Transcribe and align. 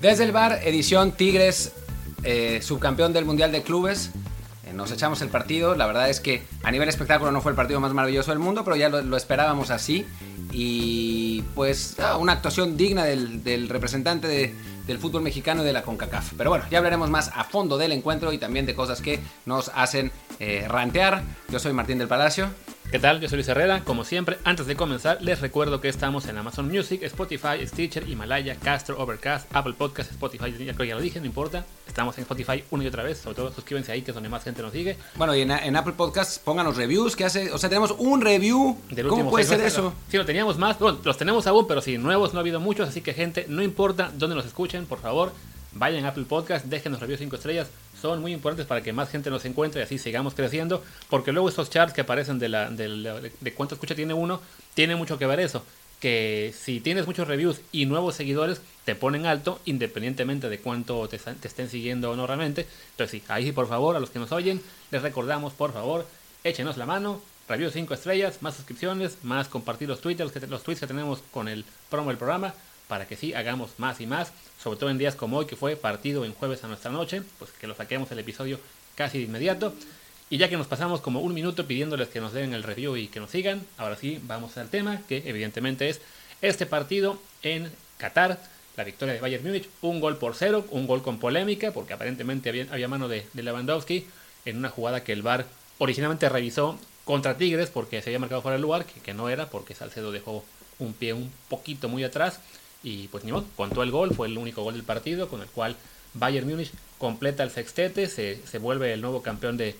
Desde 0.00 0.24
el 0.24 0.32
bar, 0.32 0.60
edición 0.64 1.12
Tigres, 1.12 1.72
eh, 2.22 2.60
subcampeón 2.62 3.12
del 3.12 3.26
Mundial 3.26 3.52
de 3.52 3.62
Clubes. 3.62 4.10
Eh, 4.64 4.72
nos 4.72 4.90
echamos 4.92 5.20
el 5.20 5.28
partido. 5.28 5.74
La 5.74 5.86
verdad 5.86 6.08
es 6.08 6.20
que 6.20 6.42
a 6.62 6.70
nivel 6.70 6.88
espectáculo 6.88 7.30
no 7.32 7.42
fue 7.42 7.52
el 7.52 7.56
partido 7.56 7.80
más 7.80 7.92
maravilloso 7.92 8.30
del 8.30 8.38
mundo, 8.38 8.64
pero 8.64 8.76
ya 8.76 8.88
lo, 8.88 9.14
esperábamos 9.14 9.68
así. 9.68 10.06
Y 10.52 11.42
pues 11.54 11.96
ah, 12.00 12.16
una 12.16 12.32
actuación 12.32 12.78
digna 12.78 13.04
del, 13.04 13.68
representante 13.68 14.26
de, 14.26 14.54
del 14.86 14.98
fútbol 14.98 15.20
mexicano 15.20 15.62
y 15.62 15.66
de 15.66 15.74
la 15.74 15.82
CONCACAF. 15.82 16.32
Pero 16.34 16.48
bueno, 16.48 16.64
ya 16.70 16.78
hablaremos 16.78 17.10
más 17.10 17.30
a 17.34 17.44
fondo 17.44 17.76
del 17.76 17.92
encuentro 17.92 18.32
y 18.32 18.38
también 18.38 18.64
de 18.64 18.74
cosas 18.74 19.02
que 19.02 19.20
nos 19.44 19.70
hacen 19.74 20.12
eh, 20.38 20.64
rantear. 20.66 21.22
Yo 21.50 21.58
soy 21.58 21.74
Martín 21.74 21.98
del 21.98 22.08
Palacio. 22.08 22.48
¿Qué 22.90 22.98
tal? 22.98 23.20
Yo 23.20 23.28
soy 23.28 23.36
Luis 23.36 23.46
Herrera. 23.46 23.84
Como 23.84 24.04
siempre, 24.04 24.38
antes 24.42 24.66
de 24.66 24.74
comenzar, 24.74 25.22
les 25.22 25.40
recuerdo 25.40 25.80
que 25.80 25.88
estamos 25.88 26.26
en 26.26 26.36
Amazon 26.36 26.66
Music, 26.66 27.00
Spotify, 27.04 27.64
Stitcher, 27.64 28.08
Himalaya, 28.08 28.56
Castro, 28.56 29.00
Overcast, 29.00 29.46
Apple 29.54 29.74
Podcast, 29.74 30.10
Spotify, 30.10 30.50
ya 30.50 30.74
creo 30.74 30.76
que 30.76 30.86
ya 30.88 30.94
lo 30.96 31.00
dije, 31.00 31.20
no 31.20 31.26
importa. 31.26 31.64
Estamos 31.86 32.18
en 32.18 32.22
Spotify 32.22 32.64
una 32.72 32.82
y 32.82 32.88
otra 32.88 33.04
vez, 33.04 33.18
sobre 33.18 33.36
todo 33.36 33.52
suscríbanse 33.52 33.92
ahí, 33.92 34.02
que 34.02 34.10
es 34.10 34.14
donde 34.16 34.28
más 34.28 34.42
gente 34.42 34.60
nos 34.60 34.72
sigue. 34.72 34.96
Bueno, 35.14 35.36
y 35.36 35.42
en, 35.42 35.52
en 35.52 35.76
Apple 35.76 35.92
Podcast 35.96 36.42
pónganos 36.42 36.76
reviews, 36.76 37.14
que 37.14 37.24
hace, 37.24 37.52
o 37.52 37.58
sea, 37.58 37.68
tenemos 37.68 37.94
un 37.96 38.22
review. 38.22 38.76
Del 38.90 39.06
¿Cómo 39.06 39.30
puede 39.30 39.44
ser 39.44 39.60
eso? 39.60 39.94
Sí, 40.08 40.16
lo 40.16 40.24
teníamos 40.26 40.58
más, 40.58 40.76
bueno, 40.80 40.98
los 41.04 41.16
tenemos 41.16 41.46
aún, 41.46 41.68
pero 41.68 41.80
sí, 41.82 41.96
nuevos 41.96 42.32
no 42.34 42.40
ha 42.40 42.42
habido 42.42 42.58
muchos, 42.58 42.88
así 42.88 43.02
que 43.02 43.14
gente, 43.14 43.46
no 43.48 43.62
importa 43.62 44.10
dónde 44.16 44.34
nos 44.34 44.46
escuchen, 44.46 44.86
por 44.86 44.98
favor, 44.98 45.32
vayan 45.72 46.04
a 46.04 46.08
Apple 46.08 46.24
Podcast, 46.28 46.66
déjenos 46.66 47.00
reviews 47.00 47.20
5 47.20 47.36
estrellas, 47.36 47.68
son 48.00 48.20
muy 48.20 48.32
importantes 48.32 48.66
para 48.66 48.82
que 48.82 48.92
más 48.92 49.10
gente 49.10 49.30
nos 49.30 49.44
encuentre 49.44 49.80
y 49.80 49.84
así 49.84 49.98
sigamos 49.98 50.34
creciendo, 50.34 50.82
porque 51.08 51.32
luego 51.32 51.48
estos 51.48 51.70
charts 51.70 51.92
que 51.94 52.00
aparecen 52.00 52.38
de, 52.38 52.48
la, 52.48 52.70
de, 52.70 52.88
la- 52.88 53.20
de 53.20 53.54
cuánto 53.54 53.74
escucha 53.74 53.94
tiene 53.94 54.14
uno, 54.14 54.40
tiene 54.74 54.96
mucho 54.96 55.18
que 55.18 55.26
ver 55.26 55.40
eso, 55.40 55.64
que 56.00 56.54
si 56.58 56.80
tienes 56.80 57.06
muchos 57.06 57.28
reviews 57.28 57.60
y 57.72 57.84
nuevos 57.86 58.14
seguidores, 58.14 58.62
te 58.86 58.94
ponen 58.94 59.26
alto 59.26 59.60
independientemente 59.66 60.48
de 60.48 60.58
cuánto 60.58 61.06
te, 61.08 61.18
te 61.18 61.46
estén 61.48 61.68
siguiendo 61.68 62.10
o 62.10 62.16
no 62.16 62.26
realmente. 62.26 62.66
Entonces 62.92 63.20
sí, 63.20 63.22
ahí 63.28 63.44
sí, 63.44 63.52
por 63.52 63.68
favor, 63.68 63.96
a 63.96 64.00
los 64.00 64.08
que 64.10 64.18
nos 64.18 64.32
oyen, 64.32 64.62
les 64.90 65.02
recordamos, 65.02 65.52
por 65.52 65.72
favor, 65.74 66.06
échenos 66.42 66.78
la 66.78 66.86
mano, 66.86 67.20
review 67.48 67.70
5 67.70 67.92
estrellas, 67.92 68.38
más 68.40 68.54
suscripciones, 68.54 69.18
más 69.22 69.48
compartir 69.48 69.88
los 69.88 70.00
tweets, 70.00 70.20
los, 70.20 70.32
que- 70.32 70.46
los 70.46 70.62
tweets 70.62 70.80
que 70.80 70.86
tenemos 70.86 71.20
con 71.32 71.48
el 71.48 71.66
promo 71.90 72.08
del 72.08 72.16
programa, 72.16 72.54
para 72.90 73.06
que 73.06 73.14
sí 73.14 73.32
hagamos 73.34 73.70
más 73.78 74.00
y 74.00 74.06
más, 74.06 74.32
sobre 74.60 74.76
todo 74.76 74.90
en 74.90 74.98
días 74.98 75.14
como 75.14 75.38
hoy, 75.38 75.46
que 75.46 75.54
fue 75.54 75.76
partido 75.76 76.24
en 76.24 76.34
jueves 76.34 76.64
a 76.64 76.66
nuestra 76.66 76.90
noche, 76.90 77.22
pues 77.38 77.52
que 77.52 77.68
lo 77.68 77.76
saquemos 77.76 78.10
el 78.10 78.18
episodio 78.18 78.58
casi 78.96 79.18
de 79.18 79.24
inmediato. 79.24 79.72
Y 80.28 80.38
ya 80.38 80.48
que 80.48 80.56
nos 80.56 80.66
pasamos 80.66 81.00
como 81.00 81.20
un 81.20 81.32
minuto 81.32 81.68
pidiéndoles 81.68 82.08
que 82.08 82.20
nos 82.20 82.32
den 82.32 82.52
el 82.52 82.64
review 82.64 82.96
y 82.96 83.06
que 83.06 83.20
nos 83.20 83.30
sigan, 83.30 83.64
ahora 83.78 83.94
sí 83.94 84.20
vamos 84.24 84.56
al 84.58 84.70
tema, 84.70 85.02
que 85.08 85.22
evidentemente 85.24 85.88
es 85.88 86.00
este 86.42 86.66
partido 86.66 87.20
en 87.44 87.70
Qatar, 87.96 88.40
la 88.76 88.82
victoria 88.82 89.14
de 89.14 89.20
Bayern 89.20 89.44
Múnich, 89.44 89.68
un 89.82 90.00
gol 90.00 90.16
por 90.16 90.34
cero, 90.34 90.66
un 90.70 90.88
gol 90.88 91.00
con 91.00 91.20
polémica, 91.20 91.70
porque 91.70 91.92
aparentemente 91.92 92.48
había, 92.48 92.66
había 92.72 92.88
mano 92.88 93.06
de, 93.06 93.24
Lewandowski 93.34 94.04
en 94.44 94.56
una 94.56 94.68
jugada 94.68 95.04
que 95.04 95.12
el 95.12 95.22
VAR 95.22 95.46
originalmente 95.78 96.28
revisó 96.28 96.76
contra 97.04 97.36
Tigres 97.36 97.70
porque 97.70 98.02
se 98.02 98.10
había 98.10 98.18
marcado 98.18 98.42
fuera 98.42 98.54
del 98.54 98.62
lugar, 98.62 98.84
que 98.84 99.14
no 99.14 99.28
era, 99.28 99.48
porque 99.48 99.76
Salcedo 99.76 100.10
dejó 100.10 100.44
un 100.80 100.92
pie 100.92 101.12
un 101.12 101.30
poquito 101.48 101.88
muy 101.88 102.02
atrás, 102.02 102.40
y 102.82 103.08
pues 103.08 103.24
ni 103.24 103.32
modo, 103.32 103.46
contó 103.56 103.82
el 103.82 103.90
gol, 103.90 104.14
fue 104.14 104.28
el 104.28 104.38
único 104.38 104.62
gol 104.62 104.74
del 104.74 104.84
partido, 104.84 105.28
con 105.28 105.42
el 105.42 105.48
cual 105.48 105.76
Bayern 106.14 106.48
Múnich 106.48 106.72
completa 106.98 107.42
el 107.42 107.50
sextete, 107.50 108.08
se, 108.08 108.40
se 108.46 108.58
vuelve 108.58 108.92
el 108.92 109.00
nuevo 109.00 109.22
campeón 109.22 109.56
de, 109.56 109.76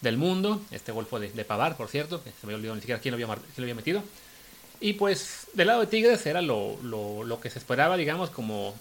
del 0.00 0.16
mundo. 0.16 0.60
Este 0.70 0.92
gol 0.92 1.06
fue 1.06 1.20
de, 1.20 1.30
de 1.30 1.44
Pavar, 1.44 1.76
por 1.76 1.88
cierto, 1.88 2.22
que 2.22 2.30
se 2.40 2.46
me 2.46 2.54
olvidó 2.54 2.74
ni 2.74 2.80
siquiera 2.80 3.00
quién 3.00 3.12
lo 3.12 3.16
había, 3.16 3.34
quién 3.34 3.54
lo 3.56 3.62
había 3.64 3.74
metido. 3.74 4.02
Y 4.80 4.94
pues 4.94 5.46
del 5.54 5.68
lado 5.68 5.80
de 5.80 5.86
Tigres 5.86 6.26
era 6.26 6.42
lo, 6.42 6.76
lo, 6.82 7.24
lo 7.24 7.40
que 7.40 7.50
se 7.50 7.58
esperaba, 7.58 7.96
digamos, 7.96 8.30
como 8.30 8.74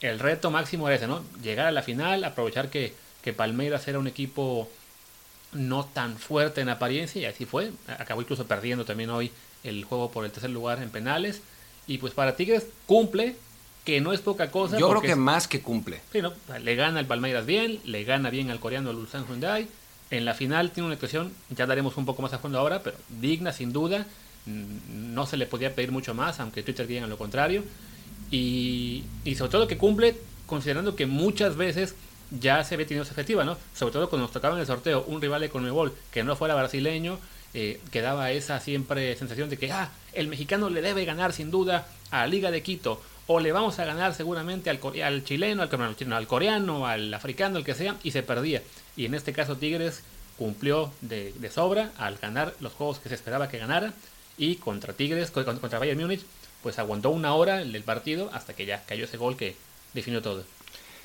el 0.00 0.18
reto 0.18 0.50
máximo 0.50 0.88
era 0.88 0.96
ese, 0.96 1.06
¿no? 1.06 1.22
Llegar 1.42 1.66
a 1.66 1.72
la 1.72 1.82
final, 1.82 2.24
aprovechar 2.24 2.70
que, 2.70 2.94
que 3.22 3.32
Palmeiras 3.32 3.86
era 3.88 3.98
un 3.98 4.06
equipo 4.06 4.68
no 5.52 5.84
tan 5.84 6.18
fuerte 6.18 6.60
en 6.60 6.68
apariencia, 6.68 7.22
y 7.22 7.24
así 7.26 7.46
fue. 7.46 7.72
Acabó 7.86 8.20
incluso 8.22 8.46
perdiendo 8.46 8.84
también 8.84 9.10
hoy 9.10 9.30
el 9.62 9.84
juego 9.84 10.10
por 10.10 10.24
el 10.24 10.30
tercer 10.30 10.50
lugar 10.50 10.82
en 10.82 10.90
penales. 10.90 11.42
Y 11.86 11.98
pues 11.98 12.12
para 12.14 12.36
Tigres 12.36 12.66
cumple, 12.86 13.36
que 13.84 14.00
no 14.00 14.12
es 14.12 14.20
poca 14.20 14.50
cosa. 14.50 14.78
Yo 14.78 14.88
creo 14.88 15.02
que 15.02 15.10
es- 15.12 15.16
más 15.16 15.46
que 15.48 15.60
cumple. 15.60 16.00
Sí, 16.12 16.22
¿no? 16.22 16.32
Le 16.62 16.74
gana 16.76 17.00
al 17.00 17.06
Palmeiras 17.06 17.44
bien, 17.46 17.80
le 17.84 18.04
gana 18.04 18.30
bien 18.30 18.50
al 18.50 18.60
coreano 18.60 18.90
al 18.90 18.96
Ulsan 18.96 19.26
Hyundai. 19.26 19.68
En 20.10 20.24
la 20.24 20.34
final 20.34 20.70
tiene 20.70 20.86
una 20.86 20.94
actuación, 20.94 21.32
ya 21.50 21.66
daremos 21.66 21.96
un 21.96 22.04
poco 22.06 22.22
más 22.22 22.32
a 22.32 22.38
fondo 22.38 22.58
ahora, 22.58 22.82
pero 22.82 22.96
digna 23.20 23.52
sin 23.52 23.72
duda. 23.72 24.06
Mm, 24.46 25.12
No 25.14 25.26
se 25.26 25.36
le 25.36 25.46
podía 25.46 25.74
pedir 25.74 25.92
mucho 25.92 26.14
más, 26.14 26.40
aunque 26.40 26.62
Twitter 26.62 26.86
diga 26.86 27.06
lo 27.06 27.18
contrario. 27.18 27.62
Y, 28.30 29.04
y 29.24 29.34
sobre 29.34 29.50
todo 29.52 29.68
que 29.68 29.76
cumple, 29.78 30.16
considerando 30.46 30.96
que 30.96 31.06
muchas 31.06 31.56
veces 31.56 31.94
ya 32.30 32.64
se 32.64 32.74
había 32.74 32.86
tenido 32.86 33.04
esa 33.04 33.12
efectiva, 33.12 33.44
¿no? 33.44 33.56
Sobre 33.74 33.92
todo 33.92 34.08
cuando 34.08 34.24
nos 34.26 34.32
tocaba 34.32 34.54
en 34.54 34.60
el 34.60 34.66
sorteo 34.66 35.04
un 35.06 35.20
rival 35.20 35.40
de 35.42 35.50
Conmebol 35.50 35.92
que 36.10 36.24
no 36.24 36.36
fuera 36.36 36.54
brasileño, 36.54 37.18
eh, 37.52 37.80
quedaba 37.92 38.30
esa 38.32 38.58
siempre 38.60 39.14
sensación 39.16 39.48
de 39.50 39.56
que, 39.58 39.70
ah, 39.70 39.90
el 40.14 40.28
mexicano 40.28 40.70
le 40.70 40.82
debe 40.82 41.04
ganar 41.04 41.32
sin 41.32 41.50
duda 41.50 41.86
a 42.10 42.20
la 42.20 42.26
Liga 42.26 42.50
de 42.50 42.62
Quito, 42.62 43.02
o 43.26 43.40
le 43.40 43.52
vamos 43.52 43.78
a 43.78 43.84
ganar 43.84 44.14
seguramente 44.14 44.68
al, 44.70 45.24
chileno, 45.24 45.62
al, 45.62 45.68
al 45.70 46.12
al 46.12 46.26
coreano, 46.26 46.86
al 46.86 47.12
africano, 47.14 47.58
el 47.58 47.64
que 47.64 47.74
sea, 47.74 47.96
y 48.02 48.10
se 48.10 48.22
perdía. 48.22 48.62
Y 48.96 49.06
en 49.06 49.14
este 49.14 49.32
caso 49.32 49.56
Tigres 49.56 50.02
cumplió 50.36 50.92
de, 51.00 51.32
sobra 51.50 51.92
al 51.96 52.16
ganar 52.18 52.54
los 52.60 52.72
juegos 52.72 52.98
que 52.98 53.08
se 53.08 53.14
esperaba 53.14 53.48
que 53.48 53.58
ganara, 53.58 53.94
y 54.36 54.56
contra 54.56 54.92
Tigres, 54.92 55.30
co- 55.30 55.44
contra 55.44 55.78
Bayern 55.78 56.00
Múnich, 56.00 56.22
pues 56.62 56.78
aguantó 56.78 57.10
una 57.10 57.34
hora 57.34 57.62
el, 57.62 57.74
el 57.74 57.82
partido 57.82 58.30
hasta 58.32 58.52
que 58.54 58.66
ya 58.66 58.82
cayó 58.84 59.04
ese 59.04 59.16
gol 59.16 59.36
que 59.36 59.54
definió 59.94 60.20
todo. 60.22 60.44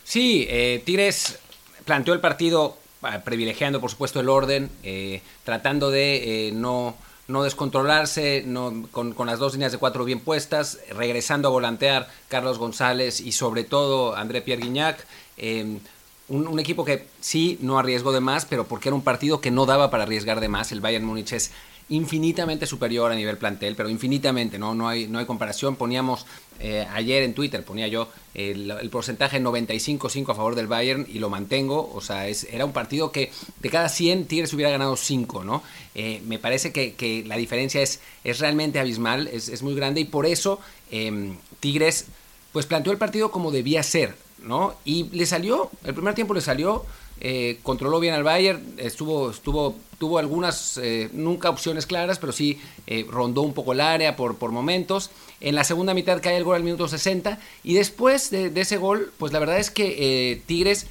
Sí, 0.04 0.46
eh, 0.50 0.82
Tigres 0.86 1.38
planteó 1.86 2.14
el 2.14 2.20
partido 2.20 2.78
ah, 3.04 3.20
privilegiando, 3.20 3.80
por 3.80 3.92
supuesto, 3.92 4.20
el 4.20 4.30
orden, 4.30 4.70
eh, 4.84 5.22
tratando 5.44 5.92
de 5.92 6.48
eh, 6.48 6.52
no, 6.52 6.98
no 7.30 7.44
descontrolarse, 7.44 8.44
no, 8.46 8.88
con, 8.92 9.16
las 9.26 9.40
dos 9.40 9.54
líneas 9.54 9.72
de 9.72 9.78
cuatro 9.78 10.04
bien 10.04 10.20
puestas, 10.20 10.80
regresando 10.90 11.48
a 11.48 11.52
volantear 11.52 12.10
Carlos 12.28 12.58
González 12.58 13.22
y 13.22 13.32
sobre 13.32 13.64
todo 13.64 14.16
André 14.16 14.42
Pierre 14.42 14.64
Guignac. 14.64 15.06
eh, 15.38 15.80
un, 16.28 16.48
un 16.48 16.60
equipo 16.60 16.86
que 16.86 17.08
sí 17.22 17.58
no 17.62 17.80
arriesgó 17.80 18.12
de 18.12 18.20
más, 18.20 18.46
pero 18.46 18.68
porque 18.68 18.90
era 18.90 18.96
un 18.96 19.02
partido 19.02 19.42
que 19.42 19.50
no 19.50 19.66
daba 19.66 19.90
para 19.90 20.04
arriesgar 20.04 20.40
de 20.40 20.48
más. 20.48 20.72
El 20.72 20.80
Bayern 20.80 21.06
Múnich 21.06 21.34
es 21.34 21.52
infinitamente 21.90 22.68
superior 22.68 23.12
a 23.12 23.16
nivel 23.16 23.38
plantel, 23.38 23.76
pero 23.76 23.90
infinitamente, 23.90 24.60
no, 24.60 24.76
no, 24.76 24.88
hay, 24.88 25.08
no 25.08 25.20
hay 25.20 25.26
comparación. 25.26 25.76
Poníamos 25.76 26.26
eh, 26.60 26.86
ayer 26.94 27.24
en 27.24 27.34
Twitter, 27.34 27.64
ponía 27.64 27.88
yo 27.88 28.10
el, 28.34 28.90
porcentaje 28.92 29.42
95-5 29.42 30.32
a 30.32 30.36
favor 30.36 30.56
del 30.56 30.68
Bayern 30.68 31.06
y 31.10 31.20
lo 31.20 31.30
mantengo. 31.30 31.92
O 31.94 32.02
sea, 32.02 32.28
es, 32.28 32.46
era 32.52 32.66
un 32.66 32.74
partido 32.74 33.12
que 33.12 33.32
de 33.62 33.70
cada 33.70 33.90
100 33.90 34.26
Tigres 34.26 34.54
hubiera 34.54 34.72
ganado 34.72 34.96
5, 34.96 35.44
¿no? 35.44 35.64
Eh, 35.96 36.22
me 36.26 36.40
parece 36.40 36.72
que, 36.72 36.94
que 36.94 37.24
la 37.26 37.38
diferencia 37.38 37.82
es, 37.82 38.00
es 38.24 38.40
realmente 38.40 38.80
abismal, 38.80 39.28
es, 39.28 39.50
es 39.50 39.64
muy 39.64 39.76
grande 39.76 40.02
y 40.02 40.06
por 40.06 40.26
eso 40.26 40.60
eh, 40.92 41.34
Tigres 41.60 42.06
pues 42.52 42.66
planteó 42.66 42.92
el 42.92 42.98
partido 42.98 43.32
como 43.32 43.52
debía 43.52 43.84
ser, 43.84 44.16
¿no? 44.44 44.76
Y 44.86 45.04
le 45.12 45.26
salió, 45.26 45.70
el 45.84 45.94
primer 45.94 46.16
tiempo 46.16 46.34
le 46.34 46.42
salió, 46.42 46.86
eh, 47.22 47.60
controló 47.64 48.00
bien 48.00 48.14
al 48.14 48.24
Bayern, 48.24 48.76
estuvo, 48.78 49.32
estuvo, 49.32 49.76
tuvo 49.98 50.20
algunas, 50.20 50.78
eh, 50.78 51.10
nunca 51.12 51.50
opciones 51.50 51.86
claras, 51.86 52.18
pero 52.18 52.32
sí 52.32 52.60
eh, 52.88 53.06
rondó 53.10 53.42
un 53.42 53.54
poco 53.54 53.74
el 53.74 53.82
área 53.82 54.16
por, 54.16 54.38
por 54.38 54.52
momentos. 54.52 55.12
En 55.42 55.56
la 55.56 55.64
segunda 55.64 55.94
mitad 55.94 56.22
cae 56.22 56.38
el 56.38 56.44
gol 56.44 56.56
al 56.56 56.64
minuto 56.64 56.88
60 56.88 57.40
y 57.64 57.74
después 57.74 58.30
de, 58.30 58.52
ese 58.56 58.78
gol, 58.78 59.12
pues 59.18 59.34
la 59.34 59.40
verdad 59.40 59.60
es 59.60 59.70
que 59.70 60.42
Tigres 60.46 60.88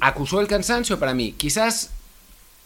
acusó 0.00 0.40
el 0.40 0.46
cansancio 0.46 0.98
para 0.98 1.14
mí. 1.14 1.32
Quizás 1.32 1.90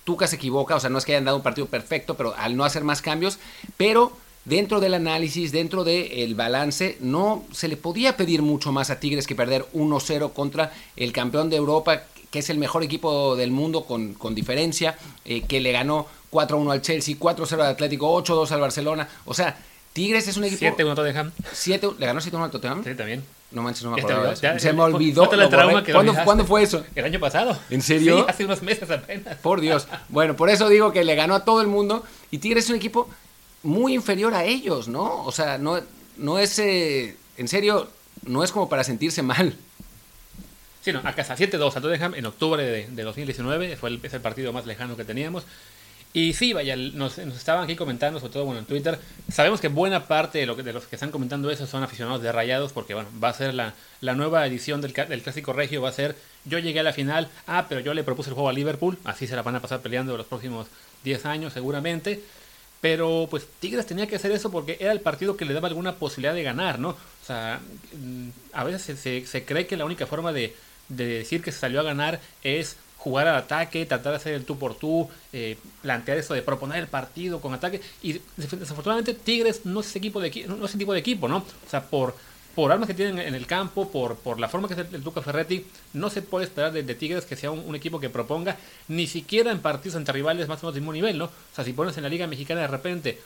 Tuca 0.05 0.27
se 0.27 0.37
equivoca, 0.37 0.77
o 0.77 0.81
sea, 0.81 0.91
no 0.91 0.99
es 0.99 1.05
que 1.05 1.13
hayan 1.13 1.25
dado 1.25 1.39
un 1.39 1.43
partido 1.43 1.67
perfecto, 1.67 2.17
pero 2.17 2.35
al 2.37 2.57
no 2.57 2.65
hacer 2.65 2.85
más 2.85 3.01
cambios, 3.01 3.39
pero 3.79 4.13
dentro 4.45 4.81
del 4.81 4.95
análisis, 4.95 5.53
dentro 5.53 5.85
del 5.85 6.35
balance, 6.35 6.99
no 7.01 7.45
se 7.53 7.69
le 7.69 7.77
podía 7.77 8.17
pedir 8.17 8.43
mucho 8.43 8.73
más 8.73 8.91
a 8.91 9.01
Tigres 9.01 9.27
que 9.27 9.35
perder 9.35 9.65
1-0 9.73 10.33
contra 10.33 10.73
el 10.97 11.13
campeón 11.13 11.49
de 11.49 11.57
Europa, 11.57 12.03
que 12.35 12.41
es 12.41 12.51
el 12.51 12.59
mejor 12.59 12.83
equipo 12.83 13.37
del 13.37 13.53
mundo 13.53 13.85
con, 13.85 14.15
con 14.15 14.35
diferencia, 14.35 14.99
eh, 15.25 15.43
que 15.43 15.61
le 15.61 15.71
ganó 15.71 16.09
4-1 16.33 16.73
al 16.73 16.83
Chelsea, 16.83 17.15
4-0 17.17 17.53
al 17.53 17.61
Atlético, 17.67 18.13
8-2 18.21 18.51
al 18.51 18.61
Barcelona. 18.61 19.09
O 19.25 19.33
sea, 19.35 19.57
Tigres 19.93 20.27
es 20.27 20.37
un 20.37 20.43
equipo... 20.43 20.65
7-1 20.77 20.97
Tottenham. 20.97 21.31
7, 21.53 21.91
¿Le 21.97 22.07
ganó 22.07 22.21
7-1 22.21 22.43
al 22.43 22.51
Tottenham? 22.51 22.83
Sí, 22.83 22.93
también. 22.97 23.23
No 23.53 23.63
manches, 23.63 23.85
no 23.85 23.93
me 23.93 24.01
Ya 24.01 24.07
te 24.09 24.13
acordaba. 24.15 24.31
olvidó, 24.31 24.31
de 24.31 24.35
eso. 24.35 24.43
ya- 24.43 24.59
Se 24.59 24.73
me 24.73 24.83
olvidó. 24.83 25.25
lo 25.77 25.85
que 25.85 25.93
¿Cuándo. 25.93 26.15
¿Cuándo 26.25 26.45
fue 26.45 26.65
eso? 26.65 26.85
El 26.97 27.05
año 27.05 27.21
pasado. 27.21 27.57
¿En 27.71 27.83
serio? 27.83 28.17
Sí, 28.19 28.25
hace 28.27 28.45
unos 28.47 28.63
meses 28.63 28.91
apenas. 28.91 29.37
Por 29.37 29.61
Dios. 29.61 29.87
Bueno, 30.09 30.35
por 30.35 30.51
eso 30.51 30.69
digo 30.69 30.91
que 30.91 31.05
le 31.05 31.15
ganó 31.15 31.37
a 31.37 31.45
todo 31.45 31.61
el 31.61 31.69
mundo. 31.69 32.03
Y 32.33 32.39
Tigres 32.39 32.65
es 32.65 32.71
un 32.71 32.77
equipo 32.77 33.09
muy 33.63 33.95
inferior 33.95 34.35
a 34.35 34.43
ellos, 34.43 34.89
¿no? 34.89 35.23
O 35.25 35.31
sea, 35.31 35.57
no, 35.59 35.79
no 36.17 36.41
es. 36.41 36.59
eh, 36.59 37.17
en 37.37 37.47
serio, 37.47 37.87
no 38.25 38.43
es 38.43 38.51
como 38.51 38.69
para 38.69 38.83
sentirse 38.83 39.23
mal. 39.23 39.57
Sí, 40.85 40.93
no, 40.93 41.01
a 41.03 41.15
casa 41.15 41.35
7-2 41.35 41.77
a 41.77 41.81
Tottenham 41.81 42.15
en 42.15 42.27
octubre 42.27 42.63
de, 42.63 42.87
de 42.89 43.03
2019, 43.05 43.77
fue 43.77 43.89
el, 43.89 44.01
es 44.03 44.13
el 44.13 44.21
partido 44.21 44.53
más 44.53 44.67
lejano 44.67 44.99
que 44.99 45.05
teníamos. 45.05 45.47
Y 46.13 46.35
sí, 46.35 46.53
vaya, 46.53 46.77
nos, 46.77 47.17
estaban 47.17 47.65
aquí 47.65 47.75
comentando, 47.75 48.21
sobre 48.21 48.35
todo 48.35 48.45
bueno, 48.45 48.61
en 48.61 48.67
Twitter. 48.67 49.01
Sabemos 49.33 49.63
que 49.63 49.69
buena 49.69 50.07
parte 50.07 50.39
de, 50.39 50.47
lo 50.47 50.55
de 50.55 50.73
los 50.75 50.87
que 50.87 50.97
están 50.97 51.11
comentando 51.11 51.51
eso 51.51 51.67
son 51.67 51.83
aficionados 51.83 52.21
de 52.21 52.31
Rayados, 52.31 52.73
porque 52.73 52.93
bueno, 52.93 53.09
va 53.23 53.31
a 53.31 53.33
ser 53.33 53.55
la, 53.55 53.73
la 54.03 54.15
nueva 54.15 54.47
edición 54.47 54.83
del, 54.83 54.93
del, 54.93 55.23
Clásico 55.23 55.55
Regio, 55.55 55.81
va 55.81 55.89
a 55.89 55.93
ser 55.93 56.17
yo 56.45 56.59
llegué 56.59 56.81
a 56.81 56.83
la 56.83 56.93
final, 56.93 57.31
ah, 57.47 57.65
pero 57.67 57.81
yo 57.81 57.95
le 57.95 58.05
propuse 58.05 58.29
el 58.29 58.35
juego 58.35 58.51
a 58.51 58.53
Liverpool, 58.53 58.99
así 59.05 59.27
se 59.27 59.35
la 59.35 59.43
van 59.43 59.57
a 59.57 59.61
pasar 59.61 59.81
peleando 59.81 60.17
los 60.19 60.27
próximos 60.27 60.67
10 61.03 61.25
años 61.25 61.55
seguramente. 61.55 62.23
Pero 62.83 63.27
pues 63.31 63.47
Tigres 63.59 63.87
tenía 63.87 64.07
que 64.07 64.17
hacer 64.17 64.31
eso 64.33 64.51
porque 64.51 64.77
era 64.79 64.93
el 64.93 65.01
partido 65.01 65.39
que 65.39 65.47
le 65.47 65.55
daba 65.55 65.69
alguna 65.69 65.95
posibilidad 65.95 66.35
de 66.35 66.43
ganar, 66.43 66.79
¿no? 66.79 66.91
O 66.91 67.27
sea, 67.27 67.61
mm, 67.95 68.29
a 68.53 68.65
veces 68.65 69.01
se, 69.01 69.27
se 69.27 69.45
cree 69.47 69.67
que 69.67 69.79
la 69.79 69.87
única 69.87 70.07
forma 70.07 70.33
de, 70.33 70.55
de 70.89 71.07
decir 71.07 71.43
que 71.43 71.53
se 71.53 71.59
salió 71.59 71.81
a 71.81 71.85
ganar 71.85 72.21
es 72.43 72.77
jugar 73.05 73.29
al 73.29 73.37
ataque, 73.37 73.85
tratar 73.85 74.13
de 74.13 74.17
hacer 74.17 74.35
el 74.35 74.47
tú 74.47 74.59
por 74.59 74.77
tú, 74.77 75.09
eh, 75.33 75.59
plantear 75.83 76.17
eso 76.17 76.33
de 76.33 76.41
proponer 76.41 76.79
el 76.79 76.89
partido 76.89 77.41
con 77.41 77.53
ataque. 77.53 77.83
Y 78.03 78.21
desafortunadamente 78.37 79.13
Tigres 79.13 79.67
no 79.67 79.81
es 79.81 79.89
ese, 79.89 79.99
equipo 79.99 80.21
de, 80.21 80.47
no 80.49 80.65
es 80.65 80.71
ese 80.71 80.79
tipo 80.79 80.95
de 80.95 81.01
equipo, 81.01 81.29
¿no? 81.29 81.39
O 81.39 81.71
sea, 81.71 81.83
por, 81.83 82.15
por 82.55 82.73
armas 82.73 82.87
que 82.87 82.95
tienen 82.95 83.19
en 83.19 83.35
el 83.35 83.47
campo, 83.47 83.91
por, 83.91 84.17
por 84.17 84.41
la 84.41 84.49
forma 84.49 84.69
que 84.69 84.75
es 84.75 84.81
el, 84.91 85.03
Duca 85.03 85.21
Ferretti, 85.21 85.67
no 85.93 86.09
se 86.09 86.23
puede 86.23 86.47
esperar 86.47 86.73
de, 86.73 86.95
Tigres 86.95 87.27
que 87.27 87.37
sea 87.37 87.51
un, 87.51 87.75
equipo 87.75 88.01
que 88.01 88.09
proponga, 88.09 88.57
ni 88.89 89.07
siquiera 89.07 89.53
en 89.53 89.61
partidos 89.61 89.97
entre 89.97 90.15
rivales 90.15 90.49
más 90.49 90.63
o 90.63 90.67
menos 90.67 90.75
del 90.75 90.83
mismo 90.83 90.95
nivel, 90.95 91.19
¿no? 91.19 91.27
O 91.27 91.55
sea, 91.55 91.65
si 91.65 91.75
pones 91.75 91.97
en 91.99 92.05
la 92.05 92.09
Liga 92.09 92.27
Mexicana 92.27 92.63
de 92.63 92.69
repente, 92.69 93.21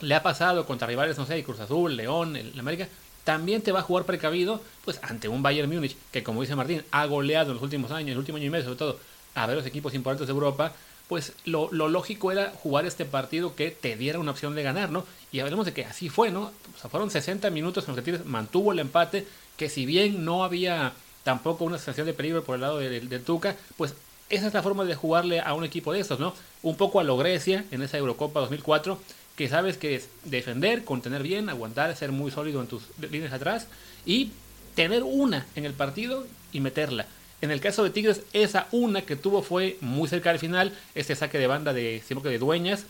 le 0.00 0.14
ha 0.14 0.22
pasado 0.22 0.66
contra 0.66 0.86
rivales, 0.86 1.16
no 1.16 1.26
sé, 1.26 1.42
Cruz 1.42 1.60
Azul, 1.60 1.96
León, 1.96 2.36
el, 2.36 2.58
América, 2.58 2.88
también 3.30 3.62
te 3.62 3.70
va 3.70 3.78
a 3.78 3.82
jugar 3.82 4.06
precavido 4.06 4.60
pues 4.84 4.98
ante 5.04 5.28
un 5.28 5.40
Bayern 5.40 5.72
Múnich 5.72 5.96
que 6.10 6.24
como 6.24 6.40
dice 6.40 6.56
Martín 6.56 6.82
ha 6.90 7.06
goleado 7.06 7.50
en 7.50 7.54
los 7.54 7.62
últimos 7.62 7.92
años, 7.92 8.08
en 8.08 8.12
el 8.14 8.18
último 8.18 8.38
año 8.38 8.46
y 8.46 8.50
medio 8.50 8.64
sobre 8.64 8.78
todo 8.78 8.98
a 9.36 9.46
ver 9.46 9.56
los 9.56 9.66
equipos 9.66 9.94
importantes 9.94 10.26
de 10.26 10.32
Europa, 10.32 10.72
pues 11.06 11.32
lo, 11.44 11.70
lógico 11.70 12.32
era 12.32 12.52
jugar 12.60 12.86
este 12.86 13.04
partido 13.04 13.54
que 13.54 13.70
te 13.70 13.94
diera 13.94 14.18
una 14.18 14.32
opción 14.32 14.56
de 14.56 14.64
ganar, 14.64 14.90
¿no? 14.90 15.04
Y 15.30 15.38
hablemos 15.38 15.64
de 15.64 15.72
que 15.72 15.84
así 15.84 16.08
fue, 16.08 16.32
¿no? 16.32 16.50
O 16.74 16.80
sea, 16.80 16.90
fueron 16.90 17.08
60 17.08 17.48
minutos 17.50 17.84
en 17.84 17.94
los 17.94 17.96
que 17.98 18.10
Tigres 18.10 18.26
mantuvo 18.26 18.72
el 18.72 18.80
empate, 18.80 19.28
que 19.56 19.68
si 19.68 19.86
bien 19.86 20.24
no 20.24 20.42
había 20.42 20.92
tampoco 21.22 21.64
una 21.64 21.78
sensación 21.78 22.08
de 22.08 22.14
peligro 22.14 22.42
por 22.42 22.56
el 22.56 22.62
lado 22.62 22.78
del 22.78 23.08
de 23.08 23.18
Tuca, 23.20 23.54
pues 23.76 23.94
esa 24.28 24.48
es 24.48 24.54
la 24.54 24.62
forma 24.64 24.84
de 24.84 24.96
jugarle 24.96 25.38
a 25.40 25.54
un 25.54 25.62
equipo 25.62 25.92
de 25.92 26.00
estos, 26.00 26.18
¿no? 26.18 26.34
Un 26.62 26.76
poco 26.76 26.98
a 26.98 27.04
lo 27.04 27.16
Grecia 27.16 27.64
en 27.70 27.82
esa 27.82 27.96
Eurocopa 27.96 28.40
2004, 28.40 28.98
que 29.40 29.48
sabes 29.48 29.78
que 29.78 29.94
es 29.94 30.10
defender, 30.24 30.84
contener 30.84 31.22
bien, 31.22 31.48
aguantar, 31.48 31.96
ser 31.96 32.12
muy 32.12 32.30
sólido 32.30 32.60
en 32.60 32.66
tus 32.66 32.82
líneas 33.10 33.32
atrás 33.32 33.68
y 34.04 34.32
tener 34.74 35.02
una 35.02 35.46
en 35.56 35.64
el 35.64 35.72
partido 35.72 36.26
y 36.52 36.60
meterla. 36.60 37.06
En 37.40 37.50
el 37.50 37.58
caso 37.58 37.82
de 37.82 37.88
Tigres, 37.88 38.20
esa 38.34 38.66
una 38.70 39.00
que 39.00 39.16
tuvo 39.16 39.40
fue 39.40 39.78
muy 39.80 40.10
cerca 40.10 40.28
del 40.28 40.40
final, 40.40 40.76
este 40.94 41.16
saque 41.16 41.38
de 41.38 41.46
banda 41.46 41.72
de, 41.72 42.02
que 42.06 42.28
de 42.28 42.38
Dueñas, 42.38 42.84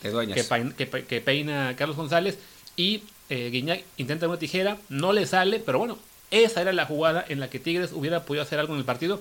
Que, 1.06 1.20
peina, 1.20 1.76
Carlos 1.76 1.96
González 1.96 2.36
y 2.74 3.04
eh, 3.28 3.50
Guiñac 3.52 3.84
intenta 3.96 4.26
una 4.26 4.40
tijera, 4.40 4.76
no 4.88 5.12
le 5.12 5.26
sale, 5.26 5.60
pero 5.60 5.78
bueno, 5.78 5.98
esa 6.32 6.62
era 6.62 6.72
la 6.72 6.84
jugada 6.84 7.24
en 7.28 7.38
la 7.38 7.48
que 7.48 7.60
Tigres 7.60 7.92
hubiera 7.92 8.24
podido 8.24 8.42
hacer 8.42 8.58
algo 8.58 8.72
en 8.72 8.80
el 8.80 8.84
partido. 8.84 9.20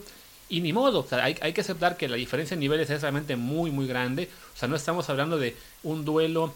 Y 0.52 0.62
ni 0.62 0.74
modo, 0.74 1.06
hay, 1.12 1.38
hay, 1.42 1.54
que 1.54 1.62
aceptar 1.62 1.96
que 1.96 2.08
la 2.08 2.16
diferencia 2.16 2.56
en 2.56 2.62
niveles 2.62 2.90
es 2.90 3.04
realmente 3.04 3.36
muy, 3.36 3.70
muy 3.70 3.86
grande. 3.86 4.30
O 4.56 4.58
sea, 4.58 4.68
no 4.68 4.76
estamos 4.76 5.08
hablando 5.08 5.38
de 5.38 5.56
un 5.84 6.06
duelo 6.06 6.56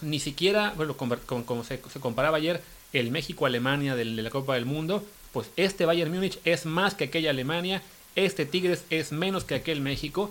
ni 0.00 0.20
siquiera, 0.20 0.72
bueno, 0.76 0.96
como, 0.96 1.64
se, 1.64 1.80
comparaba 2.00 2.36
ayer, 2.36 2.62
el 2.92 3.10
México-Alemania 3.10 3.94
de, 3.94 4.04
la 4.04 4.30
Copa 4.30 4.54
del 4.54 4.66
Mundo, 4.66 5.04
pues 5.32 5.48
este 5.56 5.84
Bayern 5.84 6.12
Múnich 6.12 6.38
es 6.44 6.66
más 6.66 6.94
que 6.94 7.04
aquella 7.04 7.30
Alemania, 7.30 7.82
este 8.14 8.46
Tigres 8.46 8.84
es 8.90 9.12
menos 9.12 9.44
que 9.44 9.54
aquel 9.54 9.80
México, 9.80 10.30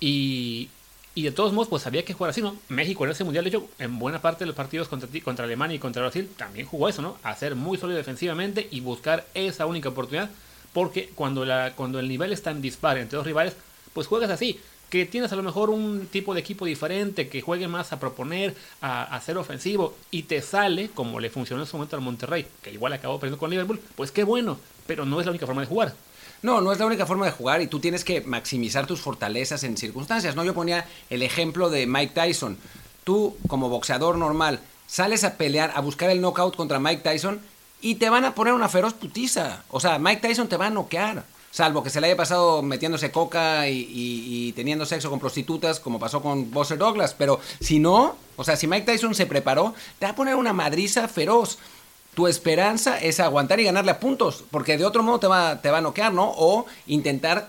y, 0.00 0.68
y 1.14 1.22
de 1.22 1.32
todos 1.32 1.52
modos, 1.52 1.68
pues 1.68 1.86
había 1.86 2.04
que 2.04 2.14
jugar 2.14 2.30
así, 2.30 2.42
¿no? 2.42 2.56
México 2.68 3.04
en 3.04 3.10
ese 3.10 3.24
mundial, 3.24 3.44
de 3.44 3.50
hecho, 3.50 3.68
en 3.78 3.98
buena 3.98 4.20
parte 4.20 4.40
de 4.40 4.46
los 4.46 4.56
partidos 4.56 4.88
contra, 4.88 5.08
contra 5.22 5.44
Alemania 5.44 5.76
y 5.76 5.78
contra 5.78 6.02
Brasil, 6.02 6.30
también 6.36 6.66
jugó 6.66 6.88
eso, 6.88 7.02
¿no? 7.02 7.18
A 7.22 7.34
ser 7.34 7.54
muy 7.54 7.78
sólido 7.78 7.98
defensivamente 7.98 8.68
y 8.70 8.80
buscar 8.80 9.26
esa 9.34 9.66
única 9.66 9.88
oportunidad, 9.88 10.30
porque 10.72 11.10
cuando, 11.14 11.44
la, 11.44 11.72
cuando 11.74 11.98
el 11.98 12.08
nivel 12.08 12.32
está 12.32 12.50
en 12.50 12.60
dispar 12.60 12.98
entre 12.98 13.16
dos 13.16 13.26
rivales, 13.26 13.56
pues 13.92 14.06
juegas 14.06 14.30
así 14.30 14.60
que 14.88 15.04
tienes 15.06 15.32
a 15.32 15.36
lo 15.36 15.42
mejor 15.42 15.70
un 15.70 16.06
tipo 16.06 16.34
de 16.34 16.40
equipo 16.40 16.64
diferente, 16.64 17.28
que 17.28 17.40
juegue 17.40 17.68
más 17.68 17.92
a 17.92 17.98
proponer, 17.98 18.54
a, 18.80 19.20
ser 19.24 19.36
ofensivo, 19.36 19.94
y 20.10 20.24
te 20.24 20.42
sale, 20.42 20.90
como 20.90 21.20
le 21.20 21.30
funcionó 21.30 21.62
en 21.62 21.68
su 21.68 21.76
momento 21.76 21.96
al 21.96 22.02
Monterrey, 22.02 22.46
que 22.62 22.72
igual 22.72 22.92
acabó 22.92 23.18
perdiendo 23.18 23.38
con 23.38 23.50
Liverpool, 23.50 23.80
pues 23.96 24.12
qué 24.12 24.24
bueno, 24.24 24.58
pero 24.86 25.04
no 25.04 25.18
es 25.18 25.26
la 25.26 25.32
única 25.32 25.46
forma 25.46 25.62
de 25.62 25.66
jugar. 25.66 25.94
No, 26.42 26.60
no 26.60 26.70
es 26.70 26.78
la 26.78 26.86
única 26.86 27.06
forma 27.06 27.26
de 27.26 27.32
jugar 27.32 27.62
y 27.62 27.66
tú 27.66 27.80
tienes 27.80 28.04
que 28.04 28.20
maximizar 28.20 28.86
tus 28.86 29.00
fortalezas 29.00 29.64
en 29.64 29.76
circunstancias, 29.76 30.36
¿no? 30.36 30.44
Yo 30.44 30.54
ponía 30.54 30.86
el 31.10 31.22
ejemplo 31.22 31.70
de 31.70 31.86
Mike 31.86 32.12
Tyson. 32.14 32.58
Tú, 33.04 33.36
como 33.48 33.68
boxeador 33.68 34.16
normal, 34.18 34.60
sales 34.86 35.24
a 35.24 35.36
pelear, 35.36 35.72
a 35.74 35.80
buscar 35.80 36.10
el 36.10 36.20
knockout 36.20 36.54
contra 36.54 36.78
Mike 36.78 37.02
Tyson 37.02 37.40
y 37.80 37.96
te 37.96 38.10
van 38.10 38.24
a 38.24 38.34
poner 38.34 38.52
una 38.52 38.68
feroz 38.68 38.94
putiza. 38.94 39.64
O 39.70 39.80
sea, 39.80 39.98
Mike 39.98 40.28
Tyson 40.28 40.48
te 40.48 40.56
va 40.56 40.66
a 40.66 40.70
noquear 40.70 41.24
salvo 41.56 41.82
que 41.82 41.88
se 41.88 42.02
le 42.02 42.08
haya 42.08 42.16
pasado 42.18 42.60
metiéndose 42.60 43.10
coca 43.10 43.66
y, 43.66 44.52
teniendo 44.54 44.84
sexo 44.84 45.08
con 45.08 45.18
prostitutas, 45.18 45.80
como 45.80 45.98
pasó 45.98 46.20
con 46.20 46.50
Buster 46.50 46.76
Douglas. 46.76 47.14
Pero 47.16 47.40
si 47.60 47.78
no, 47.78 48.14
o 48.36 48.44
sea, 48.44 48.56
si 48.56 48.66
Mike 48.66 48.84
Tyson 48.84 49.14
se 49.14 49.24
preparó, 49.24 49.74
te 49.98 50.04
va 50.04 50.12
a 50.12 50.14
poner 50.14 50.34
una 50.34 50.52
madriza 50.52 51.08
feroz. 51.08 51.56
Tu 52.12 52.26
esperanza 52.26 52.98
es 52.98 53.20
aguantar 53.20 53.58
y 53.58 53.64
ganarle 53.64 53.90
a 53.90 54.00
puntos, 54.00 54.44
porque 54.50 54.76
de 54.76 54.84
otro 54.84 55.02
modo 55.02 55.18
te 55.18 55.28
va, 55.28 55.62
te 55.62 55.70
va 55.70 55.78
a 55.78 55.80
noquear, 55.80 56.12
¿no? 56.12 56.30
O 56.36 56.66
intentar 56.88 57.48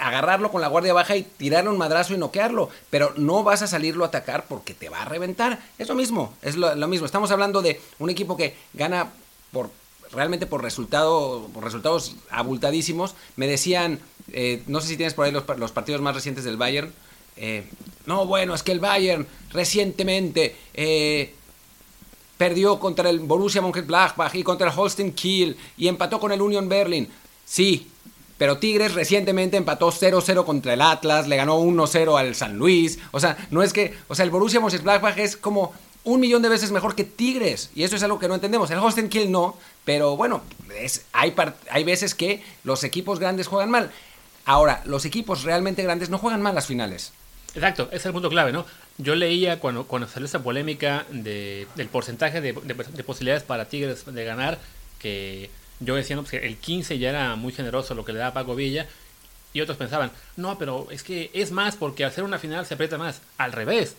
agarrarlo 0.00 0.50
con 0.50 0.62
la 0.62 0.68
guardia 0.68 0.94
baja 0.94 1.14
y 1.14 1.22
tirarle 1.22 1.68
un 1.68 1.76
madrazo 1.76 2.14
y 2.14 2.16
noquearlo, 2.16 2.70
pero 2.88 3.12
no 3.18 3.42
vas 3.42 3.60
a 3.60 3.66
salirlo 3.66 4.04
a 4.04 4.08
atacar 4.08 4.46
porque 4.48 4.72
te 4.72 4.88
va 4.88 5.02
a 5.02 5.04
reventar. 5.04 5.58
Es 5.78 5.88
lo 5.88 5.94
mismo, 5.94 6.32
es 6.40 6.56
lo 6.56 6.88
mismo. 6.88 7.04
Estamos 7.04 7.30
hablando 7.30 7.60
de 7.60 7.78
un 7.98 8.08
equipo 8.08 8.38
que 8.38 8.56
gana 8.72 9.10
por 9.52 9.68
realmente 10.14 10.46
por, 10.46 10.62
resultado, 10.62 11.48
por 11.52 11.64
resultados 11.64 12.16
abultadísimos. 12.30 13.14
Me 13.36 13.46
decían, 13.46 14.00
eh, 14.32 14.62
no 14.66 14.80
sé 14.80 14.88
si 14.88 14.96
tienes 14.96 15.14
por 15.14 15.26
ahí 15.26 15.32
los, 15.32 15.44
los 15.58 15.72
partidos 15.72 16.00
más 16.00 16.14
recientes 16.14 16.44
del 16.44 16.56
Bayern. 16.56 16.92
Eh, 17.36 17.64
no, 18.06 18.26
bueno, 18.26 18.54
es 18.54 18.62
que 18.62 18.72
el 18.72 18.80
Bayern 18.80 19.26
recientemente 19.50 20.56
eh, 20.74 21.34
perdió 22.36 22.78
contra 22.78 23.10
el 23.10 23.20
Borussia 23.20 23.62
Mönchengladbach 23.62 24.34
y 24.34 24.42
contra 24.42 24.68
el 24.70 24.78
Holstein 24.78 25.12
Kiel 25.12 25.56
y 25.76 25.88
empató 25.88 26.20
con 26.20 26.32
el 26.32 26.40
Union 26.40 26.68
Berlin. 26.68 27.08
Sí, 27.44 27.88
pero 28.38 28.58
Tigres 28.58 28.94
recientemente 28.94 29.56
empató 29.56 29.92
0-0 29.92 30.44
contra 30.44 30.74
el 30.74 30.80
Atlas, 30.80 31.28
le 31.28 31.36
ganó 31.36 31.60
1-0 31.60 32.18
al 32.18 32.34
San 32.34 32.56
Luis. 32.56 32.98
O 33.12 33.20
sea, 33.20 33.36
no 33.50 33.62
es 33.62 33.72
que, 33.72 33.94
o 34.08 34.14
sea, 34.14 34.24
el 34.24 34.30
Borussia 34.30 34.60
Mönchengladbach 34.60 35.18
es 35.18 35.36
como 35.36 35.72
un 36.04 36.20
millón 36.20 36.42
de 36.42 36.48
veces 36.48 36.70
mejor 36.70 36.94
que 36.94 37.04
Tigres. 37.04 37.70
Y 37.74 37.82
eso 37.82 37.96
es 37.96 38.02
algo 38.02 38.18
que 38.18 38.28
no 38.28 38.34
entendemos. 38.34 38.70
El 38.70 39.08
Kiel 39.08 39.32
no, 39.32 39.56
pero 39.84 40.16
bueno, 40.16 40.42
hay, 41.12 41.34
hay 41.70 41.84
veces 41.84 42.14
que 42.14 42.42
los 42.62 42.84
equipos 42.84 43.18
grandes 43.18 43.46
juegan 43.46 43.70
mal. 43.70 43.90
Ahora, 44.44 44.82
los 44.84 45.04
equipos 45.04 45.42
realmente 45.42 45.82
grandes 45.82 46.10
no 46.10 46.18
juegan 46.18 46.42
mal 46.42 46.54
las 46.54 46.66
finales. 46.66 47.12
Exacto, 47.54 47.84
ese 47.88 47.96
es 47.96 48.06
el 48.06 48.12
punto 48.12 48.28
clave, 48.28 48.52
¿no? 48.52 48.66
Yo 48.98 49.14
leía 49.14 49.60
cuando, 49.60 49.86
cuando 49.86 50.08
salió 50.08 50.26
esa 50.26 50.42
polémica 50.42 51.06
de, 51.10 51.66
del 51.76 51.88
porcentaje 51.88 52.40
de, 52.40 52.52
posibilidades 53.04 53.44
para 53.44 53.66
Tigres 53.66 54.04
de 54.04 54.24
ganar, 54.24 54.58
que 54.98 55.50
yo 55.80 55.94
decía, 55.94 56.16
no, 56.16 56.22
pues 56.22 56.34
el 56.34 56.56
15 56.56 56.98
ya 56.98 57.10
era 57.10 57.36
muy 57.36 57.52
generoso 57.52 57.94
lo 57.94 58.04
que 58.04 58.12
le 58.12 58.18
daba 58.18 58.34
Paco 58.34 58.54
Villa, 58.54 58.86
y 59.52 59.60
otros 59.60 59.76
pensaban, 59.76 60.10
no, 60.36 60.58
pero 60.58 60.88
es 60.90 61.04
que 61.04 61.30
es 61.32 61.52
más 61.52 61.76
porque 61.76 62.04
al 62.04 62.12
ser 62.12 62.24
una 62.24 62.40
final 62.40 62.66
se 62.66 62.74
aprieta 62.74 62.98
más. 62.98 63.22
Al 63.38 63.52
revés, 63.52 63.94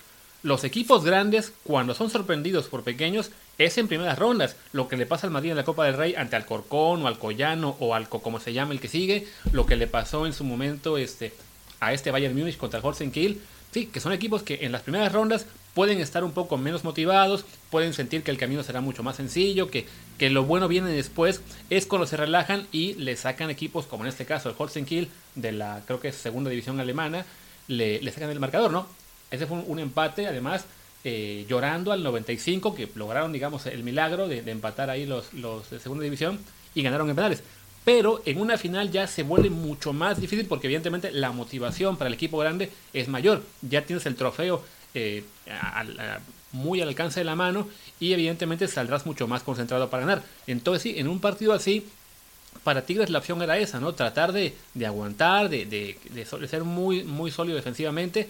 los 0.46 0.64
equipos 0.64 1.04
grandes, 1.04 1.54
cuando 1.64 1.96
son 1.96 2.12
sorprendidos 2.12 2.68
por 2.68 2.84
pequeños, 2.84 3.32
es 3.58 3.80
en 3.80 3.88
primeras 3.88 4.20
rondas. 4.20 4.56
Lo 4.74 4.88
que 4.88 4.96
le 4.96 5.08
pasa 5.08 5.25
al 5.25 5.34
Madrid 5.34 5.50
en 5.50 5.58
la 5.58 5.66
Copa 5.66 5.86
del 5.86 5.98
Rey 5.98 6.14
ante 6.14 6.36
Alcorcón 6.36 7.02
o 7.02 7.08
Alcoyano 7.08 7.75
o 7.80 7.96
Alco, 7.96 8.22
como 8.22 8.40
se 8.40 8.54
llama 8.54 8.72
el 8.72 8.80
que 8.80 8.88
sigue. 8.88 9.28
Lo 9.52 9.66
que 9.66 9.75
le 9.75 9.88
pasó 9.88 10.28
en 10.28 10.34
su 10.34 10.44
momento 10.44 11.00
este, 11.00 11.34
a 11.80 11.94
este 11.94 12.12
Bayern 12.12 12.38
Múnich 12.38 12.58
contra 12.58 12.80
el 12.80 12.86
Holstein 12.86 13.12
Kiel. 13.12 13.42
Sí, 13.72 13.88
que 13.88 14.00
son 14.00 14.14
equipos 14.14 14.44
que 14.44 14.60
en 14.62 14.72
las 14.72 14.84
primeras 14.84 15.12
rondas 15.12 15.48
pueden 15.74 16.00
estar 16.00 16.24
un 16.24 16.32
poco 16.32 16.58
menos 16.58 16.84
motivados, 16.84 17.44
pueden 17.72 17.96
sentir 17.96 18.22
que 18.22 18.30
el 18.30 18.38
camino 18.38 18.62
será 18.62 18.82
mucho 18.82 19.02
más 19.02 19.16
sencillo, 19.16 19.72
que, 19.72 19.88
que 20.20 20.30
lo 20.30 20.44
bueno 20.44 20.68
viene 20.68 20.92
después, 20.92 21.42
es 21.72 21.88
cuando 21.88 22.06
se 22.06 22.18
relajan 22.18 22.68
y 22.72 22.94
le 22.94 23.16
sacan 23.16 23.50
equipos, 23.50 23.88
como 23.88 24.04
en 24.04 24.10
este 24.10 24.25
caso 24.25 24.48
el 24.48 24.56
Holstein 24.56 24.86
Kiel, 24.86 25.10
de 25.34 25.54
la 25.54 25.82
creo 25.88 26.00
que 26.00 26.10
es 26.10 26.16
segunda 26.16 26.52
división 26.52 26.80
alemana, 26.80 27.25
le, 27.68 28.00
le 28.00 28.12
sacan 28.12 28.30
el 28.30 28.40
marcador, 28.40 28.72
¿no? 28.72 28.88
Ese 29.36 29.48
fue 29.48 29.58
un, 29.58 29.80
empate, 29.80 30.27
además, 30.27 30.65
eh, 31.04 31.46
llorando 31.48 31.92
al 31.92 32.04
95, 32.04 32.74
que 32.75 32.89
lograron, 32.96 33.32
digamos, 33.32 33.65
el 33.65 33.84
milagro 33.84 34.27
de, 34.27 34.39
empatar 34.50 34.89
ahí 34.89 35.06
los, 35.06 35.32
de 35.70 35.80
segunda 35.80 36.04
división 36.04 36.39
y 36.74 36.82
ganaron 36.82 37.10
en 37.10 37.15
penales. 37.15 37.44
Pero 37.84 38.24
en 38.25 38.42
una 38.42 38.58
final 38.58 38.92
ya 38.92 39.06
se 39.06 39.22
vuelve 39.22 39.51
mucho 39.51 39.94
más 39.94 40.20
difícil 40.20 40.48
porque 40.48 40.65
evidentemente 40.65 41.12
la 41.12 41.32
motivación 41.32 41.98
para 41.98 42.08
el 42.08 42.15
equipo 42.15 42.39
grande 42.39 42.72
es 42.94 43.08
mayor. 43.08 43.44
Ya 43.62 43.86
tienes 43.86 44.08
el 44.08 44.15
trofeo 44.15 44.63
eh, 44.96 45.24
muy 46.51 46.82
al 46.82 46.88
alcance 46.88 47.20
de 47.20 47.25
la 47.25 47.36
mano 47.36 47.68
y 48.00 48.13
evidentemente 48.13 48.68
saldrás 48.68 49.06
mucho 49.06 49.27
más 49.27 49.44
concentrado 49.44 49.89
para 49.89 50.06
ganar. 50.06 50.24
Entonces 50.48 50.82
sí, 50.82 50.96
en 50.98 51.08
un 51.08 51.20
partido 51.20 51.54
así, 51.54 51.86
para 52.63 52.86
Tigres 52.86 53.12
la 53.12 53.20
opción 53.20 53.42
era 53.42 53.58
esa, 53.58 53.80
¿no? 53.80 53.94
Tratar 53.94 54.32
de, 54.32 54.56
aguantar, 54.84 55.50
de, 55.50 55.65
de, 55.65 56.00
de, 56.10 56.48
ser 56.48 56.63
muy, 56.63 57.04
muy 57.04 57.30
sólido 57.30 57.56
defensivamente 57.56 58.30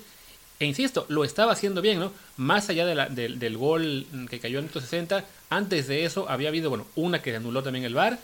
E 0.59 0.65
insisto, 0.65 1.05
lo 1.09 1.23
estaba 1.23 1.51
haciendo 1.51 1.81
bien, 1.81 1.99
¿no? 1.99 2.11
Más 2.37 2.69
allá 2.69 2.85
de 2.85 3.29
del 3.29 3.57
gol 3.57 4.05
que 4.29 4.39
cayó 4.39 4.59
en 4.59 4.65
el 4.65 4.71
60, 4.71 5.25
antes 5.49 5.87
de 5.87 6.05
eso 6.05 6.29
había 6.29 6.49
habido, 6.49 6.69
bueno, 6.69 6.85
una 6.95 7.21
que 7.21 7.35
anuló 7.35 7.61
también 7.61 7.85
el 7.85 7.93
VAR 7.93 8.19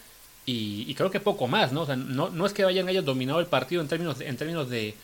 y, 0.46 0.94
creo 0.96 1.12
que 1.12 1.20
poco 1.20 1.48
más, 1.48 1.72
¿no? 1.72 1.82
O 1.82 1.86
sea, 1.86 1.96
no, 1.96 2.30
no 2.30 2.46
es 2.46 2.54
que 2.54 2.64
hayan 2.64 2.90
ellos 2.90 3.06
dominado 3.06 3.40
el 3.40 3.46
partido 3.46 3.82
en 3.82 3.88
términos 3.88 4.20
de, 4.20 4.28
en 4.28 4.38
términos 4.38 4.70
de, 4.70 4.96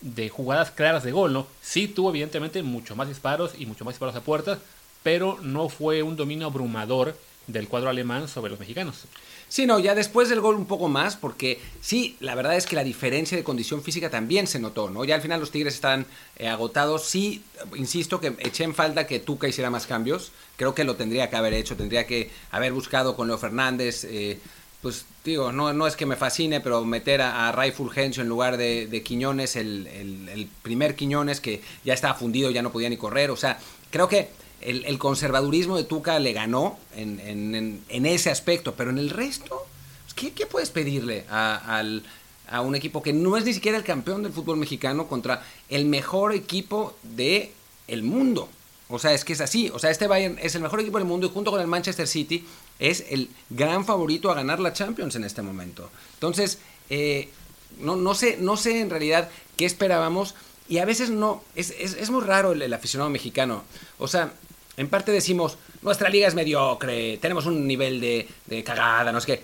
de 0.00 0.28
jugadas 0.28 0.70
claras 0.70 1.04
de 1.04 1.12
gol, 1.12 1.32
¿no? 1.32 1.46
Sí 1.60 1.88
tuvo 1.88 2.10
evidentemente 2.10 2.62
mucho 2.62 2.96
más 2.96 3.08
disparos 3.08 3.52
y 3.58 3.66
mucho 3.66 3.84
más 3.84 3.94
disparos 3.94 4.16
a 4.16 4.20
puertas, 4.22 4.58
pero 5.02 5.38
no 5.42 5.68
fue 5.68 6.02
un 6.02 6.16
dominio 6.16 6.46
abrumador 6.46 7.16
del 7.46 7.68
cuadro 7.68 7.90
alemán 7.90 8.28
sobre 8.28 8.50
los 8.50 8.60
mexicanos. 8.60 9.04
Sí, 9.48 9.66
no, 9.66 9.78
ya 9.78 9.94
después 9.94 10.30
del 10.30 10.40
gol 10.40 10.54
un 10.54 10.64
poco 10.64 10.88
más, 10.88 11.16
porque 11.16 11.60
sí, 11.82 12.16
la 12.20 12.34
verdad 12.34 12.56
es 12.56 12.64
que 12.64 12.74
la 12.74 12.84
diferencia 12.84 13.36
de 13.36 13.44
condición 13.44 13.82
física 13.82 14.08
también 14.08 14.46
se 14.46 14.58
notó, 14.58 14.88
¿no? 14.88 15.04
Ya 15.04 15.14
al 15.14 15.20
final 15.20 15.40
los 15.40 15.50
Tigres 15.50 15.74
están 15.74 16.06
eh, 16.36 16.48
agotados. 16.48 17.04
Sí, 17.04 17.44
insisto 17.76 18.18
que 18.18 18.34
eché 18.38 18.64
en 18.64 18.74
falta 18.74 19.06
que 19.06 19.18
Tuca 19.18 19.48
hiciera 19.48 19.68
más 19.68 19.86
cambios. 19.86 20.32
Creo 20.56 20.74
que 20.74 20.84
lo 20.84 20.96
tendría 20.96 21.28
que 21.28 21.36
haber 21.36 21.52
hecho, 21.52 21.76
tendría 21.76 22.06
que 22.06 22.30
haber 22.50 22.72
buscado 22.72 23.14
con 23.14 23.28
Leo 23.28 23.36
Fernández. 23.36 24.04
Eh, 24.04 24.38
pues 24.80 25.04
digo, 25.24 25.52
no, 25.52 25.72
no 25.72 25.86
es 25.86 25.96
que 25.96 26.06
me 26.06 26.16
fascine, 26.16 26.60
pero 26.60 26.84
meter 26.84 27.20
a, 27.22 27.48
a 27.48 27.52
Ray 27.52 27.72
Fulgencio 27.72 28.22
en 28.22 28.28
lugar 28.28 28.56
de, 28.56 29.02
Quiñones, 29.04 29.56
el, 29.56 29.86
el, 29.86 30.48
primer 30.62 30.96
Quiñones 30.96 31.40
que 31.40 31.60
ya 31.84 31.94
estaba 31.94 32.14
fundido, 32.14 32.50
ya 32.50 32.62
no 32.62 32.72
podía 32.72 32.88
ni 32.88 32.96
correr. 32.96 33.30
O 33.30 33.36
sea, 33.36 33.58
creo 33.90 34.08
que 34.08 34.30
el, 34.62 34.98
conservadurismo 34.98 35.76
de 35.76 35.84
Tuca 35.84 36.18
le 36.18 36.32
ganó 36.32 36.78
en, 36.96 37.82
ese 37.88 38.30
aspecto, 38.30 38.74
pero 38.74 38.90
en 38.90 38.98
el 38.98 39.10
resto, 39.10 39.66
pues, 40.04 40.32
¿qué, 40.34 40.46
puedes 40.46 40.70
pedirle 40.70 41.24
a, 41.30 41.82
un 42.62 42.74
equipo 42.74 43.02
que 43.02 43.12
no 43.12 43.36
es 43.36 43.44
ni 43.44 43.54
siquiera 43.54 43.78
el 43.78 43.84
campeón 43.84 44.22
del 44.22 44.32
fútbol 44.32 44.56
mexicano 44.56 45.08
contra 45.08 45.42
el 45.68 45.86
mejor 45.86 46.32
equipo 46.32 46.96
del 47.02 47.50
el 47.88 48.02
mundo? 48.02 48.48
O 48.88 48.98
sea, 48.98 49.12
es 49.14 49.24
que 49.24 49.32
es 49.32 49.40
así. 49.40 49.70
O 49.72 49.78
sea, 49.78 49.90
este 49.90 50.06
Bayern 50.06 50.38
es 50.40 50.54
el 50.54 50.60
mejor 50.60 50.80
equipo 50.80 50.98
del 50.98 51.06
mundo 51.06 51.26
y 51.26 51.30
junto 51.30 51.50
con 51.50 51.60
el 51.60 51.66
Manchester 51.66 52.06
City 52.06 52.44
es 52.78 53.06
el 53.08 53.30
gran 53.48 53.86
favorito 53.86 54.30
a 54.30 54.34
ganar 54.34 54.60
la 54.60 54.74
Champions 54.74 55.16
en 55.16 55.24
este 55.24 55.40
momento. 55.40 55.90
Entonces, 56.14 56.58
eh, 56.90 57.30
no, 57.80 57.96
no, 57.96 58.14
sé, 58.14 58.36
no 58.38 58.58
sé 58.58 58.80
en 58.80 58.90
realidad 58.90 59.30
qué 59.56 59.64
esperábamos. 59.64 60.34
Y 60.68 60.78
a 60.78 60.84
veces 60.84 61.10
no, 61.10 61.42
es, 61.54 62.10
muy 62.10 62.22
raro 62.22 62.52
el, 62.52 62.72
aficionado 62.72 63.10
mexicano. 63.10 63.64
O 63.98 64.08
sea, 64.08 64.32
en 64.76 64.88
parte 64.88 65.12
decimos, 65.12 65.58
nuestra 65.82 66.08
liga 66.08 66.28
es 66.28 66.34
mediocre, 66.34 67.18
tenemos 67.18 67.46
un 67.46 67.66
nivel 67.66 68.00
de, 68.00 68.64
cagada, 68.64 69.12
no 69.12 69.20
sé 69.20 69.26
qué. 69.26 69.42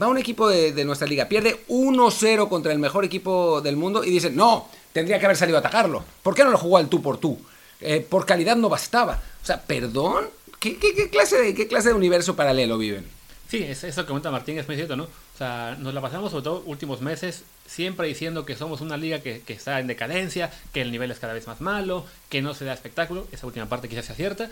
Va 0.00 0.08
un 0.08 0.18
equipo 0.18 0.48
de, 0.48 0.84
nuestra 0.84 1.06
liga, 1.06 1.28
pierde 1.28 1.66
1-0 1.68 2.48
contra 2.48 2.72
el 2.72 2.78
mejor 2.78 3.04
equipo 3.04 3.60
del 3.60 3.76
mundo 3.76 4.02
y 4.04 4.10
dicen, 4.10 4.34
no, 4.34 4.68
tendría 4.92 5.18
que 5.18 5.26
haber 5.26 5.36
salido 5.36 5.58
a 5.58 5.60
atacarlo. 5.60 6.02
¿Por 6.22 6.34
qué 6.34 6.44
no 6.44 6.50
lo 6.50 6.58
jugó 6.58 6.78
al 6.78 6.88
tú 6.88 7.02
por 7.02 7.18
tú? 7.18 7.38
Eh, 7.80 8.00
por 8.00 8.24
calidad 8.24 8.56
no 8.56 8.68
bastaba. 8.68 9.20
O 9.42 9.44
sea, 9.44 9.60
perdón, 9.60 10.26
¿Qué, 10.62 11.08
clase 11.10 11.38
de, 11.38 11.54
¿qué 11.54 11.66
clase 11.66 11.88
de 11.88 11.94
universo 11.94 12.36
paralelo 12.36 12.78
viven? 12.78 13.04
Sí, 13.48 13.64
es, 13.64 13.82
eso 13.82 14.02
que 14.02 14.06
comenta 14.06 14.30
Martín 14.30 14.56
es 14.60 14.66
muy 14.68 14.76
cierto, 14.76 14.94
¿no? 14.94 15.08
O 15.34 15.38
sea, 15.38 15.76
nos 15.78 15.94
la 15.94 16.00
pasamos 16.00 16.30
sobre 16.30 16.44
todo 16.44 16.62
últimos 16.66 17.00
meses 17.00 17.44
siempre 17.66 18.06
diciendo 18.06 18.44
que 18.44 18.56
somos 18.56 18.80
una 18.80 18.96
liga 18.96 19.20
que, 19.20 19.40
que, 19.40 19.54
está 19.54 19.80
en 19.80 19.86
decadencia, 19.86 20.50
que 20.72 20.82
el 20.82 20.92
nivel 20.92 21.10
es 21.10 21.18
cada 21.18 21.32
vez 21.32 21.46
más 21.46 21.60
malo, 21.60 22.04
que 22.28 22.42
no 22.42 22.54
se 22.54 22.64
da 22.64 22.74
espectáculo. 22.74 23.26
Esa 23.32 23.46
última 23.46 23.66
parte 23.66 23.88
quizás 23.88 24.04
se 24.04 24.12
acierta. 24.12 24.50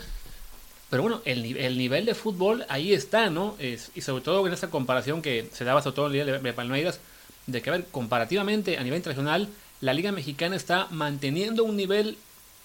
Pero 0.91 1.03
bueno, 1.03 1.23
el, 1.25 1.57
el 1.57 1.79
nivel 1.79 2.05
de 2.05 2.15
fútbol 2.15 2.65
ahí 2.69 2.93
está, 2.93 3.31
¿no? 3.31 3.55
Es, 3.59 3.93
y 3.95 4.01
sobre 4.01 4.25
todo 4.25 4.47
en 4.47 4.53
esa 4.53 4.71
comparación 4.71 5.23
que 5.23 5.49
se 5.53 5.65
daba 5.65 5.83
sobre 5.83 5.97
todo 5.97 6.07
en 6.07 6.13
el 6.13 6.27
nivel 6.27 6.43
de 6.43 6.53
Palmeiras, 6.53 6.99
de 7.47 7.63
que, 7.63 7.71
a 7.71 7.75
ver, 7.75 7.87
comparativamente 7.91 8.77
a 8.77 8.83
nivel 8.83 8.99
internacional, 8.99 9.49
la 9.81 9.95
liga 9.95 10.13
mexicana 10.13 10.57
está 10.57 10.89
manteniendo 10.91 11.65
un 11.65 11.77
nivel 11.77 12.19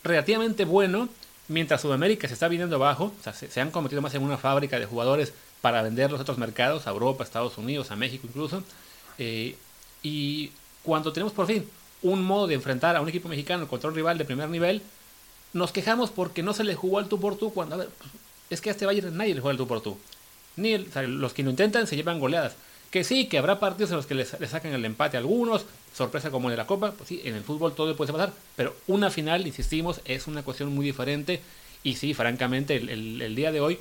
relativamente 0.03 0.65
bueno, 0.65 1.09
mientras 1.47 1.81
Sudamérica 1.81 2.27
se 2.27 2.33
está 2.33 2.47
viniendo 2.47 2.75
abajo, 2.75 3.13
o 3.19 3.23
sea, 3.23 3.33
se, 3.33 3.61
han 3.61 3.71
convertido 3.71 4.01
más 4.01 4.13
en 4.15 4.23
una 4.23 4.37
fábrica 4.37 4.79
de 4.79 4.85
jugadores 4.85 5.33
para 5.65 5.81
vender 5.81 6.11
los 6.11 6.21
otros 6.21 6.37
mercados, 6.37 6.85
a 6.85 6.91
Europa, 6.91 7.23
a 7.23 7.25
Estados 7.25 7.57
Unidos, 7.57 7.89
a 7.89 7.95
México 7.95 8.27
incluso. 8.27 8.61
Eh, 9.17 9.55
y 10.03 10.51
cuando 10.83 11.11
tenemos 11.11 11.33
por 11.33 11.47
fin 11.47 11.67
un 12.03 12.23
modo 12.23 12.45
de 12.45 12.53
enfrentar 12.53 12.95
a 12.95 13.01
un 13.01 13.09
equipo 13.09 13.27
mexicano 13.29 13.67
contra 13.67 13.89
un 13.89 13.95
rival 13.95 14.19
de 14.19 14.25
primer 14.25 14.47
nivel, 14.47 14.83
nos 15.53 15.71
quejamos 15.71 16.11
porque 16.11 16.43
no 16.43 16.53
se 16.53 16.63
le 16.63 16.75
jugó 16.75 16.99
al 16.99 17.07
tú 17.07 17.19
por 17.19 17.35
tú 17.35 17.51
cuando, 17.51 17.73
a 17.73 17.77
ver, 17.79 17.89
pues, 17.97 18.11
es 18.51 18.61
que 18.61 18.69
a 18.69 18.73
este 18.73 18.85
Bayern 18.85 19.17
nadie 19.17 19.33
le 19.33 19.41
juega 19.41 19.53
al 19.53 19.57
tú 19.57 19.65
por 19.65 19.81
tú. 19.81 19.97
Ni 20.55 20.77
los 20.77 21.33
que 21.33 21.41
lo 21.41 21.49
intentan 21.49 21.87
se 21.87 21.95
llevan 21.95 22.19
goleadas. 22.19 22.57
Que 22.91 23.03
sí, 23.03 23.25
que 23.25 23.39
habrá 23.39 23.59
partidos 23.59 23.89
en 23.89 23.97
los 23.97 24.05
que 24.05 24.13
le, 24.13 24.25
sacan 24.25 24.71
el 24.71 24.85
empate 24.85 25.17
a 25.17 25.19
algunos, 25.19 25.65
sorpresa 25.95 26.29
como 26.29 26.51
en 26.51 26.57
la 26.57 26.67
Copa, 26.67 26.91
pues 26.91 27.09
sí, 27.09 27.21
en 27.25 27.33
el 27.33 27.41
fútbol 27.41 27.73
todo 27.73 27.95
puede 27.95 28.13
pasar, 28.13 28.33
pero 28.55 28.75
una 28.85 29.09
final, 29.09 29.47
insistimos, 29.47 29.99
es 30.05 30.27
una 30.27 30.43
cuestión 30.43 30.71
muy 30.75 30.85
diferente 30.85 31.41
y 31.85 31.95
sí, 31.95 32.13
francamente, 32.13 32.75
el, 32.75 33.35
día 33.35 33.51
de 33.51 33.61
hoy, 33.61 33.79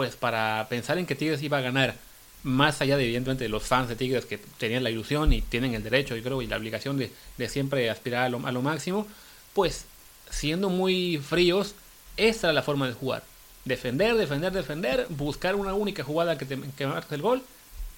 pues 0.00 0.16
para 0.16 0.66
pensar 0.70 0.96
en 0.96 1.04
que 1.04 1.14
Tigres 1.14 1.42
iba 1.42 1.58
a 1.58 1.60
ganar, 1.60 1.94
más 2.42 2.80
allá 2.80 2.96
de 2.96 3.04
evidentemente 3.04 3.46
los 3.50 3.64
fans 3.64 3.86
de 3.86 3.96
Tigres 3.96 4.24
que 4.24 4.38
tenían 4.38 4.82
la 4.82 4.88
ilusión 4.88 5.30
y 5.34 5.42
tienen 5.42 5.74
el 5.74 5.82
derecho, 5.82 6.16
yo 6.16 6.22
creo, 6.22 6.40
y 6.40 6.46
la 6.46 6.56
obligación 6.56 6.96
de, 6.96 7.48
siempre 7.50 7.90
aspirar 7.90 8.24
a 8.24 8.28
lo, 8.30 8.62
máximo, 8.62 9.06
pues 9.52 9.84
siendo 10.30 10.70
muy 10.70 11.18
fríos, 11.18 11.74
esta 12.16 12.46
era 12.46 12.54
la 12.54 12.62
forma 12.62 12.86
de 12.86 12.94
jugar. 12.94 13.24
Defender, 13.66 14.16
defender, 14.16 14.52
defender, 14.52 15.06
buscar 15.10 15.54
una 15.54 15.74
única 15.74 16.02
jugada 16.02 16.38
que, 16.38 16.46
te, 16.46 16.58
que 16.78 16.86
marque 16.86 17.14
el 17.14 17.20
gol 17.20 17.42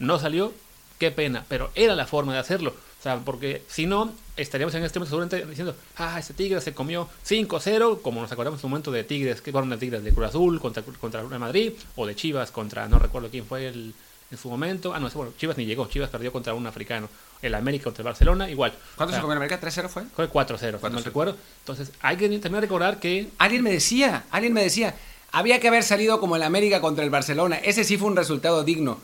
no 0.00 0.18
salió, 0.18 0.52
qué 0.98 1.12
pena, 1.12 1.44
pero 1.48 1.70
era 1.76 1.94
la 1.94 2.08
forma 2.08 2.32
de 2.32 2.40
hacerlo. 2.40 2.74
O 3.02 3.04
sea, 3.04 3.18
porque 3.18 3.64
si 3.66 3.84
no, 3.84 4.12
estaríamos 4.36 4.72
en 4.76 4.84
este 4.84 5.00
momento 5.00 5.10
seguramente 5.10 5.44
diciendo, 5.50 5.74
ah, 5.96 6.20
este 6.20 6.34
Tigre 6.34 6.60
se 6.60 6.72
comió 6.72 7.08
5-0, 7.26 8.00
como 8.00 8.20
nos 8.20 8.30
acordamos 8.30 8.60
en 8.60 8.66
un 8.66 8.70
momento 8.70 8.92
de 8.92 9.02
Tigres, 9.02 9.42
que 9.42 9.50
fueron 9.50 9.70
de 9.70 9.76
Tigres 9.76 10.04
de 10.04 10.12
Cruz 10.12 10.28
Azul 10.28 10.60
contra, 10.60 10.84
contra 10.84 11.20
Real 11.20 11.40
Madrid, 11.40 11.72
o 11.96 12.06
de 12.06 12.14
Chivas 12.14 12.52
contra, 12.52 12.86
no 12.86 13.00
recuerdo 13.00 13.28
quién 13.28 13.44
fue 13.44 13.66
el, 13.66 13.92
en 14.30 14.38
su 14.38 14.48
momento. 14.48 14.94
Ah, 14.94 15.00
no, 15.00 15.10
bueno, 15.10 15.32
Chivas 15.36 15.58
ni 15.58 15.66
llegó, 15.66 15.88
Chivas 15.88 16.10
perdió 16.10 16.30
contra 16.30 16.54
un 16.54 16.64
africano. 16.64 17.08
El 17.42 17.56
América 17.56 17.82
contra 17.82 18.02
el 18.02 18.04
Barcelona, 18.04 18.48
igual. 18.48 18.72
¿Cuánto 18.94 19.12
se 19.12 19.20
comió 19.20 19.32
en 19.32 19.38
América? 19.38 19.60
¿3-0 19.60 19.88
fue? 19.88 20.04
Fue 20.14 20.30
4-0, 20.30 20.88
no 20.88 21.00
recuerdo. 21.00 21.36
Entonces, 21.58 21.90
hay 22.02 22.16
que 22.16 22.28
también 22.38 22.62
recordar 22.62 23.00
que... 23.00 23.30
Alguien 23.38 23.64
me 23.64 23.72
decía, 23.72 24.26
alguien 24.30 24.52
me 24.52 24.62
decía, 24.62 24.94
había 25.32 25.58
que 25.58 25.66
haber 25.66 25.82
salido 25.82 26.20
como 26.20 26.36
el 26.36 26.44
América 26.44 26.80
contra 26.80 27.02
el 27.02 27.10
Barcelona. 27.10 27.56
Ese 27.56 27.82
sí 27.82 27.96
fue 27.96 28.06
un 28.06 28.14
resultado 28.14 28.62
digno 28.62 29.00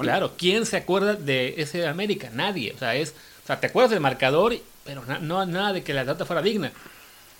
claro, 0.00 0.34
¿quién 0.36 0.66
se 0.66 0.76
acuerda 0.76 1.14
de 1.14 1.54
ese 1.58 1.86
América? 1.86 2.30
Nadie. 2.32 2.72
O 2.74 2.78
sea, 2.78 2.94
es, 2.94 3.14
o 3.44 3.46
sea, 3.46 3.60
te 3.60 3.68
acuerdas 3.68 3.90
del 3.90 4.00
marcador, 4.00 4.56
pero 4.84 5.04
no 5.20 5.46
nada 5.46 5.72
de 5.72 5.82
que 5.82 5.94
la 5.94 6.04
data 6.04 6.24
fuera 6.24 6.42
digna. 6.42 6.72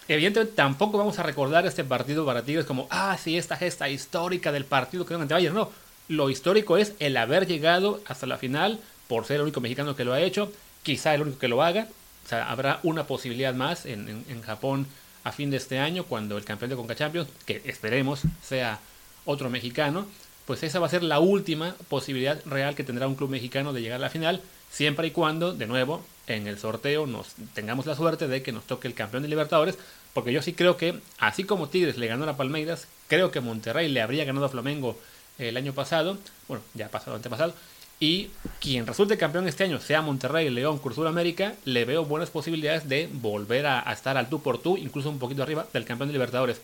Evidentemente 0.09 0.55
tampoco 0.55 0.99
vamos 0.99 1.19
a 1.19 1.25
recordar 1.25 1.67
este 1.67 1.83
partido 1.83 2.25
para 2.25 2.43
Tigres 2.43 2.65
como, 2.65 2.87
ah, 2.91 3.17
sí, 3.23 3.37
esta 3.37 3.57
gesta 3.57 3.89
histórica 3.89 4.53
del 4.53 4.65
partido 4.65 5.05
que 5.05 5.15
ante 5.15 5.35
Bayern. 5.35 5.55
No, 5.55 5.71
lo 6.09 6.31
histórico 6.31 6.77
es 6.77 6.95
el 7.01 7.17
haber 7.17 7.47
llegado 7.47 8.01
hasta 8.07 8.27
la 8.27 8.39
final 8.39 8.79
por 9.09 9.25
ser 9.25 9.37
el 9.37 9.43
único 9.43 9.61
mexicano 9.61 9.97
que 9.97 10.05
lo 10.05 10.13
ha 10.13 10.21
hecho, 10.21 10.53
quizá 10.83 11.15
el 11.15 11.23
único 11.23 11.39
que 11.39 11.49
lo 11.49 11.63
haga. 11.63 11.89
O 12.25 12.29
sea, 12.29 12.51
habrá 12.51 12.81
una 12.83 13.07
posibilidad 13.07 13.55
más 13.55 13.87
en, 13.87 14.25
en 14.29 14.43
Japón 14.43 14.87
a 15.25 15.33
fin 15.33 15.51
de 15.51 15.57
este 15.57 15.81
año 15.81 16.05
cuando 16.05 16.39
el 16.39 16.45
campeón 16.45 16.71
de 16.71 16.77
Conca 16.77 16.95
Champions, 16.95 17.29
que 17.45 17.61
esperemos 17.65 18.23
sea 18.43 18.79
otro 19.25 19.51
mexicano, 19.51 20.07
pues 20.47 20.62
esa 20.62 20.79
va 20.79 20.87
a 20.87 20.91
ser 20.91 21.03
la 21.03 21.19
última 21.19 21.75
posibilidad 21.88 22.41
real 22.47 22.75
que 22.75 22.85
tendrá 22.85 23.09
un 23.09 23.17
club 23.17 23.31
mexicano 23.31 23.73
de 23.73 23.83
llegar 23.83 23.97
a 23.97 24.03
la 24.03 24.11
final, 24.11 24.41
siempre 24.71 25.09
y 25.09 25.11
cuando, 25.11 25.53
de 25.53 25.67
nuevo, 25.67 26.05
en 26.26 26.47
el 26.47 26.59
sorteo 26.59 27.07
nos 27.07 27.35
tengamos 27.55 27.87
la 27.87 27.95
suerte 27.95 28.29
de 28.29 28.43
que 28.43 28.53
nos 28.53 28.65
toque 28.65 28.88
el 28.88 28.95
campeón 28.95 29.23
de 29.23 29.29
Libertadores, 29.29 29.76
porque 30.15 30.33
yo 30.33 30.43
sí 30.43 30.53
creo 30.55 30.76
que, 30.76 31.00
así 31.19 31.45
como 31.45 31.69
Tigres 31.69 31.99
le 31.99 32.07
ganó 32.07 32.29
a 32.29 32.37
Palmeiras, 32.37 32.87
creo 33.09 33.31
que 33.31 33.41
Monterrey 33.41 33.88
le 33.88 34.00
habría 34.00 34.25
ganado 34.25 34.47
a 34.47 34.50
Flamengo 34.50 34.97
el 35.38 35.57
año 35.57 35.73
pasado, 35.73 36.17
bueno, 36.49 36.62
ya 36.75 36.88
pasado, 36.88 37.17
antepasado, 37.17 37.53
y 37.99 38.31
quien 38.61 38.87
resulte 38.87 39.17
campeón 39.17 39.49
este 39.49 39.65
año, 39.65 39.81
sea 39.81 40.03
Monterrey, 40.03 40.50
León, 40.50 40.79
Cruzul 40.79 41.07
América, 41.07 41.55
le 41.65 41.85
veo 41.85 42.05
buenas 42.05 42.31
posibilidades 42.31 42.88
de 42.88 43.09
volver 43.12 43.67
a, 43.67 43.88
a 43.88 43.93
estar 43.93 44.17
al 44.17 44.29
tú 44.29 44.43
por 44.43 44.59
tú, 44.59 44.76
incluso 44.76 45.09
un 45.09 45.19
poquito 45.19 45.43
arriba 45.43 45.67
del 45.73 45.85
campeón 45.85 46.09
de 46.09 46.12
Libertadores. 46.12 46.61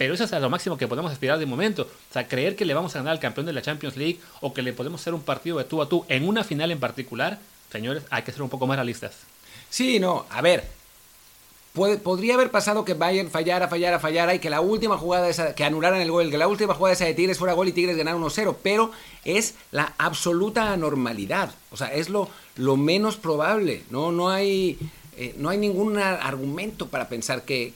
Pero 0.00 0.14
eso 0.14 0.24
es 0.24 0.30
lo 0.30 0.48
máximo 0.48 0.78
que 0.78 0.88
podemos 0.88 1.12
aspirar 1.12 1.38
de 1.38 1.44
momento. 1.44 1.82
O 1.82 2.12
sea, 2.14 2.26
creer 2.26 2.56
que 2.56 2.64
le 2.64 2.72
vamos 2.72 2.96
a 2.96 3.00
ganar 3.00 3.12
al 3.12 3.20
campeón 3.20 3.44
de 3.44 3.52
la 3.52 3.60
Champions 3.60 3.98
League 3.98 4.18
o 4.40 4.54
que 4.54 4.62
le 4.62 4.72
podemos 4.72 4.98
hacer 4.98 5.12
un 5.12 5.20
partido 5.20 5.58
de 5.58 5.64
tú 5.64 5.82
a 5.82 5.90
tú 5.90 6.06
en 6.08 6.26
una 6.26 6.42
final 6.42 6.70
en 6.70 6.80
particular, 6.80 7.38
señores, 7.70 8.02
hay 8.08 8.22
que 8.22 8.32
ser 8.32 8.40
un 8.40 8.48
poco 8.48 8.66
más 8.66 8.78
realistas. 8.78 9.12
Sí, 9.68 10.00
no, 10.00 10.24
a 10.30 10.40
ver. 10.40 10.64
podría 11.74 12.32
haber 12.32 12.50
pasado 12.50 12.82
que 12.82 12.94
Bayern 12.94 13.30
fallara, 13.30 13.68
fallara, 13.68 14.00
fallara 14.00 14.34
y 14.34 14.38
que 14.38 14.48
la 14.48 14.62
última 14.62 14.96
jugada 14.96 15.28
esa, 15.28 15.54
que 15.54 15.64
anularan 15.64 16.00
el 16.00 16.10
gol, 16.10 16.30
que 16.30 16.38
la 16.38 16.48
última 16.48 16.72
jugada 16.72 16.94
esa 16.94 17.04
de 17.04 17.12
Tigres 17.12 17.36
fuera 17.36 17.52
gol 17.52 17.68
y 17.68 17.72
Tigres 17.72 17.98
ganara 17.98 18.16
1-0, 18.16 18.56
pero 18.62 18.92
es 19.26 19.54
la 19.70 19.92
absoluta 19.98 20.72
anormalidad. 20.72 21.50
O 21.72 21.76
sea, 21.76 21.92
es 21.92 22.08
lo, 22.08 22.30
menos 22.78 23.18
probable. 23.18 23.82
No, 23.90 24.12
no 24.12 24.30
hay 24.30 24.78
eh, 25.20 25.34
no 25.36 25.50
hay 25.50 25.58
ningún 25.58 25.98
argumento 25.98 26.88
para 26.88 27.10
pensar 27.10 27.42
que, 27.44 27.74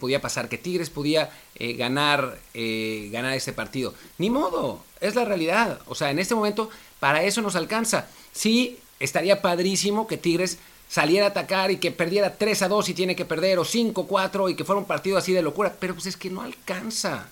podía 0.00 0.20
pasar, 0.20 0.48
que 0.48 0.58
Tigres 0.58 0.90
podía 0.90 1.30
eh, 1.60 1.74
ganar, 1.74 2.38
eh, 2.54 3.10
ganar 3.12 3.34
ese 3.34 3.52
partido. 3.52 3.94
Ni 4.18 4.30
modo, 4.30 4.82
es 5.00 5.14
la 5.14 5.26
realidad. 5.26 5.80
O 5.86 5.94
sea, 5.94 6.10
en 6.10 6.18
este 6.18 6.34
momento 6.34 6.70
para 6.98 7.22
eso 7.22 7.42
nos 7.42 7.54
alcanza. 7.54 8.08
Sí, 8.32 8.78
estaría 8.98 9.42
padrísimo 9.42 10.06
que 10.06 10.16
Tigres 10.16 10.58
saliera 10.88 11.26
a 11.26 11.28
atacar 11.28 11.70
y 11.70 11.76
que 11.76 11.92
perdiera 11.92 12.36
3 12.36 12.62
a 12.62 12.68
2 12.68 12.88
y 12.88 12.94
tiene 12.94 13.14
que 13.14 13.24
perder, 13.24 13.58
o 13.58 13.64
5 13.64 14.02
a 14.02 14.06
4 14.06 14.48
y 14.48 14.56
que 14.56 14.64
fuera 14.64 14.80
un 14.80 14.86
partido 14.86 15.18
así 15.18 15.32
de 15.32 15.42
locura, 15.42 15.76
pero 15.78 15.94
pues 15.94 16.06
es 16.06 16.16
que 16.16 16.30
no 16.30 16.42
alcanza. 16.42 17.28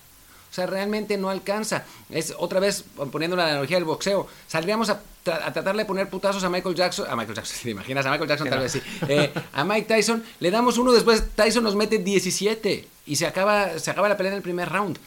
O 0.50 0.54
sea, 0.54 0.66
realmente 0.66 1.16
no 1.18 1.28
alcanza. 1.28 1.84
Es 2.10 2.34
otra 2.36 2.58
vez 2.60 2.84
poniendo 3.12 3.36
la 3.36 3.44
analogía 3.46 3.76
del 3.76 3.84
boxeo. 3.84 4.26
Saldríamos 4.46 4.88
a, 4.88 5.00
tratar 5.22 5.76
de 5.76 5.84
poner 5.84 6.08
putazos 6.08 6.42
a 6.42 6.48
Michael 6.48 6.74
Jackson. 6.74 7.06
A 7.08 7.16
Michael 7.16 7.36
Jackson, 7.36 7.56
¿te 7.62 7.70
imaginas? 7.70 8.06
A 8.06 8.10
Michael 8.10 8.28
Jackson 8.28 8.48
tal 8.48 8.60
vez 8.60 8.72
sí. 8.72 8.82
Eh, 9.08 9.32
a 9.52 9.64
Mike 9.64 9.86
Tyson. 9.86 10.24
Le 10.40 10.50
damos 10.50 10.78
uno, 10.78 10.92
después 10.92 11.22
Tyson 11.34 11.62
nos 11.62 11.76
mete 11.76 11.98
17 11.98 12.88
y 13.06 13.16
se 13.16 13.26
acaba, 13.26 13.78
se 13.78 13.90
acaba 13.90 14.08
la 14.08 14.16
pelea 14.16 14.32
en 14.32 14.38
el 14.38 14.42
primer 14.42 14.70
round. 14.70 14.98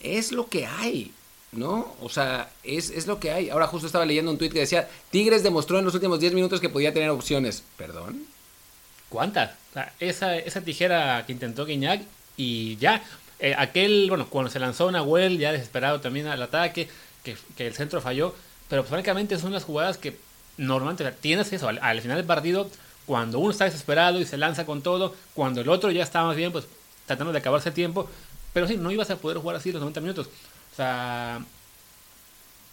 Es 0.00 0.32
lo 0.32 0.48
que 0.48 0.66
hay. 0.66 1.12
¿no? 1.52 1.96
O 2.00 2.08
sea, 2.08 2.50
es, 2.62 2.90
es, 2.90 3.06
lo 3.06 3.18
que 3.18 3.30
hay. 3.30 3.50
Ahora 3.50 3.66
justo 3.66 3.86
estaba 3.86 4.04
leyendo 4.04 4.30
un 4.30 4.38
tweet 4.38 4.50
que 4.50 4.60
decía, 4.60 4.88
Tigres 5.10 5.42
demostró 5.42 5.78
en 5.78 5.84
los 5.84 5.94
últimos 5.94 6.20
10 6.20 6.34
minutos 6.34 6.60
que 6.60 6.68
podía 6.68 6.92
tener 6.92 7.10
opciones. 7.10 7.62
¿Perdón? 7.76 8.24
¿Cuántas? 9.08 9.50
O 9.70 9.72
sea, 9.74 9.92
esa, 9.98 10.36
esa 10.36 10.60
tijera 10.60 11.24
que 11.26 11.32
intentó 11.32 11.64
Guiñac 11.64 12.02
y 12.36 12.76
ya. 12.76 13.02
Eh, 13.40 13.54
aquel, 13.56 14.06
bueno, 14.08 14.28
cuando 14.28 14.50
se 14.50 14.58
lanzó 14.58 14.90
Nahuel, 14.90 15.38
ya 15.38 15.52
desesperado 15.52 16.00
también 16.00 16.26
al 16.26 16.42
ataque, 16.42 16.88
que, 17.24 17.36
el 17.58 17.74
centro 17.74 18.00
falló. 18.00 18.34
Pero 18.68 18.82
pues, 18.82 18.90
francamente 18.90 19.38
son 19.38 19.52
las 19.52 19.64
jugadas 19.64 19.98
que 19.98 20.16
normalmente 20.58 21.10
tienes 21.20 21.52
eso. 21.52 21.68
Al, 21.68 21.78
al, 21.82 22.00
final 22.02 22.18
del 22.18 22.26
partido, 22.26 22.70
cuando 23.06 23.38
uno 23.38 23.50
está 23.50 23.64
desesperado 23.64 24.20
y 24.20 24.26
se 24.26 24.36
lanza 24.36 24.66
con 24.66 24.82
todo, 24.82 25.14
cuando 25.34 25.60
el 25.62 25.68
otro 25.68 25.90
ya 25.90 26.02
está 26.02 26.22
más 26.22 26.36
bien, 26.36 26.52
pues 26.52 26.66
tratando 27.06 27.32
de 27.32 27.38
acabarse 27.38 27.70
el 27.70 27.74
tiempo. 27.74 28.08
Pero 28.52 28.68
sí, 28.68 28.76
no 28.76 28.90
ibas 28.90 29.10
a 29.10 29.16
poder 29.16 29.38
jugar 29.38 29.56
así 29.56 29.72
los 29.72 29.80
90 29.80 30.00
minutos. 30.00 30.28
O 30.72 30.76
sea, 30.76 31.40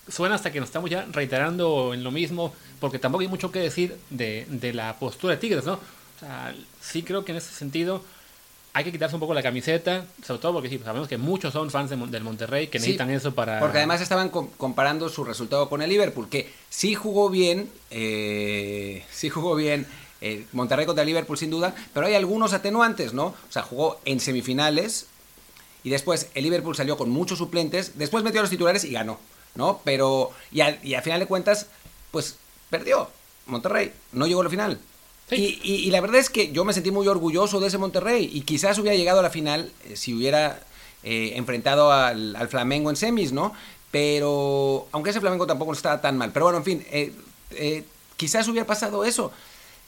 suena 0.09 0.35
hasta 0.35 0.51
que 0.51 0.59
nos 0.59 0.69
estamos 0.69 0.89
ya 0.89 1.05
reiterando 1.11 1.93
en 1.93 2.03
lo 2.03 2.11
mismo, 2.11 2.53
porque 2.79 2.99
tampoco 2.99 3.21
hay 3.21 3.27
mucho 3.27 3.51
que 3.51 3.59
decir 3.59 3.97
de, 4.09 4.45
de, 4.49 4.73
la 4.73 4.97
postura 4.97 5.35
de 5.35 5.39
Tigres, 5.39 5.65
¿no? 5.65 5.73
O 5.73 6.19
sea, 6.19 6.55
sí 6.81 7.03
creo 7.03 7.23
que 7.25 7.31
en 7.31 7.37
ese 7.37 7.53
sentido 7.53 8.03
hay 8.73 8.83
que 8.83 8.91
quitarse 8.91 9.15
un 9.15 9.19
poco 9.19 9.33
la 9.33 9.41
camiseta, 9.41 10.05
sobre 10.23 10.41
todo 10.41 10.53
porque 10.53 10.69
sí, 10.69 10.79
sabemos 10.83 11.07
que 11.07 11.17
muchos 11.17 11.53
son 11.53 11.71
fans 11.71 11.89
de, 11.89 11.97
del 11.97 12.23
Monterrey 12.23 12.67
que 12.67 12.79
necesitan 12.79 13.09
eso 13.09 13.33
para... 13.33 13.59
Porque 13.59 13.77
además 13.79 14.01
estaban 14.01 14.29
com 14.29 14.49
comparando 14.57 15.09
su 15.09 15.23
resultado 15.23 15.67
con 15.67 15.81
el 15.81 15.89
Liverpool, 15.89 16.29
que 16.29 16.53
sí 16.69 16.93
jugó 16.93 17.29
bien, 17.29 17.69
eh, 17.89 19.03
sí 19.11 19.29
jugó 19.29 19.55
bien 19.55 19.87
eh, 20.21 20.45
Monterrey 20.51 20.85
contra 20.85 21.01
el 21.03 21.07
Liverpool 21.07 21.37
sin 21.37 21.49
duda, 21.49 21.73
pero 21.93 22.05
hay 22.05 22.13
algunos 22.13 22.53
atenuantes, 22.53 23.13
¿no? 23.13 23.27
O 23.27 23.51
sea, 23.51 23.63
jugó 23.63 23.99
en 24.05 24.19
semifinales, 24.19 25.07
y 25.83 25.89
después 25.89 26.29
el 26.33 26.43
Liverpool 26.43 26.75
salió 26.75 26.97
con 26.97 27.09
muchos 27.09 27.37
suplentes, 27.37 27.97
después 27.97 28.23
metió 28.23 28.41
a 28.41 28.43
los 28.43 28.49
titulares 28.49 28.83
y 28.83 28.91
ganó, 28.91 29.19
¿no? 29.55 29.79
Pero, 29.83 30.31
y 30.51 30.61
al, 30.61 30.79
y 30.83 30.95
al 30.95 31.01
final 31.01 31.19
de 31.19 31.27
cuentas, 31.27 31.67
pues 32.11 32.35
perdió 32.69 33.09
Monterrey, 33.45 33.93
no 34.11 34.27
llegó 34.27 34.41
a 34.41 34.43
la 34.43 34.49
final. 34.49 34.79
Y, 35.29 35.59
y, 35.61 35.75
y, 35.85 35.91
la 35.91 35.99
verdad 35.99 36.19
es 36.19 36.29
que 36.29 36.53
yo 36.53 36.63
me 36.63 36.71
sentí 36.71 36.89
muy 36.89 37.07
orgulloso 37.07 37.59
de 37.59 37.67
ese 37.67 37.77
Monterrey 37.77 38.29
y 38.31 38.41
quizás 38.41 38.79
hubiera 38.79 38.95
llegado 38.95 39.19
a 39.19 39.23
la 39.23 39.29
final 39.29 39.71
eh, 39.85 39.97
si 39.97 40.13
hubiera 40.13 40.61
eh, 41.03 41.33
enfrentado 41.35 41.91
al, 41.91 42.33
al, 42.35 42.47
Flamengo 42.47 42.89
en 42.89 42.95
semis, 42.95 43.33
¿no? 43.33 43.53
Pero, 43.91 44.87
aunque 44.93 45.09
ese 45.09 45.19
Flamengo 45.19 45.45
tampoco 45.45 45.73
estaba 45.73 45.99
tan 45.99 46.17
mal, 46.17 46.31
pero 46.31 46.45
bueno, 46.45 46.59
en 46.59 46.63
fin, 46.63 46.85
eh, 46.91 47.83
quizás 48.15 48.47
hubiera 48.47 48.65
pasado 48.65 49.03
eso. 49.03 49.31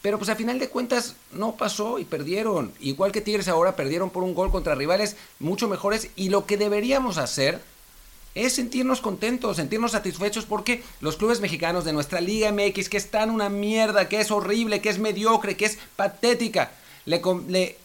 Pero 0.01 0.17
pues 0.17 0.29
a 0.29 0.35
final 0.35 0.59
de 0.59 0.69
cuentas 0.69 1.15
no 1.33 1.55
pasó 1.55 1.99
y 1.99 2.05
perdieron. 2.05 2.71
Igual 2.79 3.11
que 3.11 3.21
Tigres 3.21 3.49
ahora 3.49 3.75
perdieron 3.75 4.09
por 4.09 4.23
un 4.23 4.33
gol 4.33 4.49
contra 4.49 4.75
rivales 4.75 5.17
mucho 5.39 5.67
mejores. 5.67 6.09
Y 6.15 6.29
lo 6.29 6.45
que 6.45 6.55
deberíamos 6.55 7.17
hacer 7.17 7.61
es 8.45 8.53
sentirnos 8.53 9.01
contentos, 9.01 9.57
sentirnos 9.57 9.91
satisfechos 9.91 10.45
porque 10.45 10.83
los 11.01 11.17
clubes 11.17 11.41
mexicanos 11.41 11.85
de 11.85 11.93
nuestra 11.93 12.21
Liga 12.21 12.51
MX, 12.51 12.89
que 12.89 12.97
es 12.97 13.11
tan 13.11 13.29
una 13.29 13.49
mierda, 13.49 14.09
que 14.09 14.19
es 14.19 14.31
horrible, 14.31 14.81
que 14.81 14.89
es 14.89 14.99
mediocre, 14.99 15.57
que 15.57 15.65
es 15.65 15.77
patética, 15.95 16.71
le, 17.05 17.21
le 17.47 17.77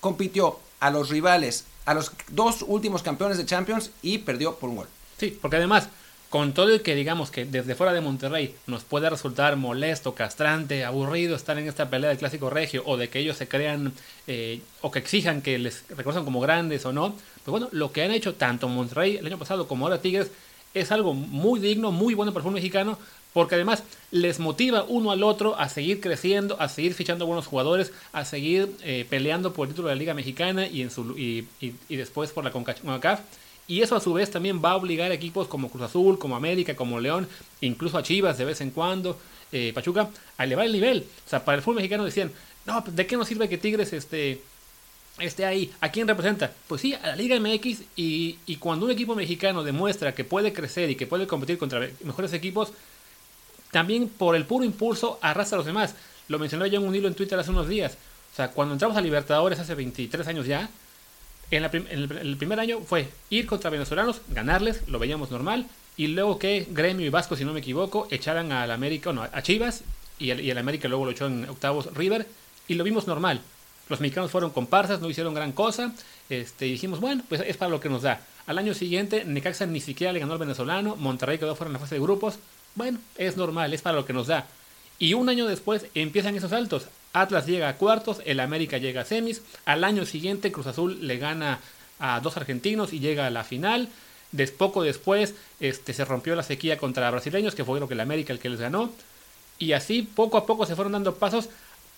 compitió 0.00 0.58
a 0.80 0.90
los 0.90 1.08
rivales, 1.08 1.64
a 1.84 1.94
los 1.94 2.12
dos 2.28 2.64
últimos 2.66 3.02
campeones 3.02 3.38
de 3.38 3.46
Champions 3.46 3.90
y 4.02 4.18
perdió 4.18 4.56
por 4.56 4.70
un 4.70 4.76
gol. 4.76 4.88
Sí, 5.18 5.36
porque 5.40 5.56
además 5.56 5.88
con 6.30 6.52
todo 6.52 6.68
el 6.68 6.82
que 6.82 6.94
digamos 6.94 7.30
que 7.30 7.46
desde 7.46 7.74
fuera 7.74 7.92
de 7.92 8.00
Monterrey 8.00 8.54
nos 8.66 8.84
puede 8.84 9.08
resultar 9.08 9.56
molesto, 9.56 10.14
castrante, 10.14 10.84
aburrido 10.84 11.34
estar 11.34 11.58
en 11.58 11.66
esta 11.68 11.88
pelea 11.88 12.10
del 12.10 12.18
clásico 12.18 12.50
regio 12.50 12.82
o 12.84 12.96
de 12.96 13.08
que 13.08 13.20
ellos 13.20 13.36
se 13.36 13.48
crean 13.48 13.92
eh, 14.26 14.60
o 14.82 14.90
que 14.90 14.98
exijan 14.98 15.40
que 15.40 15.58
les 15.58 15.84
reconozcan 15.88 16.24
como 16.24 16.40
grandes 16.40 16.84
o 16.84 16.92
no, 16.92 17.14
pues 17.44 17.50
bueno, 17.50 17.68
lo 17.72 17.92
que 17.92 18.02
han 18.02 18.10
hecho 18.10 18.34
tanto 18.34 18.68
Monterrey 18.68 19.16
el 19.16 19.26
año 19.26 19.38
pasado 19.38 19.66
como 19.66 19.86
ahora 19.86 20.02
Tigres 20.02 20.30
es 20.74 20.92
algo 20.92 21.14
muy 21.14 21.60
digno, 21.60 21.92
muy 21.92 22.12
bueno 22.14 22.32
para 22.32 22.40
el 22.40 22.44
fútbol 22.44 22.54
mexicano, 22.54 22.98
porque 23.32 23.54
además 23.54 23.82
les 24.10 24.38
motiva 24.38 24.84
uno 24.84 25.10
al 25.10 25.22
otro 25.22 25.58
a 25.58 25.68
seguir 25.68 26.00
creciendo, 26.00 26.60
a 26.60 26.68
seguir 26.68 26.92
fichando 26.92 27.26
buenos 27.26 27.46
jugadores, 27.46 27.92
a 28.12 28.24
seguir 28.24 28.70
eh, 28.82 29.06
peleando 29.08 29.52
por 29.52 29.66
el 29.66 29.72
título 29.72 29.88
de 29.88 29.94
la 29.94 29.98
Liga 29.98 30.14
Mexicana 30.14 30.66
y, 30.66 30.82
en 30.82 30.90
su, 30.90 31.16
y, 31.16 31.46
y, 31.60 31.74
y 31.88 31.96
después 31.96 32.32
por 32.32 32.44
la 32.44 32.50
CONCACAF. 32.50 33.20
Y 33.68 33.82
eso 33.82 33.94
a 33.94 34.00
su 34.00 34.14
vez 34.14 34.30
también 34.30 34.62
va 34.64 34.70
a 34.70 34.76
obligar 34.76 35.10
a 35.10 35.14
equipos 35.14 35.46
como 35.46 35.70
Cruz 35.70 35.84
Azul, 35.84 36.18
como 36.18 36.34
América, 36.34 36.74
como 36.74 36.98
León, 36.98 37.28
incluso 37.60 37.98
a 37.98 38.02
Chivas 38.02 38.38
de 38.38 38.46
vez 38.46 38.62
en 38.62 38.70
cuando, 38.70 39.18
eh, 39.52 39.72
Pachuca, 39.74 40.08
a 40.38 40.44
elevar 40.44 40.64
el 40.64 40.72
nivel. 40.72 41.06
O 41.26 41.28
sea, 41.28 41.44
para 41.44 41.56
el 41.56 41.62
fútbol 41.62 41.76
mexicano 41.76 42.04
decían, 42.04 42.32
no, 42.64 42.82
¿de 42.86 43.06
qué 43.06 43.16
nos 43.16 43.28
sirve 43.28 43.48
que 43.48 43.58
Tigres 43.58 43.92
esté, 43.92 44.40
esté 45.18 45.44
ahí? 45.44 45.70
¿A 45.80 45.90
quién 45.90 46.08
representa? 46.08 46.50
Pues 46.66 46.80
sí, 46.80 46.94
a 46.94 47.08
la 47.08 47.16
Liga 47.16 47.38
MX 47.38 47.82
y, 47.94 48.56
cuando 48.56 48.86
un 48.86 48.92
equipo 48.92 49.14
mexicano 49.14 49.62
demuestra 49.62 50.14
que 50.14 50.24
puede 50.24 50.54
crecer 50.54 50.88
y 50.88 50.96
que 50.96 51.06
puede 51.06 51.26
competir 51.26 51.58
contra 51.58 51.86
mejores 52.04 52.32
equipos, 52.32 52.72
también 53.70 54.08
por 54.08 54.34
el 54.34 54.46
puro 54.46 54.64
impulso 54.64 55.18
arrastra 55.20 55.56
a 55.56 55.58
los 55.58 55.66
demás. 55.66 55.94
Lo 56.28 56.38
mencionó 56.38 56.66
yo 56.66 56.80
en 56.80 56.86
un 56.86 56.94
hilo 56.94 57.08
en 57.08 57.14
Twitter 57.14 57.38
hace 57.38 57.50
unos 57.50 57.68
días. 57.68 57.98
O 58.32 58.36
sea, 58.36 58.50
cuando 58.50 58.74
entramos 58.74 58.96
a 58.96 59.02
Libertadores 59.02 59.58
hace 59.58 59.74
23 59.74 60.26
años 60.26 60.46
ya, 60.46 60.70
en, 61.50 61.62
la, 61.62 61.68
el, 61.68 62.36
primer 62.36 62.60
año 62.60 62.80
fue 62.80 63.08
ir 63.30 63.46
contra 63.46 63.70
venezolanos, 63.70 64.20
ganarles, 64.28 64.86
lo 64.88 64.98
veíamos 64.98 65.30
normal, 65.30 65.66
y 65.96 66.08
luego 66.08 66.38
que 66.38 66.66
Gremio 66.70 67.06
y 67.06 67.10
Vasco, 67.10 67.36
si 67.36 67.44
no 67.44 67.52
me 67.52 67.60
equivoco, 67.60 68.06
echaran 68.10 68.52
al 68.52 68.70
América, 68.70 69.12
no, 69.12 69.22
a 69.22 69.42
Chivas, 69.42 69.82
y 70.18 70.30
el, 70.30 70.40
y 70.40 70.50
el 70.50 70.58
América 70.58 70.88
luego 70.88 71.04
lo 71.04 71.10
echó 71.10 71.26
en 71.26 71.48
octavos 71.48 71.92
River, 71.94 72.26
y 72.68 72.74
lo 72.74 72.84
vimos 72.84 73.06
normal. 73.06 73.40
Los 73.88 74.00
mexicanos 74.00 74.30
fueron 74.30 74.50
comparsas, 74.50 75.00
no 75.00 75.08
hicieron 75.08 75.32
gran 75.32 75.52
cosa, 75.52 75.94
este, 76.28 76.66
y 76.66 76.72
dijimos, 76.72 77.00
bueno, 77.00 77.22
pues 77.28 77.42
es 77.46 77.56
para 77.56 77.70
lo 77.70 77.80
que 77.80 77.88
nos 77.88 78.02
da. 78.02 78.20
Al 78.46 78.58
año 78.58 78.74
siguiente, 78.74 79.24
Necaxa 79.24 79.66
ni 79.66 79.80
siquiera 79.80 80.12
le 80.12 80.20
ganó 80.20 80.34
al 80.34 80.38
venezolano, 80.38 80.96
Monterrey 80.96 81.38
quedó 81.38 81.54
fuera 81.54 81.68
en 81.68 81.74
la 81.74 81.78
fase 81.78 81.94
de 81.94 82.00
grupos, 82.02 82.38
bueno, 82.74 82.98
es 83.16 83.36
normal, 83.36 83.72
es 83.72 83.82
para 83.82 83.96
lo 83.96 84.04
que 84.04 84.12
nos 84.12 84.26
da. 84.26 84.46
Y 84.98 85.14
un 85.14 85.28
año 85.28 85.46
después 85.46 85.86
empiezan 85.94 86.36
esos 86.36 86.50
saltos. 86.50 86.86
Atlas 87.12 87.46
llega 87.46 87.68
a 87.68 87.76
cuartos, 87.76 88.20
el 88.24 88.40
América 88.40 88.78
llega 88.78 89.02
a 89.02 89.04
semis. 89.04 89.42
Al 89.64 89.84
año 89.84 90.04
siguiente 90.04 90.52
Cruz 90.52 90.66
Azul 90.66 91.06
le 91.06 91.18
gana 91.18 91.60
a 91.98 92.20
dos 92.20 92.36
argentinos 92.36 92.92
y 92.92 93.00
llega 93.00 93.26
a 93.26 93.30
la 93.30 93.44
final. 93.44 93.88
Des, 94.30 94.50
poco 94.50 94.82
después 94.82 95.34
este, 95.58 95.92
se 95.94 96.04
rompió 96.04 96.36
la 96.36 96.42
sequía 96.42 96.76
contra 96.78 97.10
brasileños, 97.10 97.54
que 97.54 97.64
fue 97.64 97.80
lo 97.80 97.88
que 97.88 97.94
el 97.94 98.00
América 98.00 98.32
el 98.32 98.38
que 98.38 98.50
les 98.50 98.60
ganó. 98.60 98.92
Y 99.58 99.72
así 99.72 100.02
poco 100.02 100.36
a 100.36 100.46
poco 100.46 100.66
se 100.66 100.76
fueron 100.76 100.92
dando 100.92 101.14
pasos 101.14 101.48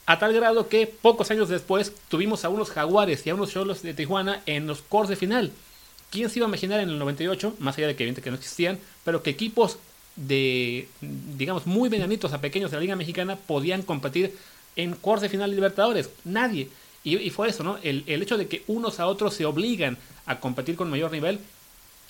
a 0.07 0.19
tal 0.19 0.33
grado 0.33 0.69
que 0.69 0.87
pocos 0.87 1.31
años 1.31 1.49
después 1.49 1.93
tuvimos 2.09 2.45
a 2.45 2.49
unos 2.49 2.71
jaguares 2.71 3.27
y 3.27 3.31
a 3.31 3.35
unos 3.35 3.53
cholos 3.53 3.83
de 3.83 3.95
Tijuana 3.95 4.43
en 4.47 4.67
los 4.67 4.83
cores 4.83 5.11
de 5.11 5.17
final. 5.17 5.53
¿Quién 6.11 6.31
se 6.31 6.39
iba 6.39 6.47
a 6.47 6.49
imaginar 6.49 6.81
en 6.81 6.89
el 6.89 6.99
98, 6.99 7.55
más 7.59 7.79
allá 7.79 7.89
de 7.89 7.97
que 7.97 8.13
que 8.15 8.31
no 8.31 8.37
existían, 8.37 8.79
pero 9.05 9.23
que 9.23 9.31
equipos 9.31 9.79
de, 10.17 10.89
digamos, 11.01 11.67
muy 11.67 11.89
venanitos 11.89 12.33
a 12.33 12.41
pequeños 12.41 12.71
de 12.71 12.77
la 12.77 12.81
Liga 12.81 12.97
Mexicana 12.97 13.37
podían 13.37 13.83
competir 13.83 14.37
en 14.77 14.95
cuartos 14.95 15.23
de 15.23 15.29
final 15.29 15.51
de 15.51 15.57
Libertadores. 15.57 16.11
Nadie. 16.25 16.69
Y, 17.03 17.31
fue 17.31 17.49
eso, 17.49 17.63
¿no? 17.63 17.79
El, 17.83 18.05
el, 18.07 18.23
hecho 18.23 18.37
de 18.37 18.47
que 18.47 18.63
unos 18.67 19.01
a 19.01 19.07
otros 19.07 19.35
se 19.35 19.47
obligan 19.47 19.97
a 20.27 20.39
competir 20.39 20.77
con 20.77 20.91
mayor 20.91 21.11
nivel. 21.11 21.41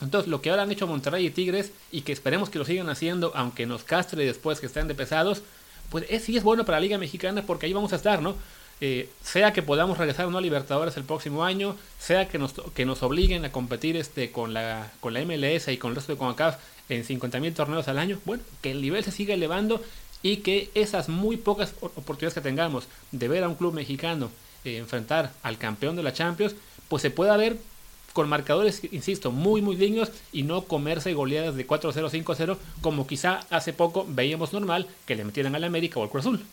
Entonces, 0.01 0.29
lo 0.29 0.41
que 0.41 0.51
ahora 0.51 0.63
han 0.63 0.73
hecho 0.73 0.87
Monterrey 0.87 1.27
y 1.27 1.31
Tigres, 1.31 1.73
y 1.93 2.03
que 2.03 2.13
esperemos 2.13 2.51
que 2.51 2.59
lo 2.59 2.65
sigan 2.65 2.89
haciendo, 2.89 3.33
aunque 3.35 3.67
nos 3.67 3.85
castre 3.85 4.25
después 4.25 4.59
que 4.59 4.67
estén 4.67 4.89
de 4.89 4.95
pesados, 4.95 5.43
pues 5.91 6.07
es, 6.09 6.25
sí 6.25 6.37
es 6.37 6.43
bueno 6.43 6.65
para 6.65 6.79
la 6.79 6.83
Liga 6.83 6.99
Mexicana 6.99 7.43
porque 7.47 7.67
ahí 7.67 7.73
vamos 7.73 7.93
a 7.93 7.97
estar, 7.97 8.23
¿no? 8.23 8.35
Eh, 8.81 9.11
sea 9.23 9.53
que 9.53 9.63
podamos 9.63 9.99
regresar 9.99 10.25
o 10.25 10.31
no 10.31 10.41
Libertadores 10.41 10.97
el 10.97 11.05
próximo 11.05 11.45
año, 11.45 11.77
sea 11.99 12.29
que 12.29 12.39
nos, 12.39 12.55
que 12.75 12.87
nos 12.87 13.03
obliguen 13.03 13.45
a 13.45 13.53
competir 13.53 13.97
este, 13.97 14.33
con, 14.33 14.55
la, 14.55 14.91
con 15.01 15.13
la 15.13 15.23
MLS 15.23 15.69
y 15.69 15.77
con 15.77 15.91
el 15.91 15.97
resto 15.97 16.13
de 16.13 16.19
CONCACAF 16.19 16.57
en 16.89 17.05
50.000 17.05 17.55
torneos 17.55 17.89
al 17.89 17.99
año, 17.99 18.19
bueno, 18.25 18.43
que 18.63 18.71
el 18.71 18.81
nivel 18.81 19.05
se 19.05 19.13
siga 19.13 19.35
elevando 19.35 19.83
y 20.23 20.39
que 20.39 20.71
esas 20.75 21.09
muy 21.09 21.37
pocas 21.37 21.75
oportunidades 21.81 22.35
que 22.35 22.41
tengamos 22.41 22.87
de 23.11 23.29
ver 23.29 23.45
a 23.45 23.49
un 23.49 23.55
club 23.55 23.73
mexicano 23.75 24.31
eh, 24.65 24.77
enfrentar 24.77 25.33
al 25.43 25.59
campeón 25.59 25.97
de 25.97 26.03
la 26.03 26.13
Champions, 26.13 26.55
pues 26.89 27.03
se 27.03 27.11
pueda 27.11 27.37
ver 27.37 27.57
con 28.13 28.29
marcadores, 28.29 28.83
insisto, 28.91 29.31
muy 29.31 29.63
muy 29.63 29.77
dignos 29.77 30.11
y 30.33 30.43
no 30.43 30.65
comerse 30.65 31.15
goleadas 31.15 31.55
de 31.55 31.67
4-0, 31.67 32.11
5-0 32.11 32.57
como 32.81 33.07
quizá 33.07 33.47
hace 33.51 33.73
poco 33.73 34.05
veíamos 34.09 34.53
normal 34.53 34.89
que 35.07 35.15
le 35.15 35.25
metieran 35.25 35.55
al 35.55 35.65
América 35.65 36.01
o 36.01 36.03
al 36.03 36.11
Cruz 36.11 36.27
Azul. 36.27 36.45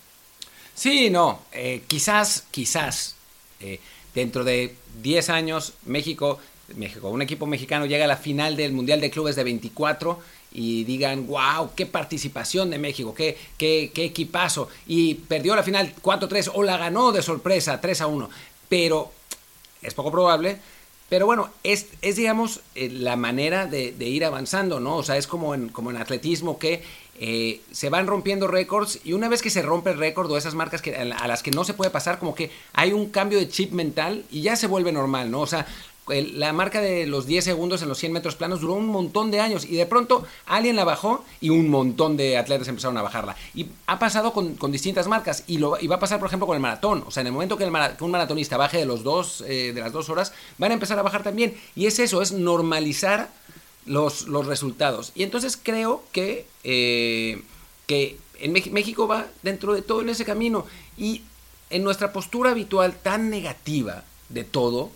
Sí, 0.75 1.09
no, 1.09 1.41
eh, 1.51 1.81
quizás, 1.87 2.45
quizás 2.51 3.15
eh, 3.59 3.79
dentro 4.13 4.43
de 4.43 4.75
10 5.01 5.29
años 5.29 5.73
México 5.85 6.39
México. 6.75 7.09
Un 7.09 7.21
equipo 7.21 7.45
mexicano 7.45 7.85
llega 7.85 8.05
a 8.05 8.07
la 8.07 8.17
final 8.17 8.55
del 8.55 8.73
Mundial 8.73 8.99
de 9.01 9.09
Clubes 9.09 9.35
de 9.35 9.43
24 9.43 10.19
y 10.51 10.83
digan, 10.85 11.27
wow, 11.27 11.71
qué 11.75 11.85
participación 11.85 12.69
de 12.69 12.79
México, 12.79 13.13
qué, 13.13 13.37
qué, 13.57 13.91
qué 13.93 14.05
equipazo. 14.05 14.69
Y 14.87 15.15
perdió 15.15 15.55
la 15.55 15.63
final 15.63 15.93
4-3 16.01 16.51
o 16.53 16.63
la 16.63 16.77
ganó 16.77 17.11
de 17.11 17.21
sorpresa 17.21 17.81
3-1. 17.81 18.29
Pero 18.69 19.11
es 19.81 19.93
poco 19.93 20.11
probable. 20.11 20.59
Pero 21.09 21.25
bueno, 21.25 21.49
es, 21.63 21.87
es 22.01 22.17
digamos, 22.17 22.61
eh, 22.75 22.89
la 22.89 23.15
manera 23.15 23.65
de, 23.65 23.93
ir 23.99 24.25
avanzando, 24.25 24.79
¿no? 24.79 24.97
O 24.97 25.03
sea, 25.03 25.15
es 25.17 25.25
como 25.25 25.55
en, 25.55 25.69
como 25.69 25.89
en 25.89 25.97
atletismo 25.97 26.59
que 26.59 26.83
eh, 27.19 27.61
se 27.71 27.89
van 27.89 28.07
rompiendo 28.07 28.47
récords 28.47 28.99
y 29.05 29.13
una 29.13 29.29
vez 29.29 29.41
que 29.41 29.49
se 29.49 29.61
rompe 29.61 29.91
el 29.91 29.97
récord 29.97 30.29
o 30.29 30.37
esas 30.37 30.53
marcas 30.53 30.81
que, 30.81 30.95
a 30.95 31.27
las 31.27 31.43
que 31.43 31.51
no 31.51 31.63
se 31.63 31.73
puede 31.73 31.91
pasar, 31.91 32.19
como 32.19 32.35
que 32.35 32.51
hay 32.73 32.91
un 32.91 33.09
cambio 33.09 33.39
de 33.39 33.47
chip 33.47 33.71
mental 33.71 34.25
y 34.29 34.41
ya 34.41 34.57
se 34.57 34.67
vuelve 34.67 34.91
normal, 34.91 35.31
¿no? 35.31 35.39
O 35.39 35.47
sea, 35.47 35.65
la 36.07 36.53
marca 36.53 36.79
de 36.79 37.05
los 37.05 37.25
10 37.25 37.43
segundos 37.43 37.81
en 37.81 37.89
los 37.89 37.97
100 37.97 38.13
metros 38.13 38.35
planos 38.35 38.61
duró 38.61 38.73
un 38.73 38.87
montón 38.87 39.29
de 39.29 39.41
años 39.41 39.65
y 39.65 39.75
de 39.75 39.85
pronto 39.85 40.25
alguien 40.45 40.75
la 40.75 40.85
bajó 40.85 41.25
y 41.41 41.49
un 41.49 41.69
montón 41.69 42.15
de 42.15 42.37
atletas 42.37 42.67
empezaron 42.67 42.97
a 42.97 43.01
bajarla. 43.01 43.35
Y 43.53 43.67
ha 43.87 43.99
pasado 43.99 44.31
con, 44.31 44.55
con 44.55 44.71
distintas 44.71 45.07
marcas 45.07 45.43
y, 45.47 45.57
lo, 45.57 45.79
y, 45.79 45.87
va 45.87 45.97
a 45.97 45.99
pasar, 45.99 46.19
por 46.19 46.27
ejemplo, 46.27 46.47
con 46.47 46.55
el 46.55 46.61
maratón. 46.61 47.03
O 47.05 47.11
sea, 47.11 47.21
en 47.21 47.27
el 47.27 47.33
momento 47.33 47.57
que, 47.57 47.65
el 47.65 47.71
que 47.97 48.03
un 48.03 48.11
maratonista 48.11 48.57
baje 48.57 48.77
de, 48.77 48.85
los 48.85 49.03
dos, 49.03 49.43
eh, 49.47 49.73
de 49.73 49.81
las 49.81 49.91
dos 49.91 50.09
horas, 50.09 50.33
van 50.57 50.71
a 50.71 50.75
empezar 50.75 50.97
a 50.97 51.01
bajar 51.01 51.23
también. 51.23 51.55
Y 51.75 51.87
es 51.87 51.99
eso, 51.99 52.21
es 52.21 52.31
normalizar 52.31 53.29
los, 53.85 54.27
los 54.27 54.45
resultados. 54.45 55.11
Y 55.15 55.23
entonces 55.23 55.59
creo 55.61 56.03
que, 56.11 56.45
eh, 56.63 57.41
que 57.85 58.17
en 58.39 58.53
México 58.53 59.07
va 59.07 59.27
dentro 59.43 59.73
de 59.73 59.81
todo 59.81 60.01
en 60.01 60.09
ese 60.09 60.25
camino. 60.25 60.65
Y 60.97 61.23
en 61.69 61.83
nuestra 61.83 62.13
postura 62.13 62.51
habitual 62.51 62.95
tan 62.95 63.29
negativa 63.29 64.03
de 64.29 64.43
todo, 64.43 64.91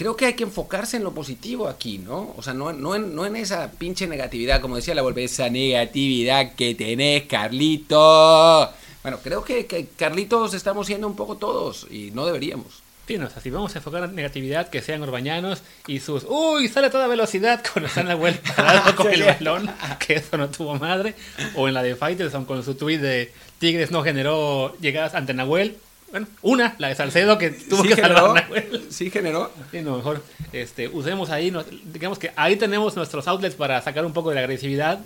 creo 0.00 0.16
que 0.16 0.24
hay 0.24 0.32
que 0.32 0.44
enfocarse 0.44 0.96
en 0.96 1.04
lo 1.04 1.12
positivo 1.12 1.68
aquí, 1.68 1.98
¿no? 1.98 2.32
O 2.34 2.42
sea, 2.42 2.54
no, 2.54 2.72
no, 2.72 2.94
en, 2.94 3.14
no 3.14 3.26
en 3.26 3.36
esa 3.36 3.70
pinche 3.70 4.06
negatividad, 4.06 4.62
como 4.62 4.76
decía 4.76 4.94
la 4.94 5.02
vuelve, 5.02 5.24
esa 5.24 5.50
negatividad 5.50 6.54
que 6.54 6.74
tenés, 6.74 7.24
Carlito. 7.24 8.72
Bueno, 9.02 9.18
creo 9.22 9.44
que, 9.44 9.66
que 9.66 9.88
Carlitos 9.88 10.54
estamos 10.54 10.86
siendo 10.86 11.06
un 11.06 11.16
poco 11.16 11.36
todos 11.36 11.86
y 11.90 12.12
no 12.12 12.24
deberíamos. 12.24 12.82
Sí, 13.06 13.18
no, 13.18 13.26
o 13.26 13.28
sea, 13.28 13.42
si 13.42 13.50
vamos 13.50 13.74
a 13.74 13.78
enfocar 13.80 14.02
en 14.04 14.14
negatividad, 14.14 14.70
que 14.70 14.80
sean 14.80 15.02
urbañanos 15.02 15.60
y 15.86 16.00
sus. 16.00 16.24
¡Uy! 16.26 16.68
Sale 16.68 16.86
a 16.86 16.90
toda 16.90 17.06
velocidad 17.06 17.62
cuando 17.70 17.88
están 17.88 18.08
la 18.08 18.14
vuelta 18.14 18.94
con 18.96 19.12
el 19.12 19.22
balón, 19.22 19.70
que 20.06 20.14
eso 20.14 20.38
no 20.38 20.48
tuvo 20.48 20.76
madre. 20.76 21.14
O 21.56 21.68
en 21.68 21.74
la 21.74 21.82
de 21.82 21.94
Fighterson 21.94 22.46
con 22.46 22.64
su 22.64 22.74
tweet 22.74 23.00
de 23.00 23.34
Tigres 23.58 23.90
no 23.90 24.02
generó 24.02 24.74
llegadas 24.80 25.14
ante 25.14 25.34
Nahuel. 25.34 25.76
Bueno, 26.10 26.26
una, 26.42 26.74
la 26.78 26.88
de 26.88 26.94
Salcedo, 26.94 27.38
que 27.38 27.50
tuvo 27.50 27.82
sí 27.82 27.88
que 27.88 27.96
generó, 27.96 28.16
salvar 28.16 28.44
Nahuel. 28.44 28.86
Sí, 28.90 29.10
generó. 29.10 29.52
Sí, 29.70 29.80
no, 29.80 29.96
mejor 29.96 30.22
este, 30.52 30.88
usemos 30.88 31.30
ahí, 31.30 31.50
no, 31.50 31.62
digamos 31.62 32.18
que 32.18 32.32
ahí 32.36 32.56
tenemos 32.56 32.96
nuestros 32.96 33.28
outlets 33.28 33.54
para 33.54 33.80
sacar 33.80 34.04
un 34.04 34.12
poco 34.12 34.30
de 34.30 34.34
la 34.36 34.40
agresividad, 34.40 35.00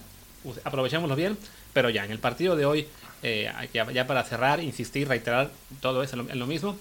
aprovechémoslo 0.64 1.14
bien, 1.14 1.36
pero 1.72 1.90
ya 1.90 2.04
en 2.04 2.10
el 2.10 2.18
partido 2.18 2.56
de 2.56 2.64
hoy, 2.64 2.86
eh, 3.22 3.50
ya, 3.72 3.90
ya, 3.90 4.06
para 4.06 4.24
cerrar, 4.24 4.62
insistir, 4.62 5.08
reiterar 5.08 5.50
todo 5.80 6.02
eso 6.02 6.18
en 6.18 6.26
lo, 6.26 6.34
lo 6.34 6.46
mismo, 6.46 6.76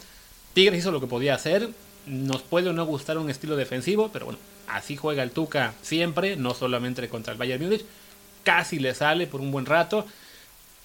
Tigres 0.53 0.79
hizo 0.79 0.91
lo 0.91 1.01
que 1.01 1.07
podía 1.07 1.35
hacer. 1.35 1.69
Nos 2.05 2.41
puede 2.41 2.69
o 2.69 2.73
no 2.73 2.85
gustar 2.85 3.17
un 3.17 3.29
estilo 3.29 3.55
defensivo, 3.55 4.09
pero 4.11 4.25
bueno, 4.25 4.39
así 4.67 4.95
juega 4.95 5.23
el 5.23 5.31
Tuca 5.31 5.73
siempre, 5.81 6.35
no 6.35 6.53
solamente 6.53 7.07
contra 7.09 7.33
el 7.33 7.39
Bayern 7.39 7.63
Múnich. 7.63 7.85
Casi 8.43 8.79
le 8.79 8.93
sale 8.93 9.25
por 9.25 9.41
un 9.41 9.51
buen 9.51 9.65
rato. 9.65 10.05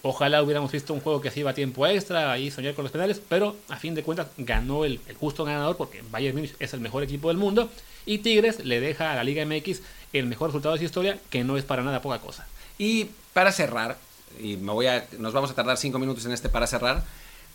Ojalá 0.03 0.43
hubiéramos 0.43 0.71
visto 0.71 0.95
un 0.95 1.01
juego 1.01 1.21
que 1.21 1.31
se 1.31 1.41
iba 1.41 1.51
a 1.51 1.55
tiempo 1.55 1.87
extra, 1.87 2.31
ahí 2.31 2.51
soñar 2.51 2.75
con 2.75 2.85
los 2.85 2.93
penales, 2.93 3.21
pero 3.29 3.57
a 3.69 3.77
fin 3.77 3.95
de 3.95 4.05
cuentas 4.05 4.29
ganó 4.37 4.85
el, 4.85 5.01
el 5.09 5.17
justo 5.17 5.45
ganador 5.45 5.77
porque 5.77 6.03
Bayern 6.11 6.37
Múnich 6.37 6.55
es 6.61 6.73
el 6.73 6.81
mejor 6.81 7.03
equipo 7.03 7.29
del 7.29 7.37
mundo 7.37 7.69
y 8.07 8.19
Tigres 8.19 8.65
le 8.65 8.81
deja 8.81 9.13
a 9.13 9.17
la 9.17 9.25
Liga 9.25 9.45
MX 9.45 9.81
el 10.13 10.27
mejor 10.27 10.49
resultado 10.49 10.75
de 10.75 10.79
su 10.79 10.85
historia, 10.85 11.19
que 11.31 11.45
no 11.45 11.57
es 11.57 11.65
para 11.65 11.83
nada 11.83 12.01
poca 12.01 12.21
cosa. 12.21 12.47
Y 12.79 13.09
para 13.33 13.53
cerrar, 13.53 13.99
y 14.41 14.57
me 14.57 14.73
voy 14.73 14.87
a, 14.87 15.07
nos 15.19 15.33
vamos 15.33 15.51
a 15.51 15.55
tardar 15.55 15.77
cinco 15.77 15.99
minutos 15.99 16.25
en 16.25 16.33
este 16.33 16.49
para 16.49 16.67
cerrar, 16.67 17.05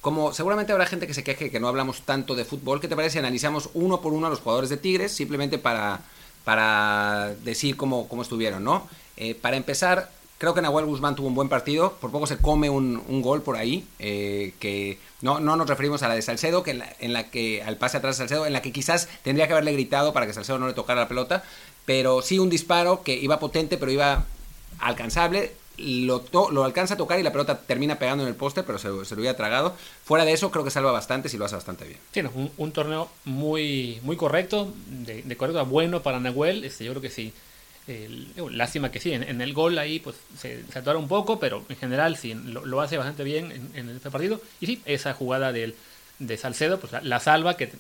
como 0.02 0.34
seguramente 0.34 0.74
habrá 0.74 0.86
gente 0.86 1.08
que 1.08 1.14
se 1.14 1.24
queje 1.24 1.50
que 1.50 1.60
no 1.60 1.70
hablamos 1.70 2.02
tanto 2.02 2.36
de 2.36 2.46
fútbol, 2.46 2.82
¿qué 2.82 2.88
te 2.88 2.96
parece 2.96 3.14
si 3.14 3.20
analizamos 3.20 3.70
uno 3.74 4.02
por 4.02 4.14
uno 4.14 4.28
a 4.28 4.30
los 4.30 4.42
jugadores 4.42 4.70
de 4.70 4.78
Tigres, 4.78 5.14
simplemente 5.14 5.58
para, 5.58 6.02
para 6.44 7.34
decir 7.44 7.78
cómo, 7.78 8.08
cómo 8.08 8.22
estuvieron, 8.22 8.64
¿no? 8.64 8.88
Eh, 9.16 9.34
para 9.34 9.56
empezar, 9.56 10.12
creo 10.44 10.54
que 10.54 10.62
Nahuel 10.62 10.86
Guzmán 10.88 11.16
tuvo 11.16 11.30
un 11.30 11.36
buen 11.36 11.48
partido, 11.48 11.94
por 12.02 12.12
poco 12.12 12.28
se 12.28 12.36
come 12.38 12.70
un, 12.70 13.02
un 13.08 13.22
gol 13.22 13.44
por 13.44 13.56
ahí, 13.56 13.88
eh, 14.00 14.54
que 14.60 15.00
no, 15.22 15.40
no 15.40 15.56
nos 15.56 15.70
referimos 15.70 16.04
a 16.04 16.10
la 16.10 16.16
de 16.16 16.22
Salcedo, 16.22 16.64
que 16.64 16.72
en 17.00 17.14
la, 17.14 17.30
que 17.30 17.64
al 17.64 17.78
pase 17.78 17.96
atrás 17.96 18.18
de 18.18 18.24
Salcedo, 18.24 18.46
en 18.46 18.52
la 18.52 18.62
que 18.62 18.74
quizás 18.74 19.08
tendría 19.22 19.48
que 19.48 19.54
haberle 19.54 19.72
gritado 19.72 20.12
para 20.12 20.28
que 20.28 20.34
Salcedo 20.34 20.60
no 20.60 20.68
le 20.68 20.74
tocara 20.74 21.00
la 21.00 21.08
pelota, 21.08 21.46
pero 21.86 22.22
sí 22.22 22.40
un 22.40 22.50
disparo 22.50 23.04
que 23.04 23.16
iba 23.16 23.40
potente, 23.40 23.78
pero 23.78 23.90
iba 23.90 24.26
alcanzable, 24.80 25.54
lo, 25.78 26.26
lo, 26.52 26.66
alcanza 26.66 26.96
a 26.96 26.98
tocar 26.98 27.22
y 27.22 27.24
la 27.24 27.32
pelota 27.32 27.60
termina 27.60 27.98
pegando 27.98 28.26
en 28.26 28.28
el 28.28 28.36
poste, 28.36 28.64
pero 28.64 28.78
se, 28.78 28.90
se, 29.06 29.16
lo 29.16 29.22
había 29.22 29.38
tragado. 29.38 29.78
Fuera 30.04 30.26
de 30.26 30.34
eso, 30.34 30.52
creo 30.52 30.66
que 30.66 30.72
salva 30.72 30.92
bastante 30.92 31.30
y 31.34 31.38
lo 31.38 31.46
hace 31.46 31.56
bastante 31.56 31.86
bien. 31.86 32.28
Un, 32.36 32.52
un, 32.58 32.74
torneo 32.74 33.10
muy, 33.24 34.02
muy 34.04 34.18
correcto, 34.18 34.74
de, 34.88 35.22
de 35.22 35.38
correcto 35.38 35.62
a 35.62 35.64
bueno 35.64 36.04
para 36.04 36.20
Nahuel. 36.20 36.66
Este, 36.66 36.84
yo 36.84 36.92
creo 36.92 37.02
que 37.02 37.10
sí. 37.10 37.32
El, 37.88 38.32
lástima 38.52 38.92
que 38.92 39.00
sí, 39.00 39.12
en, 39.12 39.24
en, 39.24 39.42
el 39.42 39.54
gol 39.54 39.78
ahí 39.78 40.00
pues 40.00 40.16
se, 40.38 40.64
se 40.72 40.80
atora 40.80 40.98
un 40.98 41.10
poco, 41.10 41.40
pero 41.40 41.66
en 41.68 41.76
general 41.76 42.16
sí, 42.16 42.34
lo, 42.34 42.66
lo 42.66 42.80
hace 42.80 42.98
bastante 42.98 43.24
bien 43.24 43.52
en, 43.52 43.72
en, 43.76 43.90
este 43.96 44.10
partido. 44.10 44.42
Y 44.62 44.68
sí, 44.68 44.82
esa 44.86 45.14
jugada 45.14 45.52
del, 45.52 45.76
de 46.20 46.38
Salcedo, 46.38 46.80
pues 46.80 46.94
la, 46.94 47.02
la, 47.02 47.20
salva, 47.20 47.58
que 47.58 47.72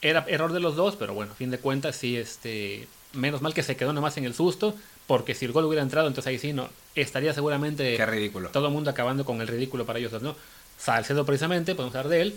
era 0.00 0.24
error 0.28 0.52
de 0.52 0.60
los 0.60 0.76
dos, 0.76 0.96
pero 0.96 1.12
bueno, 1.12 1.32
a 1.32 1.34
fin 1.34 1.50
de 1.50 1.58
cuentas 1.58 1.96
sí, 1.96 2.16
este, 2.16 2.88
menos 3.12 3.42
mal 3.42 3.52
que 3.54 3.62
se 3.62 3.76
quedó 3.76 3.92
nomás 3.92 4.16
en 4.16 4.24
el 4.24 4.34
susto, 4.34 4.74
porque 5.06 5.34
si 5.34 5.44
el 5.44 5.52
gol 5.52 5.64
hubiera 5.64 5.82
entrado, 5.82 6.08
entonces 6.08 6.28
ahí 6.28 6.38
sí 6.38 6.52
no 6.52 6.68
estaría 6.94 7.34
seguramente 7.34 7.96
Qué 7.96 8.06
ridículo. 8.06 8.50
todo 8.50 8.66
el 8.66 8.72
mundo 8.72 8.90
acabando 8.90 9.24
con 9.24 9.40
el 9.40 9.48
ridículo 9.48 9.84
para 9.86 9.98
ellos 9.98 10.12
dos, 10.12 10.22
¿no? 10.22 10.36
Salcedo 10.78 11.26
precisamente, 11.26 11.74
podemos 11.74 11.94
hablar 11.96 12.10
de 12.10 12.20
él, 12.22 12.34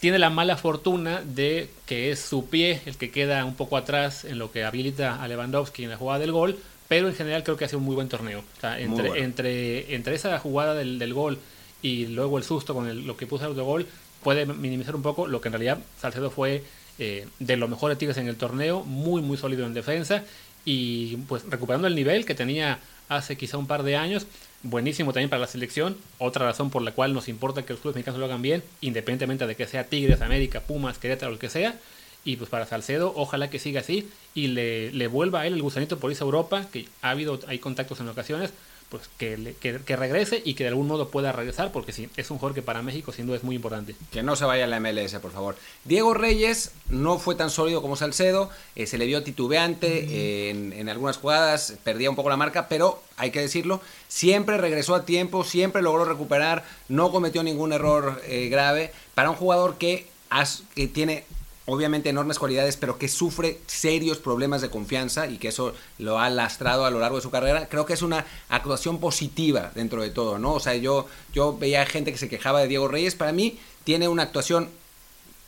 tiene 0.00 0.18
la 0.18 0.30
mala 0.30 0.56
fortuna 0.56 1.22
de 1.22 1.70
que 1.86 2.10
es 2.10 2.20
su 2.20 2.46
pie 2.46 2.82
el 2.86 2.96
que 2.96 3.10
queda 3.10 3.44
un 3.44 3.54
poco 3.54 3.76
atrás 3.76 4.24
en 4.24 4.38
lo 4.38 4.52
que 4.52 4.64
habilita 4.64 5.22
a 5.22 5.28
Lewandowski 5.28 5.84
en 5.84 5.90
la 5.90 5.96
jugada 5.96 6.20
del 6.20 6.32
gol, 6.32 6.58
pero 6.88 7.08
en 7.08 7.14
general 7.14 7.42
creo 7.42 7.56
que 7.56 7.64
ha 7.64 7.68
sido 7.68 7.78
un 7.78 7.86
muy 7.86 7.94
buen 7.94 8.08
torneo. 8.08 8.40
O 8.40 8.60
sea, 8.60 8.78
entre, 8.78 9.08
bueno. 9.08 9.24
entre, 9.24 9.94
entre 9.94 10.14
esa 10.14 10.38
jugada 10.38 10.74
del, 10.74 10.98
del, 10.98 11.14
gol 11.14 11.38
y 11.80 12.06
luego 12.06 12.38
el 12.38 12.44
susto 12.44 12.74
con 12.74 12.88
el, 12.88 13.06
lo 13.06 13.16
que 13.16 13.26
puso 13.26 13.46
el 13.46 13.54
gol, 13.54 13.86
puede 14.22 14.46
minimizar 14.46 14.96
un 14.96 15.02
poco 15.02 15.26
lo 15.26 15.40
que 15.40 15.48
en 15.48 15.52
realidad 15.52 15.78
Salcedo 15.98 16.30
fue 16.30 16.64
eh, 16.98 17.26
de 17.38 17.56
lo 17.56 17.68
mejor 17.68 17.90
de 17.90 17.96
Tigres 17.96 18.16
en 18.18 18.28
el 18.28 18.36
torneo, 18.36 18.84
muy 18.84 19.22
muy 19.22 19.36
sólido 19.36 19.66
en 19.66 19.74
defensa 19.74 20.24
y 20.64 21.16
pues 21.28 21.44
recuperando 21.48 21.86
el 21.88 21.94
nivel 21.94 22.24
que 22.24 22.34
tenía 22.34 22.78
hace 23.08 23.36
quizá 23.36 23.58
un 23.58 23.66
par 23.66 23.82
de 23.82 23.96
años, 23.96 24.26
buenísimo 24.64 25.12
también 25.12 25.30
para 25.30 25.40
la 25.40 25.46
selección, 25.46 25.96
otra 26.18 26.46
razón 26.46 26.70
por 26.70 26.82
la 26.82 26.92
cual 26.92 27.14
nos 27.14 27.28
importa 27.28 27.64
que 27.64 27.74
los 27.74 27.80
clubes 27.80 27.94
mexicanos 27.94 28.18
lo 28.18 28.26
hagan 28.26 28.42
bien, 28.42 28.64
independientemente 28.80 29.46
de 29.46 29.54
que 29.54 29.66
sea 29.66 29.84
Tigres, 29.84 30.22
América, 30.22 30.60
Pumas, 30.60 30.98
Querétaro, 30.98 31.32
lo 31.32 31.38
que 31.38 31.50
sea, 31.50 31.78
y 32.24 32.36
pues 32.36 32.50
para 32.50 32.66
Salcedo, 32.66 33.12
ojalá 33.14 33.50
que 33.50 33.58
siga 33.58 33.80
así 33.80 34.08
y 34.34 34.48
le, 34.48 34.90
le 34.92 35.06
vuelva 35.06 35.42
a 35.42 35.46
él 35.46 35.54
el 35.54 35.62
gusanito 35.62 35.98
por 35.98 36.10
irse 36.10 36.24
a 36.24 36.26
Europa, 36.26 36.66
que 36.72 36.88
ha 37.02 37.10
habido, 37.10 37.38
hay 37.46 37.58
contactos 37.58 38.00
en 38.00 38.08
ocasiones, 38.08 38.52
pues 38.94 39.10
que, 39.18 39.36
le, 39.36 39.54
que, 39.54 39.80
que, 39.80 39.96
regrese 39.96 40.40
y 40.44 40.54
que 40.54 40.62
de 40.62 40.68
algún 40.68 40.86
modo 40.86 41.08
pueda 41.08 41.32
regresar, 41.32 41.72
porque 41.72 41.90
sí, 41.90 42.08
es 42.16 42.30
un 42.30 42.38
jugador 42.38 42.54
que 42.54 42.62
para 42.62 42.80
México 42.80 43.10
sin 43.10 43.26
duda 43.26 43.38
es 43.38 43.42
muy 43.42 43.56
importante. 43.56 43.96
Que 44.12 44.22
no 44.22 44.36
se 44.36 44.44
vaya 44.44 44.62
a 44.62 44.66
la 44.68 44.78
MLS, 44.78 45.16
por 45.16 45.32
favor. 45.32 45.56
Diego 45.82 46.14
Reyes 46.14 46.70
no 46.90 47.18
fue 47.18 47.34
tan 47.34 47.50
sólido 47.50 47.82
como 47.82 47.96
Salcedo, 47.96 48.50
eh, 48.76 48.86
se 48.86 48.96
le 48.96 49.06
vio 49.06 49.24
titubeante 49.24 50.04
eh, 50.04 50.50
en, 50.50 50.72
en, 50.72 50.88
algunas 50.88 51.16
jugadas, 51.16 51.74
perdía 51.82 52.08
un 52.08 52.14
poco 52.14 52.28
la 52.28 52.36
marca, 52.36 52.68
pero 52.68 53.02
hay 53.16 53.32
que 53.32 53.40
decirlo, 53.40 53.80
siempre 54.06 54.58
regresó 54.58 54.94
a 54.94 55.04
tiempo, 55.04 55.42
siempre 55.42 55.82
logró 55.82 56.04
recuperar, 56.04 56.64
no 56.88 57.10
cometió 57.10 57.42
ningún 57.42 57.72
error 57.72 58.22
eh, 58.28 58.48
grave. 58.48 58.92
Para 59.16 59.30
un 59.30 59.34
jugador 59.34 59.76
que, 59.76 60.06
has, 60.30 60.62
que 60.76 60.86
tiene 60.86 61.24
obviamente 61.66 62.10
enormes 62.10 62.38
cualidades, 62.38 62.76
pero 62.76 62.98
que 62.98 63.08
sufre 63.08 63.58
serios 63.66 64.18
problemas 64.18 64.60
de 64.60 64.70
confianza 64.70 65.26
y 65.26 65.38
que 65.38 65.48
eso 65.48 65.74
lo 65.98 66.18
ha 66.18 66.28
lastrado 66.30 66.84
a 66.84 66.90
lo 66.90 67.00
largo 67.00 67.16
de 67.16 67.22
su 67.22 67.30
carrera, 67.30 67.68
creo 67.68 67.86
que 67.86 67.94
es 67.94 68.02
una 68.02 68.26
actuación 68.48 69.00
positiva 69.00 69.72
dentro 69.74 70.02
de 70.02 70.10
todo, 70.10 70.38
¿no? 70.38 70.52
O 70.52 70.60
sea, 70.60 70.74
yo, 70.76 71.06
yo 71.32 71.56
veía 71.56 71.86
gente 71.86 72.12
que 72.12 72.18
se 72.18 72.28
quejaba 72.28 72.60
de 72.60 72.68
Diego 72.68 72.88
Reyes, 72.88 73.14
para 73.14 73.32
mí 73.32 73.58
tiene 73.84 74.08
una 74.08 74.24
actuación 74.24 74.68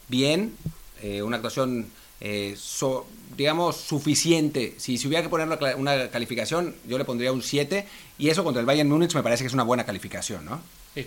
bien, 0.08 0.56
eh, 1.02 1.22
una 1.22 1.36
actuación, 1.36 1.90
eh, 2.20 2.54
so, 2.58 3.06
digamos, 3.36 3.76
suficiente. 3.76 4.74
Si, 4.78 4.94
hubiera 5.06 5.22
que 5.22 5.28
poner 5.28 5.48
una, 5.76 6.08
calificación, 6.08 6.74
yo 6.86 6.96
le 6.96 7.04
pondría 7.04 7.32
un 7.32 7.42
7, 7.42 7.86
y 8.18 8.28
eso 8.30 8.42
contra 8.42 8.60
el 8.60 8.66
Bayern 8.66 8.88
Múnich 8.88 9.14
me 9.14 9.22
parece 9.22 9.42
que 9.44 9.48
es 9.48 9.54
una 9.54 9.64
buena 9.64 9.84
calificación, 9.84 10.44
¿no? 10.46 10.60
Sí. 10.94 11.06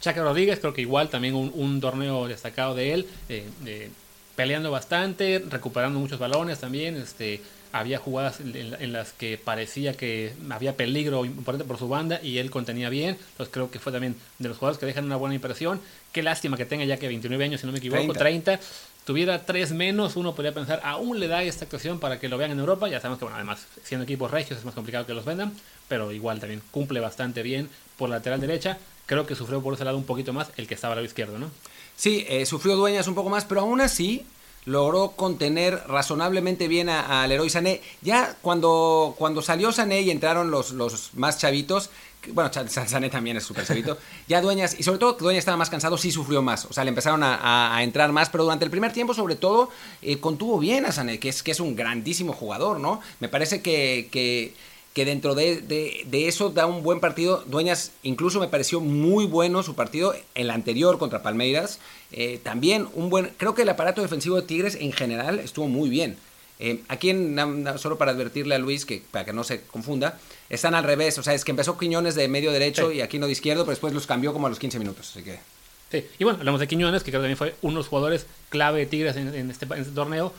Chaca 0.00 0.22
Rodríguez, 0.22 0.60
creo 0.60 0.74
que 0.74 0.82
igual 0.82 1.08
también 1.08 1.34
un, 1.34 1.80
torneo 1.80 2.28
destacado 2.28 2.74
de 2.74 2.92
él, 2.92 3.08
eh, 3.30 3.90
peleando 4.36 4.70
bastante, 4.70 5.42
recuperando 5.50 5.98
muchos 5.98 6.20
balones 6.20 6.60
también. 6.60 6.96
Este, 6.96 7.40
había 7.72 7.98
jugadas 7.98 8.40
en, 8.40 8.92
las 8.92 9.12
que 9.12 9.38
parecía 9.42 9.94
que 9.94 10.32
había 10.50 10.76
peligro 10.76 11.24
importante 11.24 11.64
por 11.64 11.78
su 11.78 11.88
banda 11.88 12.20
y 12.22 12.38
él 12.38 12.50
contenía 12.50 12.88
bien. 12.88 13.18
Entonces 13.30 13.52
creo 13.52 13.70
que 13.70 13.78
fue 13.78 13.92
también 13.92 14.14
de 14.38 14.48
los 14.48 14.58
jugadores 14.58 14.78
que 14.78 14.86
dejan 14.86 15.04
una 15.04 15.16
buena 15.16 15.34
impresión. 15.34 15.80
Qué 16.12 16.22
lástima 16.22 16.56
que 16.56 16.64
tenga 16.64 16.84
ya 16.84 16.96
que 16.96 17.08
29 17.08 17.44
años, 17.44 17.60
si 17.60 17.66
no 17.66 17.72
me 17.72 17.78
equivoco, 17.78 18.12
30. 18.12 18.58
30 18.58 18.60
tuviera 19.04 19.44
tres 19.46 19.72
menos, 19.72 20.16
uno 20.16 20.34
podría 20.34 20.52
pensar, 20.52 20.80
aún 20.82 21.20
le 21.20 21.28
da 21.28 21.42
esta 21.44 21.64
actuación 21.64 22.00
para 22.00 22.18
que 22.18 22.28
lo 22.28 22.38
vean 22.38 22.50
en 22.50 22.58
Europa. 22.58 22.88
Ya 22.88 23.00
sabemos 23.00 23.18
que, 23.18 23.24
bueno, 23.24 23.36
además, 23.36 23.64
siendo 23.84 24.04
equipos 24.04 24.30
regios 24.30 24.58
es 24.58 24.64
más 24.64 24.74
complicado 24.74 25.06
que 25.06 25.14
los 25.14 25.24
vendan, 25.24 25.52
pero 25.88 26.10
igual 26.12 26.40
también 26.40 26.60
cumple 26.70 27.00
bastante 27.00 27.42
bien 27.42 27.68
por 27.96 28.10
la 28.10 28.16
lateral 28.16 28.40
derecha. 28.40 28.78
Creo 29.06 29.26
que 29.26 29.34
sufrió 29.34 29.62
por 29.62 29.74
ese 29.74 29.84
lado 29.84 29.96
un 29.96 30.04
poquito 30.04 30.32
más 30.32 30.48
el 30.56 30.66
que 30.66 30.74
estaba 30.74 30.92
al 30.92 30.98
lado 30.98 31.06
izquierdo, 31.06 31.38
¿no? 31.38 31.50
Sí, 31.96 32.26
eh, 32.28 32.44
sufrió 32.44 32.76
dueñas 32.76 33.08
un 33.08 33.14
poco 33.14 33.30
más, 33.30 33.44
pero 33.44 33.62
aún 33.62 33.80
así 33.80 34.26
logró 34.66 35.12
contener 35.12 35.80
razonablemente 35.86 36.68
bien 36.68 36.88
al 36.88 37.30
héroe 37.30 37.48
Sané. 37.48 37.80
Ya 38.02 38.36
cuando, 38.42 39.14
cuando 39.16 39.40
salió 39.40 39.72
Sané 39.72 40.02
y 40.02 40.10
entraron 40.10 40.50
los, 40.50 40.72
los 40.72 41.14
más 41.14 41.38
chavitos, 41.38 41.90
bueno, 42.32 42.50
Sané 42.52 43.08
también 43.08 43.36
es 43.36 43.44
súper 43.44 43.64
chavito, 43.64 43.96
ya 44.28 44.40
Dueñas, 44.40 44.78
y 44.78 44.82
sobre 44.82 44.98
todo 44.98 45.16
que 45.16 45.22
Dueñas 45.22 45.42
estaba 45.42 45.56
más 45.56 45.70
cansado, 45.70 45.96
sí 45.96 46.10
sufrió 46.10 46.42
más, 46.42 46.64
o 46.64 46.72
sea, 46.72 46.82
le 46.82 46.88
empezaron 46.88 47.22
a, 47.22 47.78
entrar 47.82 48.10
más, 48.10 48.28
pero 48.28 48.42
durante 48.42 48.64
el 48.64 48.70
primer 48.70 48.92
tiempo, 48.92 49.14
sobre 49.14 49.36
todo, 49.36 49.70
eh, 50.02 50.18
contuvo 50.18 50.58
bien 50.58 50.84
a 50.86 50.92
Sané, 50.92 51.20
que 51.20 51.28
es, 51.28 51.44
que 51.44 51.52
es 51.52 51.60
un 51.60 51.76
grandísimo 51.76 52.32
jugador, 52.32 52.80
¿no? 52.80 53.00
Me 53.20 53.28
parece 53.28 53.62
que, 53.62 54.08
que 54.10 54.54
que 54.96 55.04
dentro 55.04 55.34
de, 55.34 55.60
de, 55.60 56.26
eso 56.26 56.48
da 56.48 56.64
un 56.64 56.82
buen 56.82 57.00
partido. 57.00 57.44
Dueñas 57.46 57.92
incluso 58.02 58.40
me 58.40 58.48
pareció 58.48 58.80
muy 58.80 59.26
bueno 59.26 59.62
su 59.62 59.74
partido, 59.74 60.14
el 60.34 60.48
anterior 60.48 60.96
contra 60.96 61.22
Palmeiras. 61.22 61.80
Eh, 62.12 62.40
también 62.42 62.88
un 62.94 63.10
buen, 63.10 63.30
creo 63.36 63.54
que 63.54 63.60
el 63.60 63.68
aparato 63.68 64.00
defensivo 64.00 64.36
de 64.36 64.46
Tigres 64.46 64.74
en 64.80 64.92
general 64.92 65.38
estuvo 65.38 65.68
muy 65.68 65.90
bien. 65.90 66.16
Eh, 66.60 66.80
aquí, 66.88 67.10
en, 67.10 67.36
solo 67.76 67.98
para 67.98 68.12
advertirle 68.12 68.54
a 68.54 68.58
Luis, 68.58 68.86
que 68.86 69.02
para 69.10 69.26
que 69.26 69.34
no 69.34 69.44
se 69.44 69.60
confunda, 69.64 70.18
están 70.48 70.74
al 70.74 70.84
revés. 70.84 71.18
O 71.18 71.22
sea, 71.22 71.34
es 71.34 71.44
que 71.44 71.50
empezó 71.50 71.76
Quiñones 71.76 72.14
de 72.14 72.26
medio 72.28 72.50
derecho 72.50 72.90
y 72.90 73.02
aquí 73.02 73.18
no 73.18 73.26
de 73.26 73.32
izquierdo, 73.32 73.64
pero 73.64 73.72
después 73.72 73.92
los 73.92 74.06
cambió 74.06 74.32
como 74.32 74.46
a 74.46 74.48
los 74.48 74.58
15 74.58 74.78
minutos. 74.78 75.10
Así 75.10 75.22
que... 75.22 75.38
Sí, 75.92 76.06
y 76.18 76.24
bueno, 76.24 76.38
hablamos 76.38 76.58
de 76.58 76.68
Quiñones, 76.68 77.02
que 77.02 77.10
creo 77.10 77.20
que 77.20 77.28
también 77.28 77.36
fue 77.36 77.54
uno 77.60 77.74
de 77.74 77.80
los 77.80 77.88
jugadores 77.88 78.26
clave 78.48 78.78
de 78.78 78.86
Tigres 78.86 79.16
en, 79.16 79.50
este, 79.50 79.66
en 79.66 79.80
este 79.80 79.92
torneo 79.92 80.32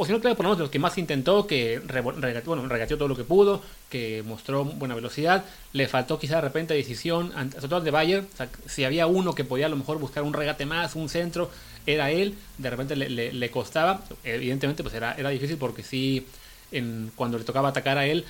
o 0.00 0.06
si 0.06 0.12
no, 0.12 0.20
claro, 0.20 0.36
por 0.36 0.44
lo 0.44 0.50
menos 0.50 0.58
de 0.58 0.62
los 0.62 0.70
que 0.70 0.78
más 0.78 0.96
intentó, 0.96 1.46
que 1.48 1.82
regateó, 1.84 2.54
bueno, 2.54 2.68
regateó 2.68 2.96
todo 2.96 3.08
lo 3.08 3.16
que 3.16 3.24
pudo, 3.24 3.60
que 3.90 4.22
mostró 4.24 4.64
buena 4.64 4.94
velocidad, 4.94 5.44
le 5.72 5.88
faltó 5.88 6.20
quizá 6.20 6.36
de 6.36 6.42
repente 6.42 6.72
decisión, 6.72 7.32
sobre 7.32 7.68
todo 7.68 7.80
de 7.80 7.90
Bayern, 7.90 8.28
si 8.66 8.84
había 8.84 9.08
uno 9.08 9.34
que 9.34 9.42
podía 9.42 9.66
a 9.66 9.68
lo 9.68 9.76
mejor 9.76 9.98
buscar 9.98 10.22
un 10.22 10.34
regate 10.34 10.66
más, 10.66 10.94
un 10.94 11.08
centro, 11.08 11.50
era 11.84 12.12
él, 12.12 12.36
de 12.58 12.70
repente 12.70 12.94
le, 12.94 13.50
costaba, 13.50 14.02
evidentemente 14.22 14.84
pues 14.84 14.94
era, 14.94 15.14
era 15.14 15.30
difícil 15.30 15.56
porque 15.56 15.82
sí, 15.82 16.24
en, 16.70 17.10
cuando 17.16 17.36
le 17.36 17.42
tocaba 17.42 17.70
atacar 17.70 17.98
a 17.98 18.06
él, 18.06 18.24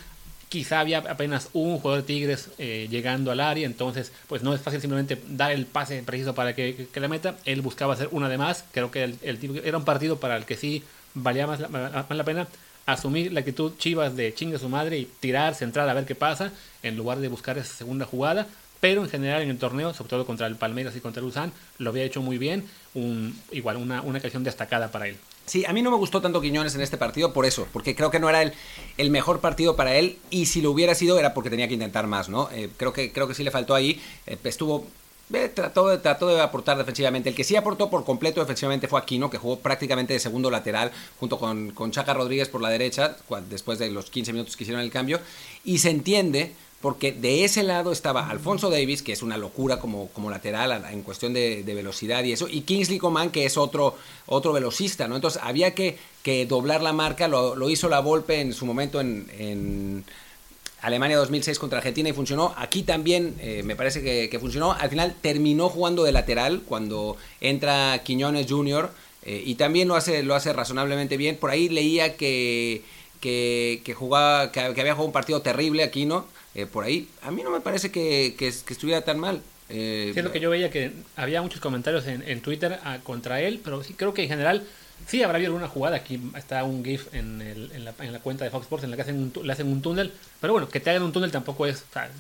quizá 0.49 0.81
había 0.81 0.99
apenas 1.01 1.51
un 1.53 1.79
jugador 1.81 2.01
de 2.01 2.07
Tigres 2.07 2.49
eh, 2.57 2.89
llegando 2.91 3.31
al 3.31 3.41
área, 3.41 3.67
entonces 3.67 4.11
pues 4.27 4.43
no 4.43 4.55
es 4.55 4.63
fácil 4.63 4.81
simplemente 4.81 5.21
dar 5.29 5.53
el 5.53 5.67
pase 5.67 6.03
preciso 6.03 6.35
para 6.35 6.55
que, 6.55 6.89
que, 6.91 7.01
la 7.01 7.09
meta, 7.09 7.37
él 7.45 7.61
buscaba 7.61 7.93
hacer 7.93 8.09
una 8.11 8.31
de 8.31 8.39
más, 8.39 8.65
creo 8.73 8.91
que 8.91 9.05
el, 9.05 9.19
el, 9.21 9.61
era 9.65 9.77
un 9.77 9.85
partido 9.85 10.19
para 10.19 10.35
el 10.35 10.47
que 10.47 10.57
sí 10.57 10.83
valía 11.23 11.47
más 11.47 11.61
la, 11.61 12.25
pena 12.25 12.49
asumir 12.87 13.33
la 13.33 13.41
actitud 13.41 13.73
chivas 13.79 14.17
de 14.17 14.35
chinga 14.35 14.59
su 14.59 14.69
madre 14.69 14.99
y 14.99 15.05
tirar, 15.21 15.55
centrar 15.55 15.89
a 15.89 15.95
ver 15.95 16.07
qué 16.07 16.15
pasa, 16.15 16.53
en 16.83 16.97
lugar 16.97 17.19
de 17.19 17.29
buscar 17.29 17.59
esa 17.59 17.75
segunda 17.75 18.07
jugada. 18.07 18.47
Pero 18.81 19.03
en 19.03 19.11
general 19.11 19.43
en 19.43 19.51
el 19.51 19.59
torneo, 19.59 19.93
sobre 19.93 20.11
todo 20.11 20.25
contra 20.25 20.47
el 20.47 20.55
Palmeiras 20.55 20.95
y 20.95 21.01
contra 21.01 21.21
el 21.21 21.27
Usan, 21.27 21.53
lo 21.79 21.91
había 21.91 22.05
hecho 22.05 22.23
muy 22.23 22.39
bien. 22.39 22.65
Igual, 23.51 23.77
una, 23.77 24.03
una 24.03 24.19
ocasión 24.19 24.45
destacada 24.45 24.91
para 24.93 25.09
él. 25.09 25.17
Sí, 25.49 25.65
a 25.67 25.73
mí 25.73 25.81
no 25.81 25.91
me 25.91 25.97
gustó 25.97 26.21
tanto 26.21 26.43
Quiñones 26.43 26.75
en 26.75 26.83
este 26.83 26.99
partido 26.99 27.33
por 27.33 27.47
eso, 27.47 27.67
porque 27.73 27.97
creo 27.97 28.11
que 28.11 28.21
no 28.21 28.29
era 28.29 28.43
el, 28.43 28.53
el 28.99 29.11
mejor 29.11 29.41
partido 29.41 29.77
para 29.77 29.97
él 29.97 30.19
y 30.31 30.45
si 30.45 30.61
lo 30.61 30.71
hubiera 30.71 30.95
sido 30.95 31.19
era 31.19 31.33
porque 31.33 31.49
tenía 31.49 31.67
que 31.67 31.75
intentar 31.75 32.07
más, 32.07 32.29
¿no? 32.29 32.51
Eh, 32.53 32.69
creo, 32.77 32.93
que, 32.93 33.13
creo 33.13 33.27
que 33.27 33.35
sí 33.35 33.43
le 33.43 33.51
faltó 33.51 33.75
ahí, 33.75 34.01
eh, 34.27 34.37
estuvo 34.45 34.87
trató, 35.55 35.89
de, 35.89 35.99
trató 35.99 36.29
de 36.29 36.41
aportar 36.41 36.79
defensivamente. 36.79 37.29
El 37.29 37.35
que 37.35 37.45
sí 37.45 37.57
aportó 37.57 37.91
por 37.91 38.05
completo 38.05 38.41
defensivamente 38.41 38.89
fue 38.89 39.01
Aquino, 39.01 39.31
que 39.31 39.39
jugó 39.39 39.59
prácticamente 39.59 40.15
de 40.15 40.21
segundo 40.21 40.51
lateral 40.51 40.91
junto 41.21 41.39
con, 41.39 41.73
Chaca 41.91 42.15
Rodríguez 42.15 42.49
por 42.49 42.63
la 42.63 42.71
derecha, 42.71 43.17
después 43.49 43.79
de 43.79 43.91
los 43.91 44.11
15 44.11 44.33
minutos 44.33 44.57
que 44.57 44.65
hicieron 44.65 44.83
el 44.83 44.91
cambio. 44.91 45.21
Y 45.65 45.79
se 45.79 45.91
entiende 45.91 46.53
porque 46.81 47.13
de 47.13 47.45
ese 47.45 47.65
lado 47.65 47.91
estaba 47.91 48.31
Alfonso 48.31 48.71
Davis, 48.71 49.03
que 49.03 49.13
es 49.13 49.23
una 49.23 49.37
locura 49.37 49.81
como, 49.81 50.09
como 50.11 50.31
lateral 50.31 50.85
en 50.91 51.03
cuestión 51.03 51.33
de, 51.33 51.63
velocidad 51.67 52.23
y 52.23 52.33
eso, 52.33 52.47
y 52.49 52.61
Kingsley 52.61 52.99
Coman, 52.99 53.31
que 53.31 53.45
es 53.45 53.57
otro, 53.57 53.97
otro 54.27 54.53
velocista, 54.53 55.09
¿no? 55.09 55.17
Entonces 55.17 55.43
había 55.43 55.75
que, 55.75 55.99
que 56.23 56.47
doblar 56.47 56.81
la 56.83 56.93
marca, 56.93 57.27
lo, 57.27 57.69
hizo 57.69 57.89
la 57.89 57.99
Volpe 57.99 58.41
en 58.41 58.53
su 58.53 58.65
momento 58.65 59.01
en 59.01 60.05
Alemania 60.81 61.17
2006 61.17 61.59
contra 61.59 61.79
Argentina 61.79 62.09
y 62.09 62.13
funcionó. 62.13 62.55
Aquí 62.57 62.83
también 62.83 63.35
eh, 63.41 63.63
me 63.65 63.77
parece 63.77 64.03
que, 64.03 64.39
funcionó. 64.39 64.73
Al 64.73 64.91
final 64.91 65.15
terminó 65.21 65.69
jugando 65.69 66.05
de 66.05 66.13
lateral 66.13 66.63
cuando 66.67 67.17
entra 67.41 68.01
Quiñones 68.05 68.47
Jr. 68.49 68.91
Eh, 69.25 69.43
y 69.45 69.57
también 69.57 69.89
lo 69.89 69.97
hace, 69.97 70.23
lo 70.23 70.35
hace 70.35 70.53
razonablemente 70.53 71.17
bien. 71.17 71.37
Por 71.37 71.51
ahí 71.51 71.69
leía 71.69 72.17
que, 72.17 72.83
que, 73.21 73.95
jugaba, 73.95 74.53
que, 74.53 74.61
había 74.61 74.95
jugado 74.95 75.07
un 75.07 75.13
partido 75.13 75.43
terrible 75.43 75.83
aquí, 75.83 76.07
¿no? 76.07 76.27
Eh, 76.55 76.67
por 76.67 76.85
ahí. 76.85 77.09
A 77.23 77.31
mí 77.31 77.43
no 77.43 77.51
me 77.51 77.61
parece 77.61 77.91
que, 77.91 78.35
estuviera 78.41 79.03
tan 79.03 79.19
mal. 79.19 79.43
Eh, 79.71 80.13
lo 80.17 80.33
que 80.33 80.41
yo 80.41 80.49
veía 80.49 80.71
que 80.71 80.93
había 81.15 81.43
muchos 81.43 81.61
comentarios 81.61 82.07
en, 82.07 82.23
en 82.27 82.41
Twitter 82.41 82.79
ah, 82.85 82.99
contra 83.03 83.43
él, 83.43 83.61
pero 83.63 83.85
sí 83.85 83.93
creo 83.93 84.15
que 84.15 84.23
en 84.23 84.29
general 84.29 84.67
Sí, 85.07 85.23
habrá 85.23 85.37
habido 85.37 85.51
alguna 85.51 85.69
jugada. 85.69 85.97
Aquí 85.97 86.21
está 86.37 86.65
un 86.65 86.85
GIF 86.85 87.13
en, 87.15 87.41
el, 87.41 87.71
en, 87.73 87.85
la, 87.85 87.95
en, 88.01 88.13
la, 88.13 88.21
cuenta 88.21 88.45
de 88.45 88.51
Fox 88.51 88.65
Sports 88.65 88.85
en 88.85 88.91
la 88.91 88.97
que 88.97 89.03
hacen 89.03 89.17
un, 89.17 89.47
le 89.47 89.53
hacen 89.53 89.67
un 89.67 89.81
túnel. 89.81 90.13
Pero 90.41 90.53
bueno, 90.53 90.69
que 90.69 90.81
te 90.81 90.91
hagan 90.91 91.03
un 91.03 91.13
túnel 91.13 91.31
tampoco 91.31 91.67
es. 91.67 91.85
O 91.91 91.93
sea, 91.93 92.11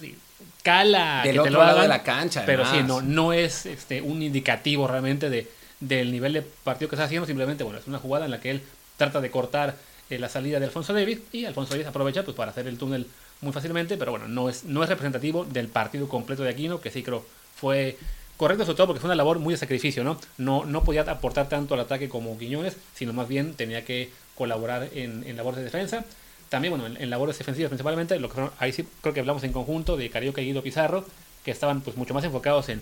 cala. 0.62 1.23
Del 1.23 1.35
que 1.35 1.41
otro 1.41 1.53
te 1.53 1.59
lo 1.59 1.64
lado 1.64 1.83
de 1.83 1.88
la 1.88 2.03
cancha. 2.03 2.45
Pero 2.47 2.64
sí, 2.64 2.83
no, 2.85 3.03
no 3.03 3.33
es 3.33 3.67
este, 3.67 4.01
un 4.01 4.23
indicativo 4.23 4.87
realmente 4.87 5.29
de, 5.31 5.51
del 5.81 6.11
nivel 6.12 6.33
de 6.33 6.43
partido 6.43 6.88
que 6.88 6.97
está 6.97 7.05
haciendo. 7.05 7.27
Simplemente, 7.27 7.64
bueno, 7.64 7.79
es 7.79 7.87
una 7.87 7.99
jugada 7.99 8.25
en 8.25 8.31
la 8.31 8.41
que 8.41 8.51
él 8.51 8.62
trata 8.97 9.21
de 9.21 9.31
cortar 9.31 9.77
eh, 10.11 10.19
la 10.19 10.29
salida 10.29 10.59
de 10.59 10.67
Alfonso 10.67 10.93
Davis 10.93 11.21
y 11.33 11.45
Alfonso 11.45 11.73
Davis 11.73 11.87
aprovecha 11.87 12.25
pues, 12.25 12.37
para 12.37 12.51
hacer 12.51 12.67
el 12.67 12.79
túnel 12.79 13.07
muy 13.41 13.53
fácilmente. 13.53 13.97
Pero 13.97 14.12
bueno, 14.12 14.29
no 14.29 14.49
es, 14.49 14.64
no 14.64 14.83
es 14.83 14.88
representativo 14.88 15.45
del 15.45 15.69
partido 15.69 16.09
completo 16.09 16.43
de 16.43 16.51
Aquino, 16.51 16.81
que 16.81 16.91
sí 16.91 17.03
creo 17.03 17.25
fue 17.59 17.99
Correcto, 18.38 18.64
sobre 18.64 18.77
todo 18.77 18.87
porque 18.87 19.01
fue 19.01 19.09
una 19.09 19.16
labor 19.16 19.40
muy 19.40 19.53
de 19.55 19.59
sacrificio, 19.59 20.05
¿no? 20.05 20.16
No, 20.38 20.85
podía 20.85 21.03
aportar 21.03 21.48
tanto 21.48 21.74
al 21.74 21.81
ataque 21.81 22.09
como 22.09 22.38
Quiñones, 22.38 22.77
sino 22.94 23.12
más 23.12 23.27
bien 23.27 23.55
tenía 23.55 23.85
que 23.85 24.11
colaborar 24.37 24.88
en, 24.94 25.24
en 25.27 25.37
labores 25.37 25.59
de 25.59 25.64
defensa. 25.64 26.05
También, 26.48 26.79
bueno, 26.79 26.96
en, 26.96 27.11
labores 27.11 27.37
defensivas 27.37 27.68
principalmente, 27.68 28.18
lo 28.20 28.31
que, 28.31 28.48
ahí 28.59 28.72
sí 28.72 28.87
creo 29.01 29.12
que 29.12 29.20
hablamos 29.20 29.42
en 29.42 29.53
conjunto 29.53 29.96
de 29.96 30.09
Carioca 30.09 30.40
y 30.40 30.46
Guido 30.46 30.62
Pizarro, 30.62 31.05
que 31.44 31.51
estaban 31.51 31.81
pues 31.81 31.96
mucho 31.96 32.14
más 32.14 32.22
enfocados 32.22 32.68
en, 32.68 32.81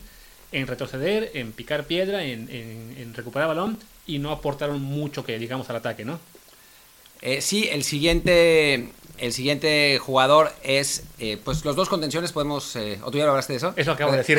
en 0.53 0.67
retroceder, 0.67 1.31
en 1.33 1.53
picar 1.53 1.85
piedra, 1.85 2.23
en, 2.23 2.51
en, 2.51 3.15
recuperar 3.15 3.49
balón 3.49 3.79
y 4.07 4.19
no 4.19 4.33
aportaron 4.33 4.83
mucho 4.83 5.25
que 5.25 5.39
digamos 5.39 5.71
al 5.71 5.77
ataque, 5.77 6.05
¿no? 6.05 6.21
Eh, 7.23 7.41
sí, 7.41 7.67
el 7.73 7.83
siguiente 7.83 8.91
el 9.19 9.33
siguiente 9.33 9.99
jugador 9.99 10.53
es, 10.63 11.05
eh, 11.19 11.39
pues 11.43 11.65
los 11.65 11.77
dos 11.77 11.89
contenciones 11.89 12.33
podemos, 12.33 12.77
eh, 12.77 12.99
¿o 13.03 13.11
tú 13.11 13.19
ya 13.19 13.25
lo 13.25 13.31
hablaste 13.31 13.53
de 13.53 13.59
eso? 13.59 13.73
Eso 13.77 13.93
acabo 13.93 14.13
de 14.13 14.19
decir. 14.19 14.39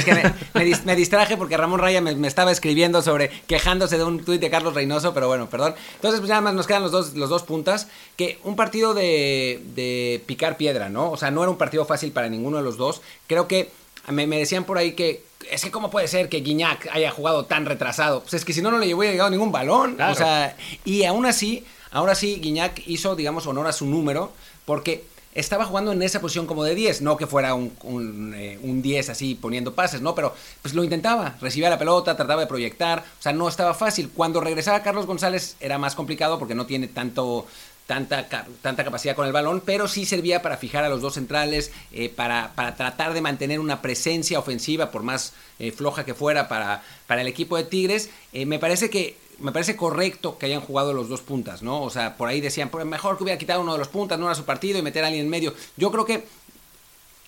me, 0.86 0.96
distraje 0.96 1.38
porque 1.38 1.58
Ramón 1.58 1.80
Raya 1.80 2.02
me, 2.02 2.28
estaba 2.28 2.52
escribiendo 2.52 3.02
sobre, 3.02 3.30
quejándose 3.48 3.98
de 3.98 4.04
un 4.04 4.24
tuit 4.24 4.42
de 4.42 4.50
Carlos 4.50 4.74
Reynoso, 4.74 5.14
pero 5.14 5.28
bueno, 5.28 5.50
perdón. 5.50 5.76
Entonces, 5.96 6.20
pues 6.20 6.30
nada 6.30 6.42
más 6.42 6.54
nos 6.54 6.68
quedan 6.68 6.84
los 6.84 6.92
dos, 6.92 7.16
los 7.16 7.30
dos 7.30 7.44
puntas, 7.44 7.88
que 8.16 8.40
un 8.44 8.56
partido 8.56 8.94
de, 8.94 9.62
de 9.76 10.22
picar 10.26 10.58
piedra, 10.58 10.90
¿no? 10.90 11.12
O 11.12 11.18
sea, 11.18 11.32
no 11.32 11.42
era 11.42 11.50
un 11.50 11.58
partido 11.58 11.86
fácil 11.86 12.12
para 12.12 12.30
ninguno 12.30 12.58
de 12.58 12.64
los 12.64 12.78
dos. 12.78 13.02
Creo 13.28 13.48
que 13.48 13.70
me, 14.08 14.28
me 14.28 14.40
decían 14.40 14.64
por 14.64 14.78
ahí 14.78 14.94
que 14.94 15.24
es 15.52 15.64
que 15.64 15.72
cómo 15.72 15.90
puede 15.90 16.08
ser 16.08 16.30
que 16.30 16.42
Guiñac 16.42 16.90
haya 16.92 17.12
jugado 17.12 17.46
tan 17.46 17.66
retrasado. 17.66 18.22
Pues 18.22 18.34
es 18.36 18.46
que 18.46 18.54
si 18.54 18.62
no, 18.62 18.72
no 18.72 18.78
le 18.78 18.94
hubiera 18.94 19.12
llegado 19.12 19.30
ningún 19.30 19.52
balón. 19.52 20.00
O 20.02 20.16
sea, 20.16 20.56
y 20.86 21.04
aún 21.04 21.26
así, 21.26 21.66
ahora 21.92 22.16
sí, 22.16 22.40
Guiñac 22.42 22.82
hizo, 22.88 23.16
digamos, 23.16 23.48
honor 23.48 23.68
a 23.68 23.74
su 23.74 23.86
número 23.86 24.32
porque 24.68 25.06
estaba 25.34 25.66
jugando 25.66 25.94
en 25.94 26.02
esa 26.02 26.20
posición 26.20 26.46
como 26.46 26.66
de 26.66 26.76
10, 26.76 27.02
no 27.02 27.16
que 27.16 27.26
fuera 27.26 27.54
un, 27.54 27.72
un, 27.84 28.82
10 28.82 29.08
eh, 29.08 29.12
así 29.12 29.34
poniendo 29.34 29.74
pases, 29.74 30.02
¿no? 30.02 30.14
Pero 30.14 30.36
pues 30.62 30.74
lo 30.74 30.84
intentaba, 30.84 31.38
recibía 31.40 31.70
la 31.70 31.80
pelota, 31.80 32.18
trataba 32.18 32.42
de 32.42 32.48
proyectar, 32.48 33.00
o 33.00 33.22
sea, 33.22 33.32
no 33.32 33.48
estaba 33.48 33.74
fácil. 33.74 34.10
Cuando 34.10 34.42
regresaba 34.42 34.84
Carlos 34.84 35.06
González 35.06 35.56
era 35.62 35.78
más 35.78 35.96
complicado 35.96 36.38
porque 36.38 36.54
no 36.54 36.66
tiene 36.66 36.90
tanto, 36.90 37.48
tanta, 37.86 38.28
tanta 38.62 38.84
capacidad 38.84 39.16
con 39.16 39.26
el 39.26 39.32
balón, 39.32 39.62
pero 39.66 39.88
sí 39.88 40.06
servía 40.06 40.42
para 40.42 40.58
fijar 40.58 40.84
a 40.84 40.90
los 40.90 41.02
dos 41.02 41.14
centrales, 41.14 41.72
eh, 41.94 42.10
para, 42.10 42.52
para, 42.54 42.76
tratar 42.76 43.14
de 43.14 43.22
mantener 43.22 43.62
una 43.62 43.82
presencia 43.82 44.40
ofensiva, 44.40 44.92
por 44.92 45.04
más 45.04 45.32
eh, 45.60 45.72
floja 45.72 46.04
que 46.04 46.14
fuera 46.14 46.50
para, 46.50 46.84
para 47.06 47.22
el 47.22 47.28
equipo 47.28 47.56
de 47.56 47.64
Tigres. 47.64 48.10
me 48.34 48.60
parece 48.60 48.90
que 48.90 49.16
me 49.40 49.52
parece 49.52 49.76
correcto 49.76 50.38
que 50.38 50.48
hayan 50.48 50.62
jugado 50.62 50.94
los 50.94 51.10
dos 51.10 51.22
puntas, 51.22 51.62
¿no? 51.62 51.82
O 51.82 51.90
sea, 51.90 52.18
por 52.18 52.30
ahí 52.30 52.42
decían, 52.42 52.70
pues 52.70 52.86
mejor 52.86 53.18
que 53.18 53.24
hubiera 53.24 53.38
quitado 53.38 53.62
uno 53.62 53.74
de 53.74 53.80
los 53.80 53.88
puntas, 53.88 54.18
no 54.18 54.26
era 54.26 54.36
su 54.36 54.46
partido 54.46 54.80
y 54.80 54.82
meter 54.82 55.04
a 55.04 55.08
alguien 55.08 55.26
en 55.26 55.30
medio. 55.30 55.54
Yo 55.76 55.92
creo 55.92 56.06
que 56.06 56.26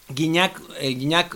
Guiñac, 0.09 0.59
eh, 0.79 1.29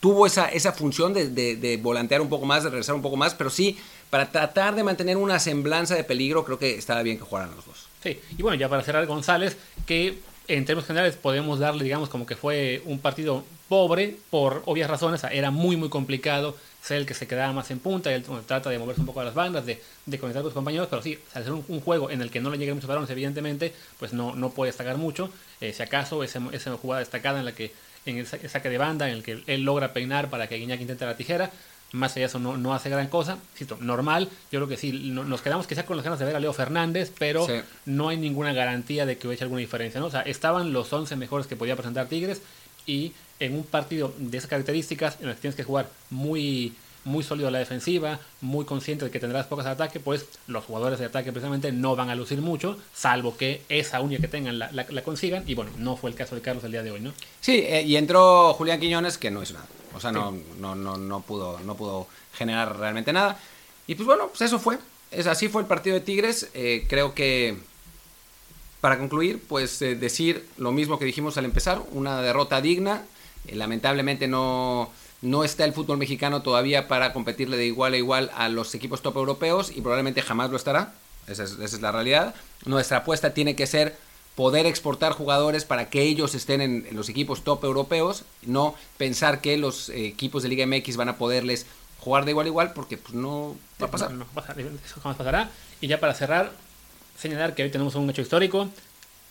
tuvo 0.00 0.26
esa, 0.26 0.48
esa 0.48 0.72
función 0.72 1.12
de, 1.12 1.28
de, 1.28 1.76
volantear 1.76 2.20
un 2.20 2.28
poco 2.28 2.46
más, 2.46 2.64
de 2.64 2.70
regresar 2.70 2.94
un 2.94 3.02
poco 3.02 3.16
más, 3.16 3.34
pero 3.34 3.50
sí, 3.50 3.78
para 4.08 4.30
tratar 4.30 4.74
de 4.74 4.82
mantener 4.82 5.16
una 5.16 5.38
semblanza 5.38 5.94
de 5.94 6.04
peligro, 6.04 6.44
creo 6.44 6.58
que 6.58 6.76
estaba 6.76 7.02
bien 7.02 7.18
que 7.18 7.24
jugaran 7.24 7.54
los 7.54 7.66
dos. 7.66 7.86
Sí, 8.02 8.18
y 8.36 8.42
bueno, 8.42 8.58
ya 8.58 8.68
para 8.68 8.82
cerrar 8.82 9.06
González, 9.06 9.58
que 9.86 10.18
en 10.54 10.64
términos 10.64 10.86
generales 10.86 11.16
podemos 11.16 11.58
darle, 11.58 11.84
digamos, 11.84 12.08
como 12.08 12.26
que 12.26 12.36
fue 12.36 12.82
un 12.84 12.98
partido 12.98 13.44
pobre 13.68 14.16
por 14.30 14.62
obvias 14.66 14.90
razones, 14.90 15.22
era 15.24 15.50
muy 15.50 15.76
muy 15.76 15.88
complicado 15.88 16.56
ser 16.82 16.98
el 16.98 17.06
que 17.06 17.14
se 17.14 17.26
quedaba 17.26 17.52
más 17.52 17.70
en 17.70 17.78
punta, 17.78 18.12
él 18.12 18.24
trata 18.46 18.70
de 18.70 18.78
moverse 18.78 19.00
un 19.00 19.06
poco 19.06 19.20
a 19.20 19.24
las 19.24 19.34
bandas, 19.34 19.66
de, 19.66 19.80
conectar 20.18 20.42
con 20.42 20.50
sus 20.50 20.54
compañeros, 20.54 20.88
pero 20.88 21.02
sí, 21.02 21.18
al 21.34 21.44
ser 21.44 21.52
un, 21.52 21.80
juego 21.80 22.10
en 22.10 22.22
el 22.22 22.30
que 22.30 22.40
no 22.40 22.50
le 22.50 22.58
lleguen 22.58 22.74
muchos 22.74 22.88
balones, 22.88 23.10
evidentemente, 23.10 23.72
pues 23.98 24.12
no, 24.12 24.34
no 24.34 24.50
puede 24.50 24.70
destacar 24.70 24.96
mucho, 24.96 25.30
eh, 25.60 25.72
si 25.72 25.82
acaso 25.82 26.24
esa, 26.24 26.40
esa 26.52 26.76
jugada 26.76 27.00
destacada 27.00 27.38
en 27.38 27.44
la 27.44 27.52
que 27.52 27.72
en 28.06 28.16
el 28.16 28.26
saque 28.26 28.70
de 28.70 28.78
banda, 28.78 29.08
en 29.08 29.16
el 29.16 29.22
que 29.22 29.42
él 29.46 29.62
logra 29.62 29.92
peinar 29.92 30.30
para 30.30 30.48
que 30.48 30.56
Guiñac 30.56 30.80
intente 30.80 31.04
la 31.04 31.16
tijera, 31.16 31.50
más 31.92 32.12
allá 32.12 32.20
de 32.20 32.26
eso 32.26 32.38
no, 32.38 32.56
no 32.56 32.74
hace 32.74 32.90
gran 32.90 33.08
cosa. 33.08 33.38
normal, 33.80 34.28
yo 34.50 34.58
creo 34.58 34.68
que 34.68 34.76
sí, 34.76 34.92
nos 34.92 35.42
quedamos 35.42 35.66
quizá 35.66 35.84
con 35.84 35.96
las 35.96 36.04
ganas 36.04 36.18
de 36.18 36.24
ver 36.24 36.36
a 36.36 36.40
Leo 36.40 36.52
Fernández, 36.52 37.12
pero 37.18 37.46
no 37.86 38.08
hay 38.08 38.16
ninguna 38.16 38.52
garantía 38.52 39.06
de 39.06 39.18
que 39.18 39.26
hubiese 39.26 39.44
alguna 39.44 39.60
diferencia. 39.60 40.00
¿no? 40.00 40.06
O 40.06 40.10
sea, 40.10 40.22
estaban 40.22 40.72
los 40.72 40.92
11 40.92 41.16
mejores 41.16 41.46
que 41.46 41.56
podía 41.56 41.76
presentar 41.76 42.06
Tigres 42.06 42.42
y 42.86 43.12
en 43.38 43.54
un 43.54 43.64
partido 43.64 44.12
de 44.18 44.36
esas 44.36 44.50
características, 44.50 45.18
en 45.20 45.28
el 45.28 45.34
que 45.34 45.40
tienes 45.40 45.56
que 45.56 45.64
jugar 45.64 45.88
muy, 46.10 46.74
muy 47.04 47.24
sólido 47.24 47.48
a 47.48 47.50
la 47.50 47.58
defensiva, 47.58 48.20
muy 48.40 48.64
consciente 48.64 49.04
de 49.04 49.10
que 49.10 49.18
tendrás 49.18 49.46
pocas 49.46 49.64
de 49.64 49.72
ataque, 49.72 49.98
pues 49.98 50.26
los 50.46 50.64
jugadores 50.64 50.98
de 50.98 51.06
ataque 51.06 51.32
precisamente 51.32 51.72
no 51.72 51.96
van 51.96 52.10
a 52.10 52.14
lucir 52.14 52.40
mucho, 52.40 52.78
salvo 52.94 53.36
que 53.36 53.62
esa 53.68 54.00
uña 54.00 54.18
que 54.18 54.28
tengan 54.28 54.58
la, 54.58 54.70
la, 54.72 55.02
consigan, 55.02 55.44
y 55.46 55.54
bueno, 55.54 55.72
no 55.78 55.96
fue 55.96 56.10
el 56.10 56.16
caso 56.16 56.34
de 56.34 56.42
Carlos 56.42 56.64
el 56.64 56.72
día 56.72 56.82
de 56.82 56.90
hoy, 56.90 57.00
¿no? 57.00 57.12
Sí, 57.40 57.64
eh, 57.66 57.82
y 57.82 57.96
entró 57.96 58.52
Julián 58.54 58.78
Quiñones, 58.78 59.16
que 59.16 59.30
no 59.30 59.42
es 59.42 59.52
nada. 59.52 59.66
O 60.00 60.02
sea, 60.02 60.12
no, 60.12 60.34
no, 60.58 60.74
no, 60.74 60.96
no, 60.96 61.20
pudo, 61.20 61.60
no 61.60 61.74
pudo 61.74 62.06
generar 62.32 62.78
realmente 62.78 63.12
nada. 63.12 63.38
Y 63.86 63.96
pues 63.96 64.06
bueno, 64.06 64.28
pues 64.28 64.40
eso 64.40 64.58
fue. 64.58 64.78
Es, 65.10 65.26
así 65.26 65.48
fue 65.48 65.60
el 65.60 65.68
partido 65.68 65.92
de 65.92 66.00
Tigres. 66.00 66.48
Eh, 66.54 66.86
creo 66.88 67.12
que, 67.12 67.58
para 68.80 68.96
concluir, 68.96 69.42
pues 69.46 69.82
eh, 69.82 69.96
decir 69.96 70.48
lo 70.56 70.72
mismo 70.72 70.98
que 70.98 71.04
dijimos 71.04 71.36
al 71.36 71.44
empezar, 71.44 71.82
una 71.92 72.22
derrota 72.22 72.62
digna. 72.62 73.02
Eh, 73.46 73.56
lamentablemente 73.56 74.26
no, 74.26 74.90
no 75.20 75.44
está 75.44 75.66
el 75.66 75.74
fútbol 75.74 75.98
mexicano 75.98 76.40
todavía 76.40 76.88
para 76.88 77.12
competirle 77.12 77.58
de 77.58 77.66
igual 77.66 77.92
a 77.92 77.98
igual 77.98 78.30
a 78.34 78.48
los 78.48 78.74
equipos 78.74 79.02
top 79.02 79.18
europeos 79.18 79.70
y 79.70 79.82
probablemente 79.82 80.22
jamás 80.22 80.48
lo 80.48 80.56
estará. 80.56 80.94
Esa 81.26 81.44
es, 81.44 81.52
esa 81.52 81.76
es 81.76 81.82
la 81.82 81.92
realidad. 81.92 82.34
Nuestra 82.64 82.98
apuesta 82.98 83.34
tiene 83.34 83.54
que 83.54 83.66
ser 83.66 83.98
poder 84.40 84.64
exportar 84.64 85.12
jugadores 85.12 85.66
para 85.66 85.90
que 85.90 86.00
ellos 86.00 86.34
estén 86.34 86.62
en, 86.62 86.86
los 86.92 87.10
equipos 87.10 87.44
top 87.44 87.62
europeos, 87.62 88.24
no 88.40 88.74
pensar 88.96 89.42
que 89.42 89.58
los 89.58 89.90
equipos 89.90 90.42
de 90.42 90.48
Liga 90.48 90.66
MX 90.66 90.96
van 90.96 91.10
a 91.10 91.18
poderles 91.18 91.66
jugar 91.98 92.24
de 92.24 92.30
igual 92.30 92.46
a 92.46 92.48
igual 92.48 92.72
porque 92.72 92.96
pues, 92.96 93.12
no 93.12 93.54
va 93.78 93.88
a 93.88 93.90
pasar. 93.90 94.12
No, 94.12 94.24
eso 94.24 94.98
jamás 95.02 95.18
pasará. 95.18 95.50
Y 95.82 95.88
ya 95.88 96.00
para 96.00 96.14
cerrar, 96.14 96.52
señalar 97.18 97.54
que 97.54 97.64
hoy 97.64 97.70
tenemos 97.70 97.94
un 97.96 98.08
hecho 98.08 98.22
histórico. 98.22 98.70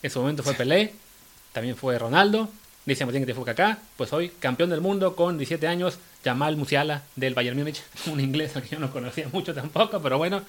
En 0.03 0.11
su 0.11 0.19
momento 0.19 0.43
fue 0.43 0.53
Pelé, 0.53 0.93
también 1.53 1.75
fue 1.75 1.97
Ronaldo, 1.97 2.47
dice 2.85 3.03
Martín 3.03 3.25
que 3.25 3.33
fue 3.33 3.49
acá, 3.49 3.79
pues 3.97 4.13
hoy 4.13 4.29
campeón 4.39 4.69
del 4.69 4.81
mundo 4.81 5.15
con 5.15 5.39
17 5.39 5.65
años, 5.65 5.97
Jamal 6.23 6.55
Musiala 6.55 7.01
del 7.15 7.33
Bayern 7.33 7.57
Múnich, 7.57 7.81
un 8.13 8.19
inglés 8.19 8.51
que 8.51 8.75
yo 8.75 8.77
no 8.77 8.91
conocía 8.91 9.27
mucho 9.33 9.55
tampoco, 9.55 9.99
pero 10.03 10.19
bueno, 10.19 10.43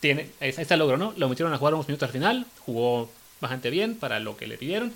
tiene, 0.00 0.30
ahí 0.40 0.48
está 0.48 0.74
el 0.74 0.80
logro, 0.80 0.96
¿no? 0.96 1.14
Lo 1.16 1.28
metieron 1.28 1.54
a 1.54 1.58
jugar 1.58 1.74
unos 1.74 1.86
minutos 1.86 2.08
al 2.08 2.12
final, 2.12 2.44
jugó 2.66 3.08
bastante 3.40 3.70
bien 3.70 3.96
para 3.96 4.20
lo 4.20 4.36
que 4.36 4.46
le 4.46 4.58
pidieron. 4.58 4.92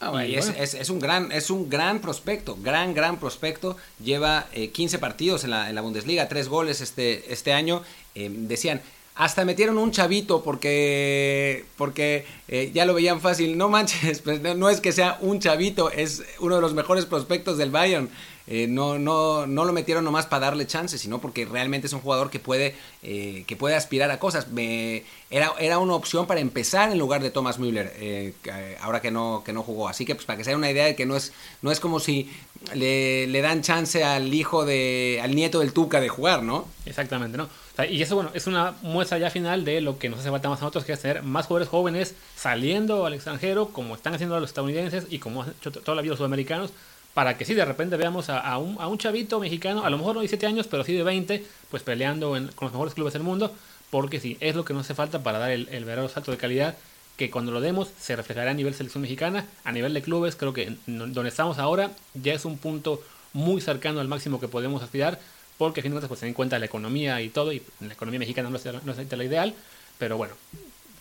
Ah, 0.00 0.24
es, 0.24 0.90
un 0.90 1.00
gran, 1.00 1.32
es 1.32 1.50
un 1.50 1.68
gran 1.68 2.00
prospecto, 2.00 2.56
gran, 2.62 2.94
gran 2.94 3.18
prospecto. 3.18 3.76
Lleva 4.02 4.46
15 4.72 4.96
eh, 4.96 4.98
partidos 5.00 5.42
en 5.42 5.50
la, 5.50 5.68
en 5.68 5.74
la, 5.74 5.80
Bundesliga, 5.80 6.28
3 6.28 6.48
goles 6.48 6.80
este, 6.80 7.32
este 7.32 7.52
año. 7.52 7.82
Eh, 8.14 8.30
decían, 8.32 8.80
hasta 9.18 9.44
metieron 9.44 9.78
un 9.78 9.90
chavito 9.90 10.44
porque, 10.44 11.64
porque 11.76 12.24
eh, 12.46 12.70
ya 12.72 12.86
lo 12.86 12.94
veían 12.94 13.20
fácil. 13.20 13.58
No 13.58 13.68
manches, 13.68 14.20
pues 14.24 14.40
no, 14.40 14.70
es 14.70 14.80
que 14.80 14.92
sea 14.92 15.18
un 15.20 15.40
chavito, 15.40 15.90
es 15.90 16.22
uno 16.38 16.54
de 16.54 16.60
los 16.60 16.72
mejores 16.72 17.04
prospectos 17.04 17.58
del 17.58 17.72
Bayern. 17.72 18.08
Eh, 18.46 18.66
no, 18.66 18.98
no, 18.98 19.46
no 19.46 19.64
lo 19.64 19.72
metieron 19.74 20.04
nomás 20.04 20.26
para 20.26 20.46
darle 20.46 20.66
chance, 20.66 20.96
sino 20.96 21.20
porque 21.20 21.44
realmente 21.44 21.88
es 21.88 21.92
un 21.92 22.00
jugador 22.00 22.30
que 22.30 22.38
puede, 22.38 22.76
eh, 23.02 23.44
que 23.46 23.56
puede 23.56 23.74
aspirar 23.74 24.10
a 24.12 24.20
cosas. 24.20 24.48
Me, 24.52 25.02
era, 25.30 25.52
era 25.58 25.80
una 25.80 25.94
opción 25.94 26.26
para 26.28 26.38
empezar 26.38 26.90
en 26.90 26.98
lugar 26.98 27.20
de 27.20 27.30
Thomas 27.30 27.58
Müller, 27.58 27.92
eh, 27.96 28.32
ahora 28.80 29.02
que 29.02 29.10
no, 29.10 29.42
que 29.44 29.52
no 29.52 29.64
jugó. 29.64 29.88
Así 29.88 30.06
que 30.06 30.14
pues 30.14 30.26
para 30.26 30.38
que 30.38 30.44
se 30.44 30.54
una 30.54 30.70
idea 30.70 30.86
de 30.86 30.94
que 30.94 31.06
no 31.06 31.16
es, 31.16 31.32
no 31.60 31.72
es 31.72 31.80
como 31.80 31.98
si 31.98 32.30
le, 32.72 33.26
le 33.26 33.40
dan 33.42 33.62
chance 33.62 34.02
al 34.04 34.32
hijo 34.32 34.64
de, 34.64 35.20
al 35.22 35.34
nieto 35.34 35.58
del 35.58 35.72
Tuca 35.72 36.00
de 36.00 36.08
jugar, 36.08 36.42
¿no? 36.44 36.66
Exactamente, 36.86 37.36
¿no? 37.36 37.48
Y 37.86 38.02
eso, 38.02 38.16
bueno, 38.16 38.30
es 38.34 38.46
una 38.46 38.74
muestra 38.82 39.18
ya 39.18 39.30
final 39.30 39.64
de 39.64 39.80
lo 39.80 39.98
que 39.98 40.08
nos 40.08 40.20
hace 40.20 40.30
falta 40.30 40.48
más 40.48 40.58
a 40.58 40.62
nosotros, 40.62 40.84
que 40.84 40.92
es 40.92 41.00
tener 41.00 41.22
más 41.22 41.46
jugadores 41.46 41.68
jóvenes 41.68 42.14
saliendo 42.34 43.06
al 43.06 43.14
extranjero, 43.14 43.68
como 43.68 43.94
están 43.94 44.14
haciendo 44.14 44.38
los 44.40 44.50
estadounidenses 44.50 45.06
y 45.10 45.18
como 45.18 45.42
han 45.42 45.50
hecho 45.50 45.70
toda 45.70 45.94
la 45.94 46.02
vida 46.02 46.10
los 46.10 46.18
sudamericanos, 46.18 46.72
para 47.14 47.36
que 47.36 47.44
sí, 47.44 47.54
de 47.54 47.64
repente 47.64 47.96
veamos 47.96 48.30
a, 48.30 48.58
un, 48.58 48.76
a, 48.80 48.88
un, 48.88 48.98
chavito 48.98 49.38
mexicano, 49.40 49.84
a 49.84 49.90
lo 49.90 49.98
mejor 49.98 50.14
no 50.14 50.20
de 50.20 50.24
17 50.24 50.46
años, 50.46 50.66
pero 50.66 50.84
sí 50.84 50.92
de 50.92 51.02
20, 51.02 51.44
pues 51.70 51.82
peleando 51.82 52.30
con 52.30 52.66
los 52.66 52.72
mejores 52.72 52.94
clubes 52.94 53.12
del 53.12 53.22
mundo, 53.22 53.52
porque 53.90 54.20
sí, 54.20 54.36
es 54.40 54.56
lo 54.56 54.64
que 54.64 54.74
nos 54.74 54.84
hace 54.84 54.94
falta 54.94 55.22
para 55.22 55.38
dar 55.38 55.50
el, 55.50 55.68
el 55.68 55.84
verdadero 55.84 56.12
salto 56.12 56.30
de 56.30 56.36
calidad, 56.36 56.76
que 57.16 57.30
cuando 57.30 57.50
lo 57.50 57.60
demos 57.60 57.90
se 57.98 58.14
reflejará 58.14 58.52
a 58.52 58.54
nivel 58.54 58.74
selección 58.74 59.02
mexicana, 59.02 59.46
a 59.64 59.72
nivel 59.72 59.94
de 59.94 60.02
clubes, 60.02 60.36
creo 60.36 60.52
que 60.52 60.76
donde 60.86 61.28
estamos 61.28 61.58
ahora 61.58 61.90
ya 62.14 62.32
es 62.32 62.44
un 62.44 62.58
punto 62.58 63.02
muy 63.32 63.60
cercano 63.60 64.00
al 64.00 64.08
máximo 64.08 64.40
que 64.40 64.48
podemos 64.48 64.82
aspirar, 64.82 65.18
porque 65.58 65.80
a 65.80 65.82
fin 65.82 65.90
de 65.90 65.96
cuentas 65.96 66.08
pues 66.08 66.20
ten 66.20 66.28
en 66.28 66.34
cuenta 66.34 66.58
la 66.58 66.66
economía 66.66 67.20
y 67.20 67.28
todo, 67.28 67.52
y 67.52 67.62
la 67.80 67.92
economía 67.92 68.20
mexicana 68.20 68.48
no 68.48 68.56
es, 68.56 68.64
no 68.64 68.92
es 68.92 69.12
la 69.12 69.24
ideal, 69.24 69.54
pero 69.98 70.16
bueno, 70.16 70.34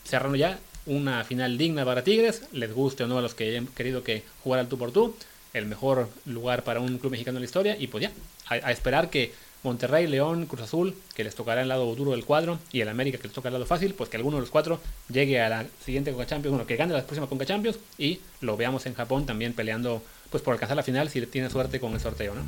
cerrando 0.04 0.36
ya, 0.36 0.60
una 0.88 1.24
final 1.24 1.58
digna 1.58 1.86
para 1.86 2.04
Tigres, 2.04 2.44
les 2.52 2.74
guste 2.74 3.04
o 3.04 3.08
no 3.08 3.18
a 3.18 3.22
los 3.22 3.36
que 3.36 3.50
hayan 3.50 3.68
querido 3.68 4.04
que 4.04 4.24
jugara 4.44 4.64
el 4.64 4.70
tú 4.70 4.78
por 4.78 4.92
tú, 4.92 5.16
el 5.54 5.66
mejor 5.66 6.10
lugar 6.26 6.64
para 6.64 6.80
un 6.80 6.98
club 6.98 7.12
mexicano 7.12 7.38
en 7.38 7.42
la 7.42 7.46
historia. 7.46 7.78
Y 7.78 7.88
pues 7.88 8.04
ya, 8.04 8.12
a, 8.48 8.72
esperar 8.72 9.10
que 9.10 9.34
Monterrey, 9.64 10.08
León, 10.08 10.46
Cruz 10.46 10.62
Azul, 10.62 10.96
que 11.14 11.24
les 11.24 11.36
tocará 11.36 11.62
el 11.62 11.68
lado 11.68 11.94
duro 11.96 12.12
del 12.12 12.26
cuadro, 12.26 12.60
y 12.72 12.82
el 12.82 12.90
América, 12.90 13.18
que 13.18 13.26
les 13.26 13.34
toca 13.34 13.50
el 13.50 13.54
lado 13.54 13.66
fácil, 13.66 13.94
pues 13.94 14.10
que 14.10 14.18
alguno 14.18 14.38
de 14.38 14.42
los 14.42 14.50
cuatro 14.50 14.80
llegue 15.10 15.42
a 15.42 15.50
la 15.50 15.66
siguiente 15.84 16.12
Conca 16.12 16.28
Champions, 16.28 16.52
bueno, 16.52 16.68
que 16.68 16.76
gane 16.78 16.94
la 16.94 17.04
próxima 17.04 17.28
Conca 17.28 17.46
Champions 17.46 17.80
y 17.98 18.20
lo 18.42 18.56
veamos 18.56 18.86
en 18.86 18.94
Japón 18.94 19.26
también 19.26 19.54
peleando 19.54 20.02
pues 20.30 20.44
por 20.44 20.54
alcanzar 20.54 20.78
la 20.78 20.84
final 20.84 21.10
si 21.10 21.26
tiene 21.28 21.50
suerte 21.50 21.80
con 21.80 21.94
el 21.94 22.00
sorteo, 22.00 22.34
¿no? 22.36 22.42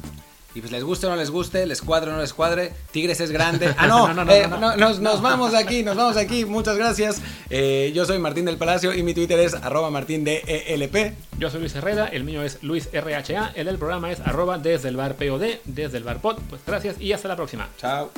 Y 0.55 0.61
pues 0.61 0.71
les 0.71 0.83
guste 0.83 1.07
o 1.07 1.09
no 1.09 1.15
les 1.15 1.29
guste, 1.29 1.65
les 1.65 1.81
cuadre 1.81 2.09
o 2.11 2.13
no 2.13 2.21
les 2.21 2.33
cuadre, 2.33 2.73
Tigres 2.91 3.19
es 3.19 3.31
grande. 3.31 3.73
Ah, 3.79 3.87
no, 3.87 4.13
no, 4.13 4.29
eh, 4.29 4.47
no, 4.47 4.75
nos, 4.75 4.99
nos, 4.99 5.21
vamos 5.21 5.53
aquí, 5.53 5.83
nos 5.83 5.95
vamos 5.95 6.17
aquí. 6.17 6.43
Muchas 6.43 6.75
gracias. 6.75 7.21
Eh, 7.49 7.93
yo 7.95 8.03
soy 8.05 8.19
Martín 8.19 8.43
del 8.43 8.57
Palacio 8.57 8.93
y 8.93 9.03
mi 9.03 9.13
Twitter 9.13 9.39
es 9.39 9.53
arroba 9.53 9.89
martín 9.89 10.25
de 10.25 10.43
ELP. 10.67 11.13
Yo 11.37 11.49
soy 11.49 11.61
Luis 11.61 11.75
Herrera, 11.75 12.07
el 12.07 12.25
mío 12.25 12.43
es 12.43 12.61
Luis 12.61 12.89
RHA, 12.91 13.53
el 13.55 13.67
del 13.67 13.77
programa 13.77 14.11
es 14.11 14.19
arroba 14.19 14.57
desde 14.57 14.89
el 14.89 14.97
bar 14.97 15.15
POD, 15.15 15.59
desde 15.63 15.97
el 15.97 16.03
bar 16.03 16.19
POD. 16.19 16.39
Pues 16.49 16.61
gracias 16.65 16.99
y 16.99 17.13
hasta 17.13 17.29
la 17.29 17.37
próxima. 17.37 17.69
Chao. 17.77 18.11